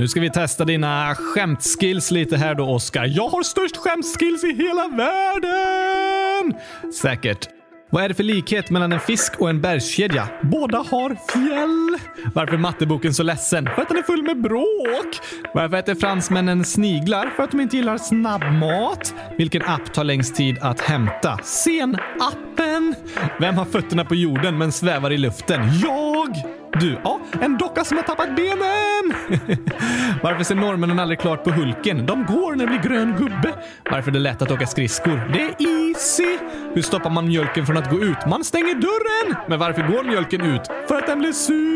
Nu 0.00 0.08
ska 0.08 0.20
vi 0.20 0.30
testa 0.30 0.64
dina 0.64 1.14
skämtskills 1.14 2.10
lite 2.10 2.36
här 2.36 2.54
då, 2.54 2.64
Oskar. 2.64 3.04
Jag 3.04 3.28
har 3.28 3.42
störst 3.42 3.76
skämtskills 3.76 4.44
i 4.44 4.52
hela 4.52 4.88
världen! 4.88 6.54
Säkert. 7.02 7.59
Vad 7.92 8.04
är 8.04 8.08
det 8.08 8.14
för 8.14 8.22
likhet 8.22 8.70
mellan 8.70 8.92
en 8.92 9.00
fisk 9.00 9.32
och 9.38 9.50
en 9.50 9.60
bergskedja? 9.60 10.28
Båda 10.42 10.78
har 10.78 11.08
fjäll. 11.32 11.98
Varför 12.34 12.54
är 12.54 12.58
matteboken 12.58 13.14
så 13.14 13.22
ledsen? 13.22 13.64
För 13.74 13.82
att 13.82 13.88
den 13.88 13.96
är 13.96 14.02
full 14.02 14.22
med 14.22 14.42
bråk. 14.42 15.20
Varför 15.54 15.76
äter 15.76 15.94
fransmännen 15.94 16.64
sniglar? 16.64 17.30
För 17.36 17.42
att 17.42 17.50
de 17.50 17.60
inte 17.60 17.76
gillar 17.76 17.98
snabbmat. 17.98 19.14
Vilken 19.38 19.62
app 19.62 19.92
tar 19.92 20.04
längst 20.04 20.36
tid 20.36 20.58
att 20.60 20.80
hämta? 20.80 21.38
Sen-appen. 21.42 22.94
Vem 23.40 23.54
har 23.54 23.64
fötterna 23.64 24.04
på 24.04 24.14
jorden 24.14 24.58
men 24.58 24.72
svävar 24.72 25.10
i 25.10 25.18
luften? 25.18 25.60
Jag! 25.82 26.36
Du, 26.80 26.98
ja, 27.04 27.20
en 27.40 27.58
docka 27.58 27.84
som 27.84 27.96
har 27.96 28.04
tappat 28.04 28.36
benen! 28.36 29.14
Varför 30.22 30.44
ser 30.44 30.54
norrmännen 30.54 30.98
aldrig 30.98 31.20
klart 31.20 31.44
på 31.44 31.50
Hulken? 31.50 32.06
De 32.06 32.26
går 32.26 32.54
när 32.56 32.66
det 32.66 32.78
blir 32.78 32.90
grön 32.90 33.16
gubbe. 33.18 33.54
Varför 33.90 34.10
är 34.10 34.12
det 34.12 34.18
lätt 34.18 34.42
att 34.42 34.50
åka 34.50 34.66
skridskor? 34.66 35.30
Det 35.32 35.40
är 35.40 35.54
easy! 35.90 36.38
Hur 36.74 36.82
stoppar 36.82 37.10
man 37.10 37.28
mjölken 37.28 37.66
från 37.66 37.76
att 37.76 37.90
gå 37.90 37.98
ut? 38.00 38.26
Man 38.26 38.44
stänger 38.44 38.74
dörren! 38.74 39.36
Men 39.48 39.58
varför 39.58 39.82
går 39.82 40.04
mjölken 40.04 40.40
ut? 40.40 40.62
För 40.88 40.94
att 40.98 41.06
den 41.06 41.18
blir 41.18 41.32
sur! 41.32 41.70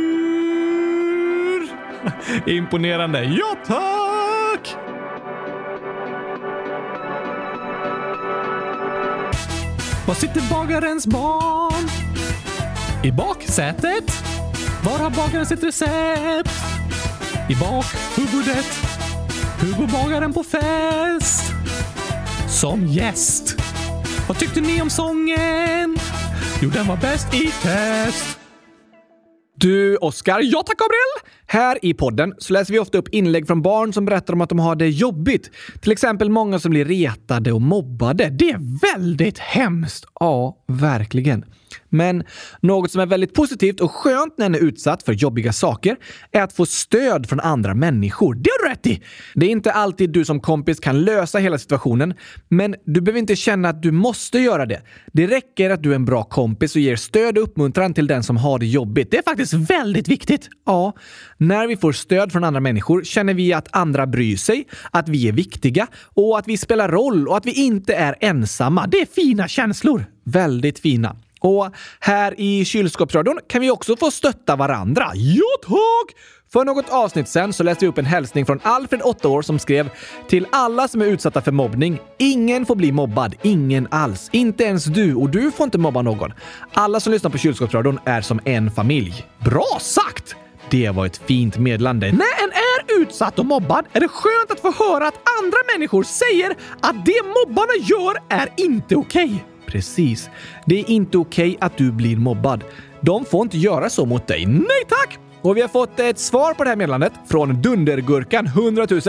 Imponerande. 2.57 3.25
Ja, 3.25 3.57
tack! 3.67 4.77
Var 10.07 10.15
sitter 10.15 10.51
bagarens 10.51 11.07
barn? 11.07 11.89
I 13.05 13.13
baksätet? 13.13 14.13
Var 14.85 14.99
har 14.99 15.11
bagaren 15.11 15.47
sitt 15.47 15.63
recept? 15.65 16.51
I 17.49 17.55
bakhuvudet. 17.55 18.67
Hur 19.61 19.73
går 19.73 19.87
bagaren 19.87 20.33
på 20.33 20.43
fest? 20.43 21.53
Som 22.49 22.87
gäst. 22.87 23.64
Vad 24.29 24.39
tyckte 24.39 24.61
ni 24.61 24.83
om 24.83 24.91
sången? 24.91 25.97
Jo, 26.63 26.71
den 26.71 26.87
var 26.87 26.97
bäst 26.97 27.35
i 27.35 27.47
test. 27.63 28.39
Du, 29.57 29.97
Oskar. 29.97 30.41
Ja 30.43 30.63
tack, 30.67 30.77
Gabriel! 30.79 31.35
Här 31.47 31.79
i 31.83 31.95
podden 31.95 32.35
så 32.39 32.53
läser 32.53 32.73
vi 32.73 32.79
ofta 32.79 32.99
upp 32.99 33.09
inlägg 33.09 33.47
från 33.47 33.63
barn 33.63 33.93
som 33.93 34.05
berättar 34.05 34.35
om 34.35 34.41
att 34.41 34.49
de 34.49 34.59
har 34.59 34.77
det 34.77 34.89
jobbigt. 34.89 35.51
Till 35.81 35.93
exempel 35.93 36.31
många 36.31 36.59
som 36.59 36.71
blir 36.71 36.85
retade 36.85 37.53
och 37.53 37.63
mobbade. 37.63 38.31
Det 38.31 38.51
är 38.51 38.93
väldigt 38.95 39.39
hemskt. 39.39 40.05
Ja, 40.21 40.65
verkligen. 40.69 41.45
Men 41.89 42.25
något 42.61 42.91
som 42.91 43.01
är 43.01 43.07
väldigt 43.07 43.35
positivt 43.35 43.81
och 43.81 43.91
skönt 43.91 44.39
när 44.39 44.47
en 44.47 44.55
är 44.55 44.59
utsatt 44.59 45.03
för 45.03 45.13
jobbiga 45.13 45.53
saker 45.53 45.97
är 46.33 46.43
att 46.43 46.53
få 46.53 46.67
stöd 46.67 47.29
från 47.29 47.41
andra 47.41 47.75
människor. 47.75 48.35
Det 48.35 48.51
har 48.51 48.69
du 48.69 48.71
rätt 48.71 48.87
i! 48.87 49.03
Det 49.35 49.47
är 49.47 49.51
inte 49.51 49.73
alltid 49.73 50.11
du 50.11 50.25
som 50.25 50.41
kompis 50.41 50.81
kan 50.81 51.05
lösa 51.05 51.39
hela 51.39 51.59
situationen, 51.59 52.15
men 52.49 52.75
du 52.85 53.01
behöver 53.01 53.19
inte 53.19 53.37
känna 53.37 53.69
att 53.69 53.83
du 53.83 53.91
måste 53.93 54.39
göra 54.39 54.67
det. 54.67 54.83
Det 55.13 55.27
räcker 55.27 55.71
att 55.71 55.83
du 55.83 55.91
är 55.91 55.95
en 55.95 56.05
bra 56.05 56.25
kompis 56.25 56.75
och 56.75 56.81
ger 56.81 56.97
stöd 56.97 57.39
och 57.39 57.45
uppmuntran 57.45 57.95
till 57.95 58.07
den 58.07 58.23
som 58.23 58.37
har 58.37 58.59
det 58.59 58.67
jobbigt. 58.67 59.11
Det 59.11 59.19
är 59.19 59.23
faktiskt 59.23 59.53
väldigt 59.53 60.09
viktigt. 60.09 60.49
Ja, 60.67 60.93
när 61.37 61.67
vi 61.67 61.77
får 61.77 61.93
stöd 61.93 62.33
från 62.33 62.45
andra 62.45 62.61
människor 62.61 63.05
känner 63.05 63.35
vi 63.35 63.53
att 63.53 63.69
andra 63.71 64.07
bryr 64.07 64.37
sig, 64.37 64.65
att 64.91 65.09
vi 65.09 65.29
är 65.29 65.33
viktiga 65.33 65.87
och 66.15 66.39
att 66.39 66.49
vi 66.49 66.57
spelar 66.57 66.89
roll 66.89 67.29
och 67.29 67.37
att 67.37 67.47
vi 67.47 67.53
inte 67.53 67.95
är 67.95 68.17
ensamma. 68.21 68.87
Det 68.87 69.01
är 69.01 69.07
fina 69.07 69.49
känslor. 69.49 70.07
Väldigt 70.25 70.79
fina. 70.79 71.17
Och 71.45 71.71
här 72.01 72.35
i 72.41 72.65
kylskåpsradion 72.65 73.39
kan 73.49 73.61
vi 73.61 73.71
också 73.71 73.97
få 73.97 74.11
stötta 74.11 74.57
varandra. 74.57 75.11
Ja, 75.15 75.45
tack! 75.63 76.17
För 76.53 76.65
något 76.65 76.89
avsnitt 76.89 77.29
sen 77.29 77.53
så 77.53 77.63
läste 77.63 77.85
jag 77.85 77.93
upp 77.93 77.99
en 77.99 78.05
hälsning 78.05 78.47
från 78.47 78.61
Alfred, 78.63 79.01
8 79.05 79.29
år, 79.29 79.43
som 79.43 79.59
skrev 79.59 79.91
“Till 80.29 80.47
alla 80.53 80.89
som 80.89 81.01
är 81.01 81.07
utsatta 81.07 81.41
för 81.41 81.53
mobbning. 81.53 81.99
Ingen 82.19 82.67
får 82.67 82.75
bli 82.75 82.93
mobbad. 82.93 83.35
Ingen 83.43 83.89
alls. 83.91 84.29
Inte 84.33 84.65
ens 84.65 84.85
du. 84.85 85.15
Och 85.15 85.31
du 85.31 85.51
får 85.51 85.65
inte 85.65 85.79
mobba 85.79 86.03
någon. 86.03 86.33
Alla 86.73 87.01
som 87.01 87.13
lyssnar 87.13 87.31
på 87.31 87.39
kylskåpsradion 87.39 87.99
är 88.05 88.21
som 88.21 88.41
en 88.45 88.71
familj.” 88.71 89.27
Bra 89.45 89.79
sagt! 89.81 90.37
Det 90.71 90.91
var 90.91 91.07
ett 91.07 91.17
fint 91.17 91.59
meddelande. 91.59 92.07
När 92.07 92.45
en 92.45 92.51
är 92.51 93.03
utsatt 93.03 93.39
och 93.39 93.47
mobbad 93.47 93.85
är 93.93 94.01
det 94.01 94.09
skönt 94.09 94.51
att 94.51 94.61
få 94.61 94.85
höra 94.85 95.09
att 95.09 95.21
andra 95.43 95.59
människor 95.75 96.03
säger 96.03 96.51
att 96.81 97.07
det 97.07 97.23
mobbarna 97.23 97.73
gör 97.83 98.17
är 98.29 98.49
inte 98.57 98.97
okej. 98.97 99.25
Okay. 99.25 99.54
Precis. 99.67 100.31
Det 100.67 100.81
är 100.81 100.91
inte 100.91 101.19
okej 101.19 101.51
okay 101.51 101.67
att 101.67 101.79
du 101.79 101.93
blir 101.93 102.17
mobbad. 102.17 102.65
De 103.01 103.25
får 103.25 103.43
inte 103.43 103.59
göra 103.59 103.91
så 103.91 104.07
mot 104.07 104.27
dig. 104.27 104.47
Nej 104.47 104.85
tack! 104.89 105.19
Och 105.45 105.57
vi 105.57 105.61
har 105.61 105.69
fått 105.69 106.01
ett 106.01 106.19
svar 106.19 106.55
på 106.55 106.65
det 106.65 106.71
här 106.71 106.77
meddelandet 106.77 107.13
från 107.27 107.63
Dundergurkan 107.63 108.47
100 108.47 108.87
000 108.91 109.01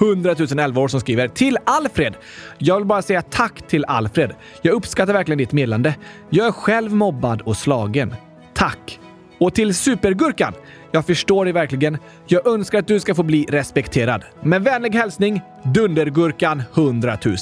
100 0.00 0.34
011 0.64 0.80
år 0.80 0.88
som 0.88 1.00
skriver 1.00 1.28
till 1.28 1.58
Alfred. 1.64 2.14
Jag 2.58 2.76
vill 2.76 2.84
bara 2.84 3.02
säga 3.02 3.22
tack 3.22 3.68
till 3.68 3.84
Alfred. 3.84 4.34
Jag 4.62 4.74
uppskattar 4.74 5.12
verkligen 5.12 5.38
ditt 5.38 5.52
meddelande. 5.52 5.94
Jag 6.30 6.46
är 6.46 6.52
själv 6.52 6.92
mobbad 6.92 7.42
och 7.42 7.56
slagen. 7.56 8.14
Tack! 8.54 9.00
Och 9.38 9.54
till 9.54 9.74
Supergurkan. 9.74 10.52
Jag 10.90 11.06
förstår 11.06 11.44
dig 11.44 11.54
verkligen. 11.54 11.98
Jag 12.26 12.46
önskar 12.46 12.78
att 12.78 12.86
du 12.86 13.00
ska 13.00 13.14
få 13.14 13.22
bli 13.22 13.46
respekterad. 13.48 14.22
Med 14.42 14.62
vänlig 14.62 14.94
hälsning 14.94 15.40
Dundergurkan 15.74 16.62
100 16.74 17.18
000. 17.24 17.36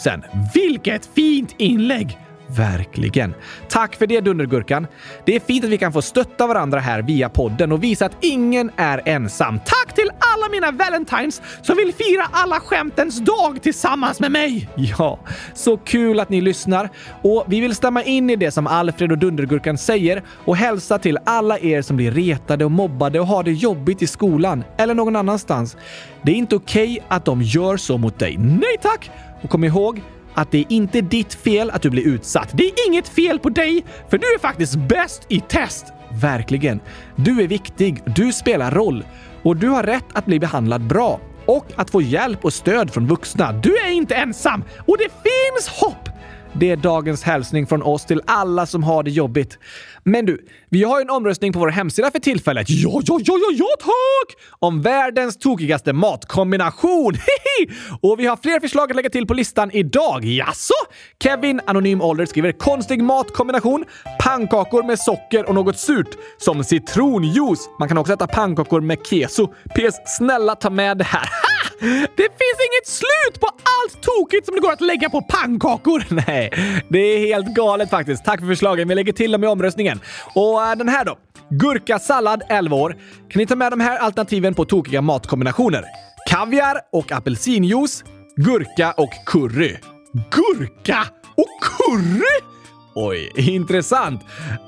Vilket 0.55 1.07
fint 1.15 1.55
inlägg! 1.59 2.19
Verkligen. 2.57 3.35
Tack 3.69 3.97
för 3.97 4.07
det 4.07 4.21
Dundergurkan. 4.21 4.87
Det 5.27 5.37
är 5.37 5.41
fint 5.41 5.65
att 5.65 5.71
vi 5.71 5.79
kan 5.79 5.93
få 5.93 6.03
stötta 6.03 6.47
varandra 6.47 6.81
här 6.81 7.03
via 7.03 7.29
podden 7.29 7.73
och 7.73 7.85
visa 7.85 8.07
att 8.07 8.17
ingen 8.21 8.71
är 8.77 9.03
ensam. 9.05 9.59
Tack 9.59 9.95
till 9.95 10.11
alla 10.19 10.49
mina 10.49 10.71
Valentines 10.71 11.43
som 11.63 11.77
vill 11.77 11.95
fira 11.95 12.27
alla 12.33 12.61
skämtens 12.61 13.19
dag 13.19 13.63
tillsammans 13.63 14.21
med 14.21 14.33
mig! 14.33 14.69
Ja, 14.99 15.19
så 15.55 15.77
kul 15.77 16.21
att 16.21 16.29
ni 16.29 16.41
lyssnar. 16.41 16.89
Och 17.23 17.45
vi 17.49 17.61
vill 17.61 17.75
stämma 17.75 18.03
in 18.03 18.31
i 18.31 18.37
det 18.37 18.51
som 18.51 18.67
Alfred 18.67 19.13
och 19.13 19.19
Dundergurkan 19.19 19.79
säger 19.79 20.23
och 20.45 20.57
hälsa 20.57 20.99
till 20.99 21.19
alla 21.25 21.59
er 21.59 21.83
som 21.83 21.97
blir 21.97 22.11
retade 22.11 22.65
och 22.65 22.71
mobbade 22.71 23.21
och 23.21 23.27
har 23.27 23.43
det 23.43 23.53
jobbigt 23.53 24.03
i 24.03 24.07
skolan 24.07 24.65
eller 24.79 24.95
någon 24.95 25.17
annanstans. 25.17 25.77
Det 26.23 26.33
är 26.33 26.37
inte 26.37 26.57
okej 26.57 26.93
okay 26.93 27.07
att 27.09 27.25
de 27.25 27.43
gör 27.43 27.77
så 27.77 27.99
mot 27.99 28.19
dig. 28.19 28.37
Nej 28.39 28.77
tack! 28.83 29.11
Och 29.43 29.51
kom 29.51 29.65
ihåg, 29.65 30.03
att 30.35 30.51
det 30.51 30.59
är 30.59 30.65
inte 30.69 31.01
ditt 31.01 31.35
fel 31.35 31.71
att 31.71 31.83
du 31.83 31.91
blir 31.91 32.07
utsatt. 32.07 32.49
Det 32.53 32.65
är 32.65 32.89
inget 32.89 33.09
fel 33.09 33.39
på 33.39 33.49
dig, 33.49 33.85
för 34.11 34.19
du 34.19 34.27
är 34.35 34.39
faktiskt 34.39 34.75
bäst 34.75 35.27
i 35.29 35.41
test. 35.41 35.87
Verkligen. 36.21 36.81
Du 37.17 37.43
är 37.43 37.49
viktig, 37.49 38.03
du 38.17 38.33
spelar 38.33 38.71
roll 38.71 39.05
och 39.43 39.57
du 39.57 39.69
har 39.69 39.83
rätt 39.83 40.05
att 40.13 40.27
bli 40.27 40.41
behandlad 40.41 40.83
bra 40.83 41.21
och 41.47 41.67
att 41.77 41.91
få 41.91 42.03
hjälp 42.03 42.45
och 42.45 42.53
stöd 42.53 42.91
från 42.93 43.07
vuxna. 43.07 43.53
Du 43.53 43.77
är 43.77 43.91
inte 43.91 44.15
ensam 44.15 44.65
och 44.87 44.99
det 44.99 45.09
finns 45.09 45.69
hopp! 45.69 46.09
Det 46.55 46.71
är 46.71 46.77
dagens 46.77 47.23
hälsning 47.23 47.67
från 47.67 47.83
oss 47.83 48.05
till 48.05 48.23
alla 48.27 48.67
som 48.67 48.83
har 48.83 49.03
det 49.03 49.11
jobbigt. 49.11 49.59
Men 50.05 50.27
du, 50.27 50.47
vi 50.71 50.85
har 50.85 50.99
ju 50.99 51.03
en 51.03 51.11
omröstning 51.11 51.53
på 51.53 51.59
vår 51.59 51.69
hemsida 51.69 52.11
för 52.11 52.19
tillfället. 52.19 52.71
Ja, 52.71 53.01
ja, 53.05 53.21
ja, 53.25 53.39
ja, 53.39 53.51
ja, 53.53 53.67
tack! 53.81 54.39
Om 54.59 54.83
världens 54.83 55.37
tokigaste 55.37 55.93
matkombination. 55.93 57.15
Och 58.01 58.21
vi 58.21 58.27
har 58.27 58.37
fler 58.37 58.61
förslag 58.61 58.91
att 58.91 58.97
lägga 58.97 59.11
till 59.11 59.27
på 59.27 59.35
listan 59.35 59.71
idag. 59.73 60.25
Jaså? 60.25 60.75
Kevin, 61.23 61.61
anonym 61.67 62.03
ålder, 62.03 62.27
skriver 62.27 62.53
konstig 62.53 63.03
matkombination. 63.03 63.85
Pannkakor 64.21 64.83
med 64.83 64.99
socker 64.99 65.49
och 65.49 65.55
något 65.55 65.79
surt. 65.79 66.17
Som 66.39 66.65
citronjuice. 66.65 67.69
Man 67.79 67.89
kan 67.89 67.99
också 67.99 68.13
äta 68.13 68.27
pannkakor 68.27 68.81
med 68.81 68.99
keso. 69.07 69.47
PS, 69.47 70.17
snälla 70.19 70.55
ta 70.55 70.71
med 70.71 70.99
det 70.99 71.05
här. 71.05 71.29
Det 72.17 72.29
finns 72.41 72.59
inget 72.69 72.87
slut 72.87 73.41
på 73.41 73.47
allt 73.47 74.03
tokigt 74.03 74.47
som 74.47 74.55
det 74.55 74.61
går 74.61 74.73
att 74.73 74.81
lägga 74.81 75.11
på 75.11 75.23
pannkakor! 75.23 76.05
Nej, 76.27 76.51
det 76.89 76.99
är 76.99 77.19
helt 77.19 77.55
galet 77.55 77.91
faktiskt. 77.91 78.25
Tack 78.25 78.41
för 78.41 78.47
förslagen. 78.47 78.89
Vi 78.89 78.95
lägger 78.95 79.13
till 79.13 79.33
dem 79.33 79.45
i 79.45 79.47
omröstningen. 79.47 80.01
Och 80.35 80.63
äh, 80.63 80.77
den 80.77 80.89
här 80.89 81.05
då? 81.05 81.19
Gurkasallad 81.51 82.43
11 82.49 82.77
år. 82.77 82.91
Kan 83.29 83.41
ni 83.41 83.47
ta 83.47 83.57
med 83.57 83.73
de 83.73 83.81
här 83.81 83.99
alternativen 83.99 84.55
på 84.55 84.65
tokiga 84.65 85.01
matkombinationer? 85.01 85.85
Kaviar 86.31 86.81
och 86.93 87.13
apelsinjuice, 87.13 88.05
gurka 88.37 88.93
och 88.93 89.11
curry. 89.27 89.77
Gurka 90.13 91.07
och 91.37 91.63
curry? 91.63 92.53
Oj, 92.95 93.33
intressant. 93.37 94.21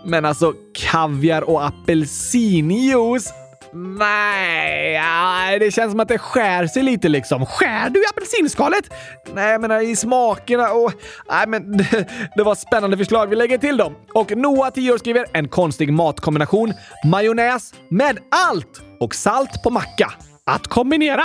Men 0.04 0.24
alltså 0.24 0.52
kaviar 0.74 1.42
och 1.42 1.66
apelsinjuice 1.66 3.32
Nej, 3.76 4.92
ja, 4.92 5.58
det 5.58 5.70
känns 5.70 5.90
som 5.90 6.00
att 6.00 6.08
det 6.08 6.18
skär 6.18 6.66
sig 6.66 6.82
lite 6.82 7.08
liksom. 7.08 7.46
Skär 7.46 7.90
du 7.90 8.00
i 8.00 8.04
apelsinskalet? 8.12 8.92
Nej, 9.34 9.52
jag 9.52 9.60
menar 9.60 9.80
i 9.80 9.96
smakerna 9.96 10.72
och... 10.72 10.92
Nej, 11.30 11.46
men 11.46 11.76
det, 11.76 12.08
det 12.36 12.42
var 12.42 12.54
spännande 12.54 12.96
förslag. 12.96 13.26
Vi 13.26 13.36
lägger 13.36 13.58
till 13.58 13.76
dem. 13.76 13.94
Och 14.14 14.36
Noah, 14.36 14.70
10 14.70 14.92
år, 14.92 14.98
skriver 14.98 15.26
en 15.32 15.48
konstig 15.48 15.92
matkombination. 15.92 16.72
Majonnäs 17.04 17.74
med 17.88 18.18
allt 18.48 18.82
och 19.00 19.14
salt 19.14 19.62
på 19.62 19.70
macka. 19.70 20.12
Att 20.46 20.66
kombinera 20.66 21.24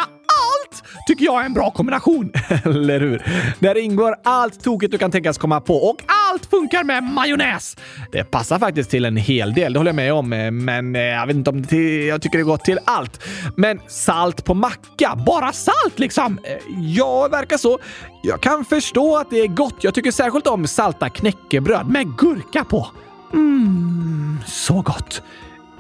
allt 0.70 0.84
tycker 1.08 1.26
jag 1.26 1.42
är 1.42 1.46
en 1.46 1.54
bra 1.54 1.72
kombination. 1.72 2.32
Eller 2.66 3.00
hur? 3.00 3.24
Där 3.60 3.78
ingår 3.78 4.16
allt 4.24 4.64
tokigt 4.64 4.92
du 4.92 4.98
kan 4.98 5.12
tänkas 5.12 5.38
komma 5.38 5.62
på 5.62 5.76
och 5.76 5.98
allt 6.32 6.46
funkar 6.46 6.84
med 6.84 7.04
majonnäs. 7.04 7.78
Det 8.12 8.24
passar 8.24 8.60
faktiskt 8.60 8.90
till 8.90 9.06
en 9.06 9.18
hel 9.18 9.54
del, 9.54 9.74
det 9.74 9.80
håller 9.80 9.90
jag 9.90 9.96
med 9.96 10.14
om. 10.14 10.34
Eh, 10.34 10.52
men 10.52 10.96
eh, 10.96 11.02
jag 11.02 11.28
vet 11.28 11.36
inte 11.36 11.50
om 11.50 11.62
det 11.62 12.06
jag 12.06 12.22
tycker 12.22 12.38
det 12.38 12.44
går 12.44 12.58
till 12.58 12.80
allt. 12.86 13.24
Men 13.56 13.80
salt 13.88 14.46
på 14.46 14.54
macka, 14.54 15.16
bara 15.26 15.54
salt 15.54 16.00
liksom? 16.00 16.40
Eh, 16.44 16.58
ja, 16.80 17.28
verkar 17.28 17.58
så. 17.58 17.80
Jag 18.24 18.42
kan 18.42 18.66
förstå 18.66 19.18
att 19.18 19.30
det 19.30 19.40
är 19.42 19.48
gott. 19.48 19.76
Jag 19.82 19.94
tycker 19.94 20.12
särskilt 20.12 20.48
om 20.48 20.68
salta 20.68 21.10
knäckebröd 21.10 21.88
med 21.88 22.18
gurka 22.18 22.64
på. 22.64 22.88
Mmm, 23.34 24.38
så 24.48 24.82
gott. 24.82 25.22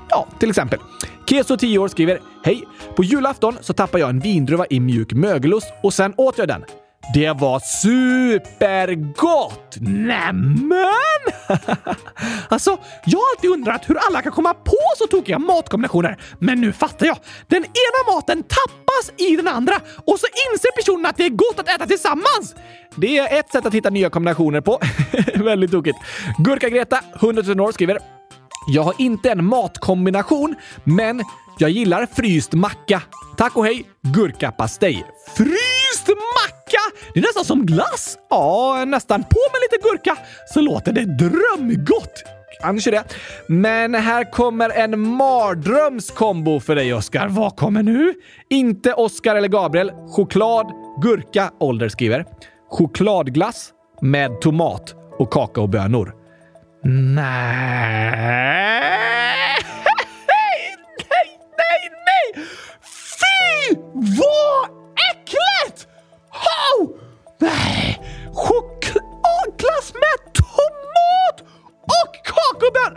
Ja, 0.09 0.27
till 0.39 0.49
exempel. 0.49 0.79
Keso 1.25 1.57
10 1.57 1.79
år 1.79 1.87
skriver 1.87 2.19
Hej! 2.43 2.63
På 2.95 3.03
julafton 3.03 3.57
så 3.61 3.73
tappade 3.73 3.99
jag 3.99 4.09
en 4.09 4.19
vindruva 4.19 4.65
i 4.69 4.79
mjuk 4.79 5.13
mögelost 5.13 5.67
och 5.83 5.93
sen 5.93 6.13
åt 6.17 6.37
jag 6.37 6.47
den. 6.47 6.65
Det 7.13 7.33
var 7.33 7.59
supergott! 7.59 9.77
Nämen! 9.81 10.85
alltså, 12.49 12.77
jag 13.05 13.19
har 13.19 13.25
alltid 13.35 13.49
undrat 13.49 13.89
hur 13.89 13.97
alla 14.07 14.21
kan 14.21 14.31
komma 14.31 14.53
på 14.53 14.77
så 14.97 15.07
tokiga 15.07 15.39
matkombinationer. 15.39 16.17
Men 16.39 16.61
nu 16.61 16.71
fattar 16.71 17.05
jag. 17.05 17.17
Den 17.47 17.63
ena 17.63 18.13
maten 18.13 18.43
tappas 18.43 19.11
i 19.17 19.35
den 19.35 19.47
andra 19.47 19.75
och 20.05 20.19
så 20.19 20.27
inser 20.51 20.71
personen 20.75 21.05
att 21.05 21.17
det 21.17 21.25
är 21.25 21.29
gott 21.29 21.59
att 21.59 21.69
äta 21.69 21.85
tillsammans. 21.85 22.55
Det 22.95 23.17
är 23.17 23.39
ett 23.39 23.51
sätt 23.51 23.65
att 23.65 23.73
hitta 23.73 23.89
nya 23.89 24.09
kombinationer 24.09 24.61
på. 24.61 24.79
Väldigt 25.35 25.71
tokigt. 25.71 25.97
Gurka-Greta, 26.37 26.99
100 27.21 27.43
000 27.45 27.59
år, 27.59 27.71
skriver 27.71 28.18
jag 28.67 28.83
har 28.83 28.93
inte 28.97 29.31
en 29.31 29.45
matkombination, 29.45 30.55
men 30.83 31.23
jag 31.57 31.69
gillar 31.69 32.05
fryst 32.05 32.53
macka. 32.53 33.01
Tack 33.37 33.57
och 33.57 33.65
hej, 33.65 33.85
gurkapastej. 34.01 35.05
Fryst 35.37 36.07
macka? 36.07 36.79
Det 37.13 37.19
är 37.19 37.23
nästan 37.23 37.45
som 37.45 37.65
glass. 37.65 38.17
Ja, 38.29 38.83
nästan. 38.87 39.23
På 39.23 39.39
med 39.51 39.61
lite 39.61 39.89
gurka 39.89 40.17
så 40.53 40.61
låter 40.61 40.91
det 40.91 41.05
drömgott. 41.05 42.23
Kanske 42.61 42.91
det. 42.91 43.03
Men 43.47 43.95
här 43.95 44.31
kommer 44.31 44.69
en 44.69 44.99
mardrömskombo 44.99 46.59
för 46.59 46.75
dig, 46.75 46.93
Oskar. 46.93 47.27
Vad 47.27 47.55
kommer 47.55 47.83
nu? 47.83 48.13
Inte 48.49 48.93
Oskar 48.93 49.35
eller 49.35 49.47
Gabriel. 49.47 49.91
Choklad, 49.91 50.71
gurka, 51.01 51.51
ålder 51.59 51.89
skriver. 51.89 52.25
Chokladglass 52.69 53.69
med 54.01 54.41
tomat 54.41 54.95
och 55.19 55.33
kakaobönor. 55.33 56.18
Nej. 56.81 57.21
nej, 60.27 61.37
nej, 61.57 61.89
nej! 62.07 62.45
Fy 63.19 63.75
vad 63.93 64.69
äckligt! 65.11 65.87
How? 66.29 66.95
Nej, 67.39 68.01
chokladglass 68.33 69.93
med 69.93 70.33
tomat 70.33 71.41
och 71.83 72.13
kakobön! 72.25 72.95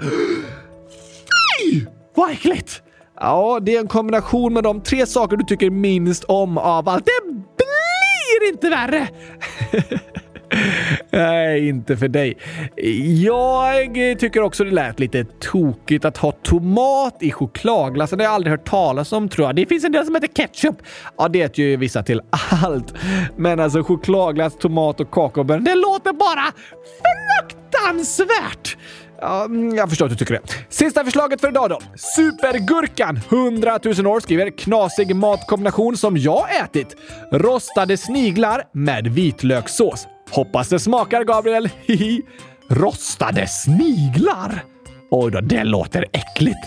Fy 1.61 1.87
vad 2.15 2.31
äckligt! 2.31 2.83
Ja, 3.21 3.59
det 3.63 3.77
är 3.77 3.81
en 3.81 3.89
kombination 3.89 4.53
med 4.53 4.65
de 4.65 4.81
tre 4.81 5.07
saker 5.07 5.37
du 5.37 5.45
tycker 5.45 5.71
minst 5.71 6.25
om 6.25 6.59
av 6.59 6.89
allt. 6.89 7.05
Det 7.05 7.23
blir 7.57 8.49
inte 8.53 8.69
värre! 8.71 9.09
Nej, 11.11 11.69
inte 11.69 11.97
för 11.97 12.09
dig. 12.09 12.37
Jag 13.23 14.19
tycker 14.19 14.43
också 14.43 14.65
det 14.65 14.71
lät 14.71 15.01
lite 15.01 15.25
tokigt 15.25 16.05
att 16.05 16.17
ha 16.17 16.33
tomat 16.33 17.17
i 17.21 17.31
chokladglassen. 17.31 18.19
Det 18.19 18.25
har 18.25 18.29
jag 18.29 18.35
aldrig 18.35 18.51
hört 18.51 18.69
talas 18.69 19.13
om 19.13 19.29
tror 19.29 19.49
jag. 19.49 19.57
Det 19.57 19.67
finns 19.67 19.85
en 19.85 19.93
del 19.93 20.05
som 20.05 20.15
heter 20.15 20.29
ketchup. 20.29 20.77
Ja, 21.19 21.29
det 21.29 21.43
äter 21.43 21.65
ju 21.65 21.77
vissa 21.77 22.03
till 22.03 22.21
allt. 22.63 22.95
Men 23.37 23.61
alltså 23.61 23.83
chokladglass, 23.83 24.59
tomat 24.59 25.01
och 25.01 25.11
kakaobönor, 25.11 25.61
det 25.61 25.75
låter 25.75 26.13
bara 26.13 26.53
fruktansvärt! 27.03 28.77
Ja, 29.21 29.45
mm, 29.45 29.75
jag 29.75 29.89
förstår 29.89 30.07
att 30.07 30.13
du 30.13 30.17
tycker 30.17 30.35
det. 30.35 30.41
Sista 30.69 31.05
förslaget 31.05 31.41
för 31.41 31.49
idag 31.49 31.71
då. 31.71 31.79
Supergurkan 32.17 33.17
100 33.17 33.79
000 33.85 34.07
år 34.07 34.21
skriver 34.21 34.51
knasig 34.51 35.17
matkombination 35.17 35.97
som 35.97 36.17
jag 36.17 36.57
ätit. 36.65 36.97
Rostade 37.33 37.97
sniglar 37.97 38.63
med 38.73 39.09
vitlökssås. 39.09 40.07
Hoppas 40.33 40.69
det 40.69 40.81
smakar, 40.81 41.25
Gabriel. 41.25 41.69
Hihi. 41.87 42.23
Rostade 42.69 43.47
sniglar? 43.49 44.65
Oj 45.11 45.33
då, 45.33 45.41
det 45.41 45.65
låter 45.65 46.07
äckligt. 46.13 46.59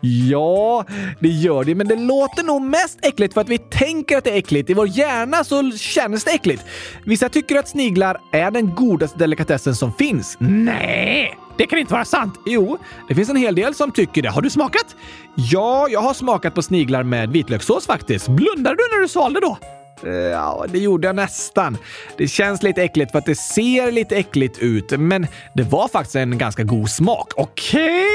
Ja, 0.00 0.84
det 1.20 1.28
gör 1.28 1.64
det, 1.64 1.74
men 1.74 1.88
det 1.88 1.96
låter 1.96 2.42
nog 2.42 2.62
mest 2.62 2.98
äckligt 3.02 3.34
för 3.34 3.40
att 3.40 3.48
vi 3.48 3.58
tänker 3.58 4.18
att 4.18 4.24
det 4.24 4.30
är 4.30 4.36
äckligt. 4.36 4.70
I 4.70 4.74
vår 4.74 4.88
hjärna 4.88 5.44
så 5.44 5.70
känns 5.72 6.24
det 6.24 6.30
äckligt. 6.30 6.64
Vissa 7.04 7.28
tycker 7.28 7.58
att 7.58 7.68
sniglar 7.68 8.20
är 8.32 8.50
den 8.50 8.74
godaste 8.74 9.18
delikatessen 9.18 9.74
som 9.74 9.92
finns. 9.92 10.36
Nej, 10.40 11.38
det 11.58 11.66
kan 11.66 11.78
inte 11.78 11.92
vara 11.92 12.04
sant. 12.04 12.34
Jo, 12.46 12.78
det 13.08 13.14
finns 13.14 13.28
en 13.30 13.36
hel 13.36 13.54
del 13.54 13.74
som 13.74 13.92
tycker 13.92 14.22
det. 14.22 14.28
Har 14.28 14.42
du 14.42 14.50
smakat? 14.50 14.96
Ja, 15.34 15.88
jag 15.90 16.00
har 16.00 16.14
smakat 16.14 16.54
på 16.54 16.62
sniglar 16.62 17.02
med 17.02 17.30
vitlökssås 17.30 17.86
faktiskt. 17.86 18.28
Blundade 18.28 18.76
du 18.76 18.96
när 18.96 19.02
du 19.02 19.08
svalde 19.08 19.40
då? 19.40 19.58
Eh, 20.04 20.12
ja, 20.12 20.64
det 20.68 20.78
gjorde 20.78 21.06
jag 21.06 21.16
nästan. 21.16 21.78
Det 22.16 22.28
känns 22.28 22.62
lite 22.62 22.82
äckligt 22.82 23.12
för 23.12 23.18
att 23.18 23.26
det 23.26 23.34
ser 23.34 23.92
lite 23.92 24.16
äckligt 24.16 24.58
ut, 24.58 24.90
men 24.90 25.26
det 25.54 25.62
var 25.62 25.88
faktiskt 25.88 26.16
en 26.16 26.38
ganska 26.38 26.62
god 26.62 26.90
smak. 26.90 27.32
Okej! 27.36 27.80
Okay. 27.80 28.10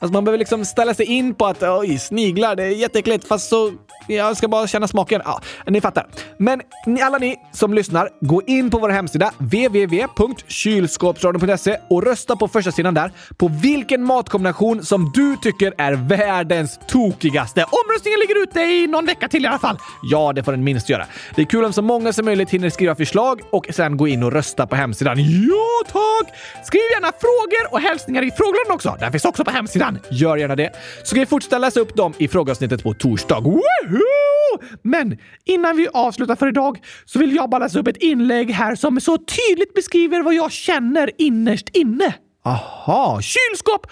Alltså 0.00 0.12
man 0.12 0.24
behöver 0.24 0.38
liksom 0.38 0.64
ställa 0.64 0.94
sig 0.94 1.06
in 1.06 1.34
på 1.34 1.46
att 1.46 1.62
oj, 1.62 1.98
sniglar, 1.98 2.56
det 2.56 2.64
är 2.64 2.68
jätteäckligt, 2.68 3.28
fast 3.28 3.48
så 3.48 3.72
jag 4.08 4.36
ska 4.36 4.48
bara 4.48 4.66
känna 4.66 4.88
smaken. 4.88 5.22
Ja, 5.24 5.40
ni 5.66 5.80
fattar. 5.80 6.06
Men 6.36 6.60
alla 7.02 7.18
ni 7.18 7.36
som 7.52 7.74
lyssnar, 7.74 8.10
gå 8.20 8.42
in 8.42 8.70
på 8.70 8.78
vår 8.78 8.88
hemsida 8.88 9.30
www.kylskåpsradion.se 9.38 11.76
och 11.90 12.02
rösta 12.02 12.36
på 12.36 12.48
första 12.48 12.72
sidan 12.72 12.94
där 12.94 13.12
på 13.36 13.48
vilken 13.48 14.04
matkombination 14.04 14.84
som 14.84 15.10
du 15.14 15.36
tycker 15.36 15.74
är 15.78 15.92
världens 15.92 16.80
tokigaste. 16.88 17.64
Omröstningen 17.64 18.20
ligger 18.20 18.42
ute 18.42 18.60
i 18.60 18.86
någon 18.86 19.06
vecka 19.06 19.28
till 19.28 19.44
i 19.44 19.48
alla 19.48 19.58
fall. 19.58 19.78
Ja, 20.02 20.32
det 20.32 20.44
får 20.44 20.52
den 20.52 20.64
minst 20.64 20.87
göra. 20.92 21.06
Det 21.34 21.42
är 21.42 21.46
kul 21.46 21.64
om 21.64 21.72
så 21.72 21.82
många 21.82 22.12
som 22.12 22.24
möjligt 22.24 22.50
hinner 22.50 22.70
skriva 22.70 22.94
förslag 22.94 23.40
och 23.50 23.66
sen 23.70 23.96
gå 23.96 24.08
in 24.08 24.22
och 24.22 24.32
rösta 24.32 24.66
på 24.66 24.76
hemsidan. 24.76 25.16
Ja, 25.18 25.82
tack! 25.86 26.34
Skriv 26.64 26.80
gärna 26.94 27.12
frågor 27.20 27.72
och 27.72 27.80
hälsningar 27.80 28.22
i 28.22 28.30
frågelådan 28.30 28.74
också. 28.74 28.96
Den 29.00 29.12
finns 29.12 29.24
också 29.24 29.44
på 29.44 29.50
hemsidan. 29.50 29.98
Gör 30.10 30.36
gärna 30.36 30.56
det. 30.56 30.72
Så 31.00 31.06
ska 31.06 31.20
vi 31.20 31.26
fortsätta 31.26 31.58
läsa 31.58 31.80
upp 31.80 31.96
dem 31.96 32.12
i 32.18 32.28
frågeavsnittet 32.28 32.82
på 32.82 32.94
torsdag. 32.94 33.40
Woohoo! 33.40 34.62
Men 34.82 35.18
innan 35.44 35.76
vi 35.76 35.88
avslutar 35.88 36.36
för 36.36 36.48
idag 36.48 36.78
så 37.04 37.18
vill 37.18 37.34
jag 37.36 37.50
bara 37.50 37.58
läsa 37.58 37.78
upp 37.78 37.86
ett 37.88 37.96
inlägg 37.96 38.50
här 38.50 38.74
som 38.74 39.00
så 39.00 39.18
tydligt 39.18 39.74
beskriver 39.74 40.22
vad 40.22 40.34
jag 40.34 40.52
känner 40.52 41.10
innerst 41.18 41.68
inne. 41.68 42.14
Aha, 42.44 43.20
kylskåp 43.22 43.86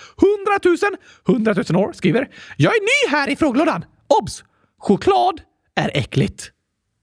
100 0.66 0.96
000 1.28 1.36
100 1.36 1.64
000 1.70 1.84
år 1.84 1.92
skriver 1.92 2.28
“Jag 2.56 2.72
är 2.72 2.80
ny 2.80 3.16
här 3.16 3.28
i 3.28 3.36
frågelådan. 3.36 3.84
Obs! 4.20 4.44
Choklad 4.78 5.40
är 5.76 5.90
äckligt.” 5.94 6.55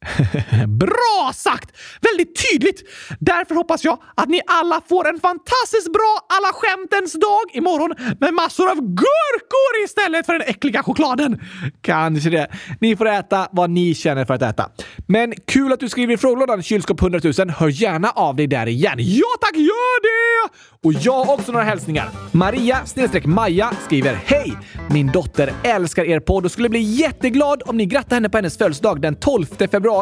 Bra 0.68 1.32
sagt! 1.34 1.78
Väldigt 2.02 2.52
tydligt! 2.52 2.84
Därför 3.20 3.56
hoppas 3.56 3.84
jag 3.84 3.98
att 4.16 4.30
ni 4.30 4.42
alla 4.48 4.82
får 4.90 5.10
en 5.10 5.20
fantastiskt 5.20 5.94
bra 5.94 6.20
alla 6.30 6.54
skämtens 6.54 7.14
dag 7.14 7.44
imorgon 7.54 8.16
med 8.20 8.34
massor 8.34 8.72
av 8.72 8.76
gurkor 8.76 9.84
istället 9.86 10.26
för 10.26 10.34
den 10.34 10.42
äckliga 10.42 10.84
chokladen. 10.84 11.42
Kanske 11.82 12.30
det. 12.30 12.48
Ni 12.82 12.96
får 12.96 13.08
äta 13.08 13.48
vad 13.52 13.70
ni 13.70 13.96
känner 13.96 14.26
för 14.26 14.34
att 14.34 14.42
äta. 14.42 14.70
Men 15.08 15.34
kul 15.48 15.74
att 15.74 15.80
du 15.80 15.90
skriver 15.90 16.14
i 16.14 16.18
frågelådan 16.18 16.64
kylskåp 16.64 17.02
100 17.02 17.20
000. 17.24 17.50
Hör 17.50 17.68
gärna 17.68 18.10
av 18.10 18.36
dig 18.36 18.48
där 18.48 18.68
igen. 18.68 18.96
Ja 18.98 19.28
tack, 19.42 19.56
gör 19.56 20.02
det! 20.02 20.54
Och 20.84 20.94
jag 20.94 21.24
har 21.24 21.34
också 21.34 21.52
några 21.52 21.66
hälsningar. 21.66 22.10
Maria 22.32 22.80
Maja 23.26 23.72
skriver 23.86 24.14
Hej! 24.26 24.58
Min 24.90 25.08
dotter 25.08 25.54
älskar 25.64 26.06
er 26.06 26.20
podd 26.20 26.46
och 26.46 26.52
skulle 26.52 26.70
bli 26.70 26.80
jätteglad 26.80 27.62
om 27.66 27.78
ni 27.78 27.86
grattar 27.86 28.16
henne 28.16 28.30
på 28.30 28.38
hennes 28.38 28.58
födelsedag 28.58 29.02
den 29.02 29.16
12 29.16 29.46
februari 29.46 29.93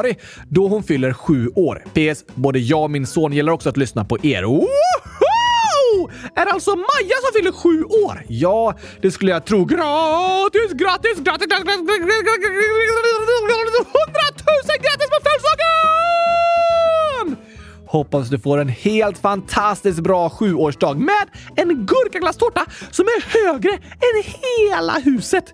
då 0.50 0.68
hon 0.68 0.84
fyller 0.84 1.14
sju 1.14 1.48
år. 1.56 1.84
PS. 1.94 2.24
Både 2.36 2.60
jag 2.60 2.84
och 2.84 2.92
min 2.92 3.08
son 3.08 3.34
gillar 3.34 3.54
också 3.54 3.70
att 3.70 3.78
lyssna 3.78 4.06
på 4.06 4.18
er. 4.24 4.44
Woho! 4.44 4.68
Är 6.36 6.46
det 6.46 6.52
alltså 6.52 6.72
Maja 6.72 7.18
som 7.24 7.32
fyller 7.36 7.52
sju 7.52 7.84
år? 7.84 8.24
Ja, 8.28 8.76
det 9.02 9.12
skulle 9.12 9.32
jag 9.32 9.46
tro. 9.46 9.66
Gratis, 9.66 10.72
gratis, 10.74 11.18
gratis, 11.18 11.48
gratis, 11.48 11.76
hundratusen 13.94 14.78
grattis 14.82 15.10
på 15.10 15.18
födelsedagen! 15.24 15.82
Hoppas 17.86 18.30
du 18.30 18.40
får 18.40 18.58
en 18.58 18.70
helt 18.70 19.18
fantastiskt 19.18 20.00
bra 20.00 20.30
sjuårsdag 20.30 20.94
med 20.94 21.28
en 21.56 21.86
gurkaglasstårta 21.86 22.66
som 22.92 23.06
är 23.06 23.46
högre 23.46 23.72
än 23.74 24.24
hela 24.24 24.94
huset. 24.94 25.54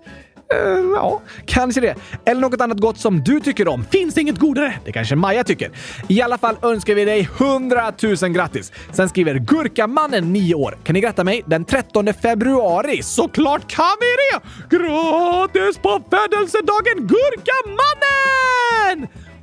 Uh, 0.54 0.90
ja, 0.94 1.20
kanske 1.46 1.80
det. 1.80 1.94
Eller 2.24 2.40
något 2.40 2.60
annat 2.60 2.80
gott 2.80 2.98
som 2.98 3.20
du 3.20 3.40
tycker 3.40 3.68
om. 3.68 3.84
Finns 3.84 4.18
inget 4.18 4.38
godare? 4.38 4.74
Det 4.84 4.92
kanske 4.92 5.16
Maja 5.16 5.44
tycker. 5.44 5.70
I 6.08 6.22
alla 6.22 6.38
fall 6.38 6.56
önskar 6.62 6.94
vi 6.94 7.04
dig 7.04 7.28
100 7.38 7.92
000 8.22 8.32
grattis. 8.32 8.72
Sen 8.92 9.08
skriver 9.08 9.34
Gurkamannen 9.34 10.32
9 10.32 10.54
år. 10.54 10.76
Kan 10.84 10.94
ni 10.94 11.00
gratta 11.00 11.24
mig 11.24 11.42
den 11.46 11.64
13 11.64 12.14
februari? 12.22 13.02
Såklart 13.02 13.70
kan 13.70 13.96
vi 14.00 14.06
det! 14.06 14.40
Gratis 14.76 15.78
på 15.78 16.02
födelsedagen 16.10 17.06
Gurkamannen! 17.06 18.48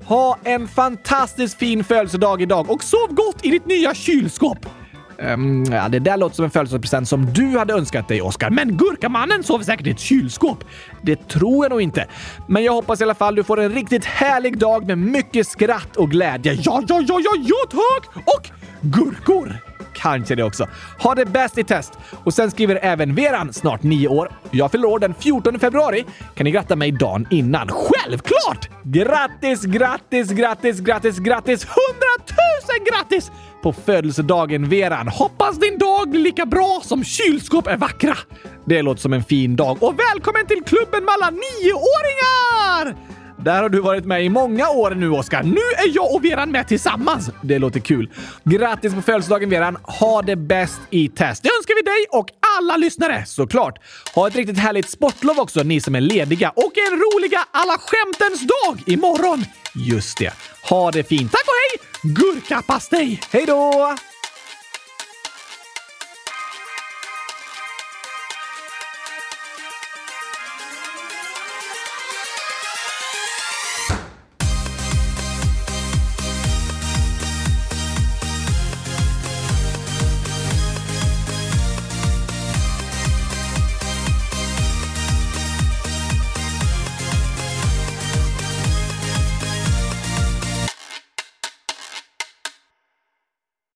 Ha 0.06 0.38
en 0.44 0.68
fantastiskt 0.68 1.60
fin 1.60 1.84
födelsedag 1.84 2.42
idag 2.42 2.72
och 2.72 2.84
sov 2.84 3.14
gott 3.14 3.46
i 3.46 3.50
ditt 3.50 3.66
nya 3.66 3.94
kylskåp! 3.94 4.85
Um, 5.20 5.64
ja, 5.64 5.90
det 5.90 6.00
där 6.00 6.18
låter 6.18 6.36
som 6.36 6.46
en 6.46 6.52
födelsedagspresent 6.52 7.08
som 7.10 7.26
du 7.34 7.58
hade 7.58 7.74
önskat 7.74 8.08
dig, 8.08 8.22
Oskar. 8.22 8.50
Men 8.50 8.78
Gurkamannen 8.78 9.44
sover 9.44 9.64
säkert 9.64 9.88
i 9.88 9.92
ett 9.92 10.00
kylskåp. 10.00 10.64
Det 11.02 11.28
tror 11.28 11.66
jag 11.66 11.70
nog 11.70 11.82
inte. 11.82 12.08
Men 12.48 12.64
jag 12.64 12.74
hoppas 12.74 13.02
i 13.02 13.04
alla 13.04 13.16
fall 13.16 13.36
du 13.36 13.44
får 13.44 13.60
en 13.60 13.72
riktigt 13.72 14.06
härlig 14.06 14.58
dag 14.58 14.88
med 14.88 14.98
mycket 14.98 15.48
skratt 15.48 15.96
och 15.98 16.12
glädje. 16.12 16.54
Ja, 16.54 16.84
ja, 16.88 17.02
ja, 17.08 17.20
ja, 17.24 17.32
ja 17.40 17.56
tack! 17.70 18.24
Och 18.26 18.50
gurkor! 18.82 19.56
Kanske 19.94 20.36
det 20.36 20.44
också. 20.44 20.68
Ha 21.00 21.16
det 21.16 21.26
bäst 21.26 21.58
i 21.58 21.64
test! 21.64 21.94
Och 22.24 22.34
sen 22.34 22.52
skriver 22.52 22.80
även 22.82 23.16
Veran, 23.16 23.54
snart 23.54 23.84
nio 23.84 24.08
år. 24.08 24.32
Jag 24.52 24.72
fyller 24.72 24.88
år 24.88 25.00
den 25.00 25.14
14 25.14 25.60
februari. 25.60 26.06
Kan 26.36 26.44
ni 26.44 26.52
gratta 26.52 26.76
mig 26.76 26.92
dagen 26.92 27.28
innan? 27.30 27.68
Självklart! 27.68 28.70
Grattis, 28.84 29.64
grattis, 29.64 30.32
grattis, 30.32 30.80
grattis, 30.80 31.20
grattis! 31.20 31.66
Hundratusen 31.66 32.86
grattis! 32.92 33.32
På 33.66 33.74
födelsedagen 33.74 34.70
Veran. 34.70 35.08
Hoppas 35.08 35.60
din 35.60 35.78
dag 35.78 36.10
blir 36.10 36.22
lika 36.22 36.46
bra 36.46 36.82
som 36.84 37.04
kylskåp 37.04 37.68
är 37.68 37.78
vackra. 37.78 38.18
Det 38.66 38.82
låter 38.82 39.02
som 39.02 39.14
en 39.14 39.24
fin 39.24 39.56
dag. 39.56 39.84
Och 39.84 40.00
välkommen 40.00 40.48
till 40.48 40.64
klubben 40.66 41.06
med 41.06 41.14
alla 41.14 41.30
nioåringar! 41.30 42.96
Där 43.44 43.62
har 43.62 43.70
du 43.70 43.80
varit 43.80 44.06
med 44.06 44.26
i 44.26 44.30
många 44.30 44.70
år 44.70 44.92
nu, 44.92 45.10
Oskar. 45.10 45.44
Nu 45.44 45.62
är 45.78 45.96
jag 45.96 46.14
och 46.14 46.26
Veran 46.26 46.52
med 46.52 46.68
tillsammans. 46.68 47.30
Det 47.42 47.60
låter 47.60 47.80
kul. 47.80 48.10
Grattis 48.44 48.96
på 48.96 49.02
födelsedagen, 49.02 49.50
Veran. 49.50 49.78
Ha 49.84 50.22
det 50.22 50.36
bäst 50.36 50.82
i 50.90 51.10
test. 51.10 51.44
Det 51.44 51.50
önskar 51.58 51.76
vi 51.76 51.82
dig 51.82 52.06
och 52.12 52.30
alla 52.60 52.78
lyssnare, 52.78 53.26
såklart. 53.26 53.80
Ha 54.16 54.28
ett 54.28 54.36
riktigt 54.36 54.60
härligt 54.60 54.90
sportlov 54.90 55.40
också, 55.40 55.64
ni 55.64 55.82
som 55.82 55.96
är 55.96 56.02
lediga. 56.02 56.50
Och 56.50 56.74
en 56.92 57.00
roliga 57.00 57.40
alla 57.52 57.78
skämtens 57.78 58.42
dag 58.42 58.94
imorgon. 58.94 59.46
Just 59.76 60.18
det. 60.18 60.34
Ha 60.70 60.92
det 60.92 61.04
fint. 61.04 61.32
Tack 61.32 61.44
och 61.48 61.80
hej! 61.80 61.85
Gurkapastej! 62.06 63.20
Hej 63.32 63.46
då! 63.46 63.96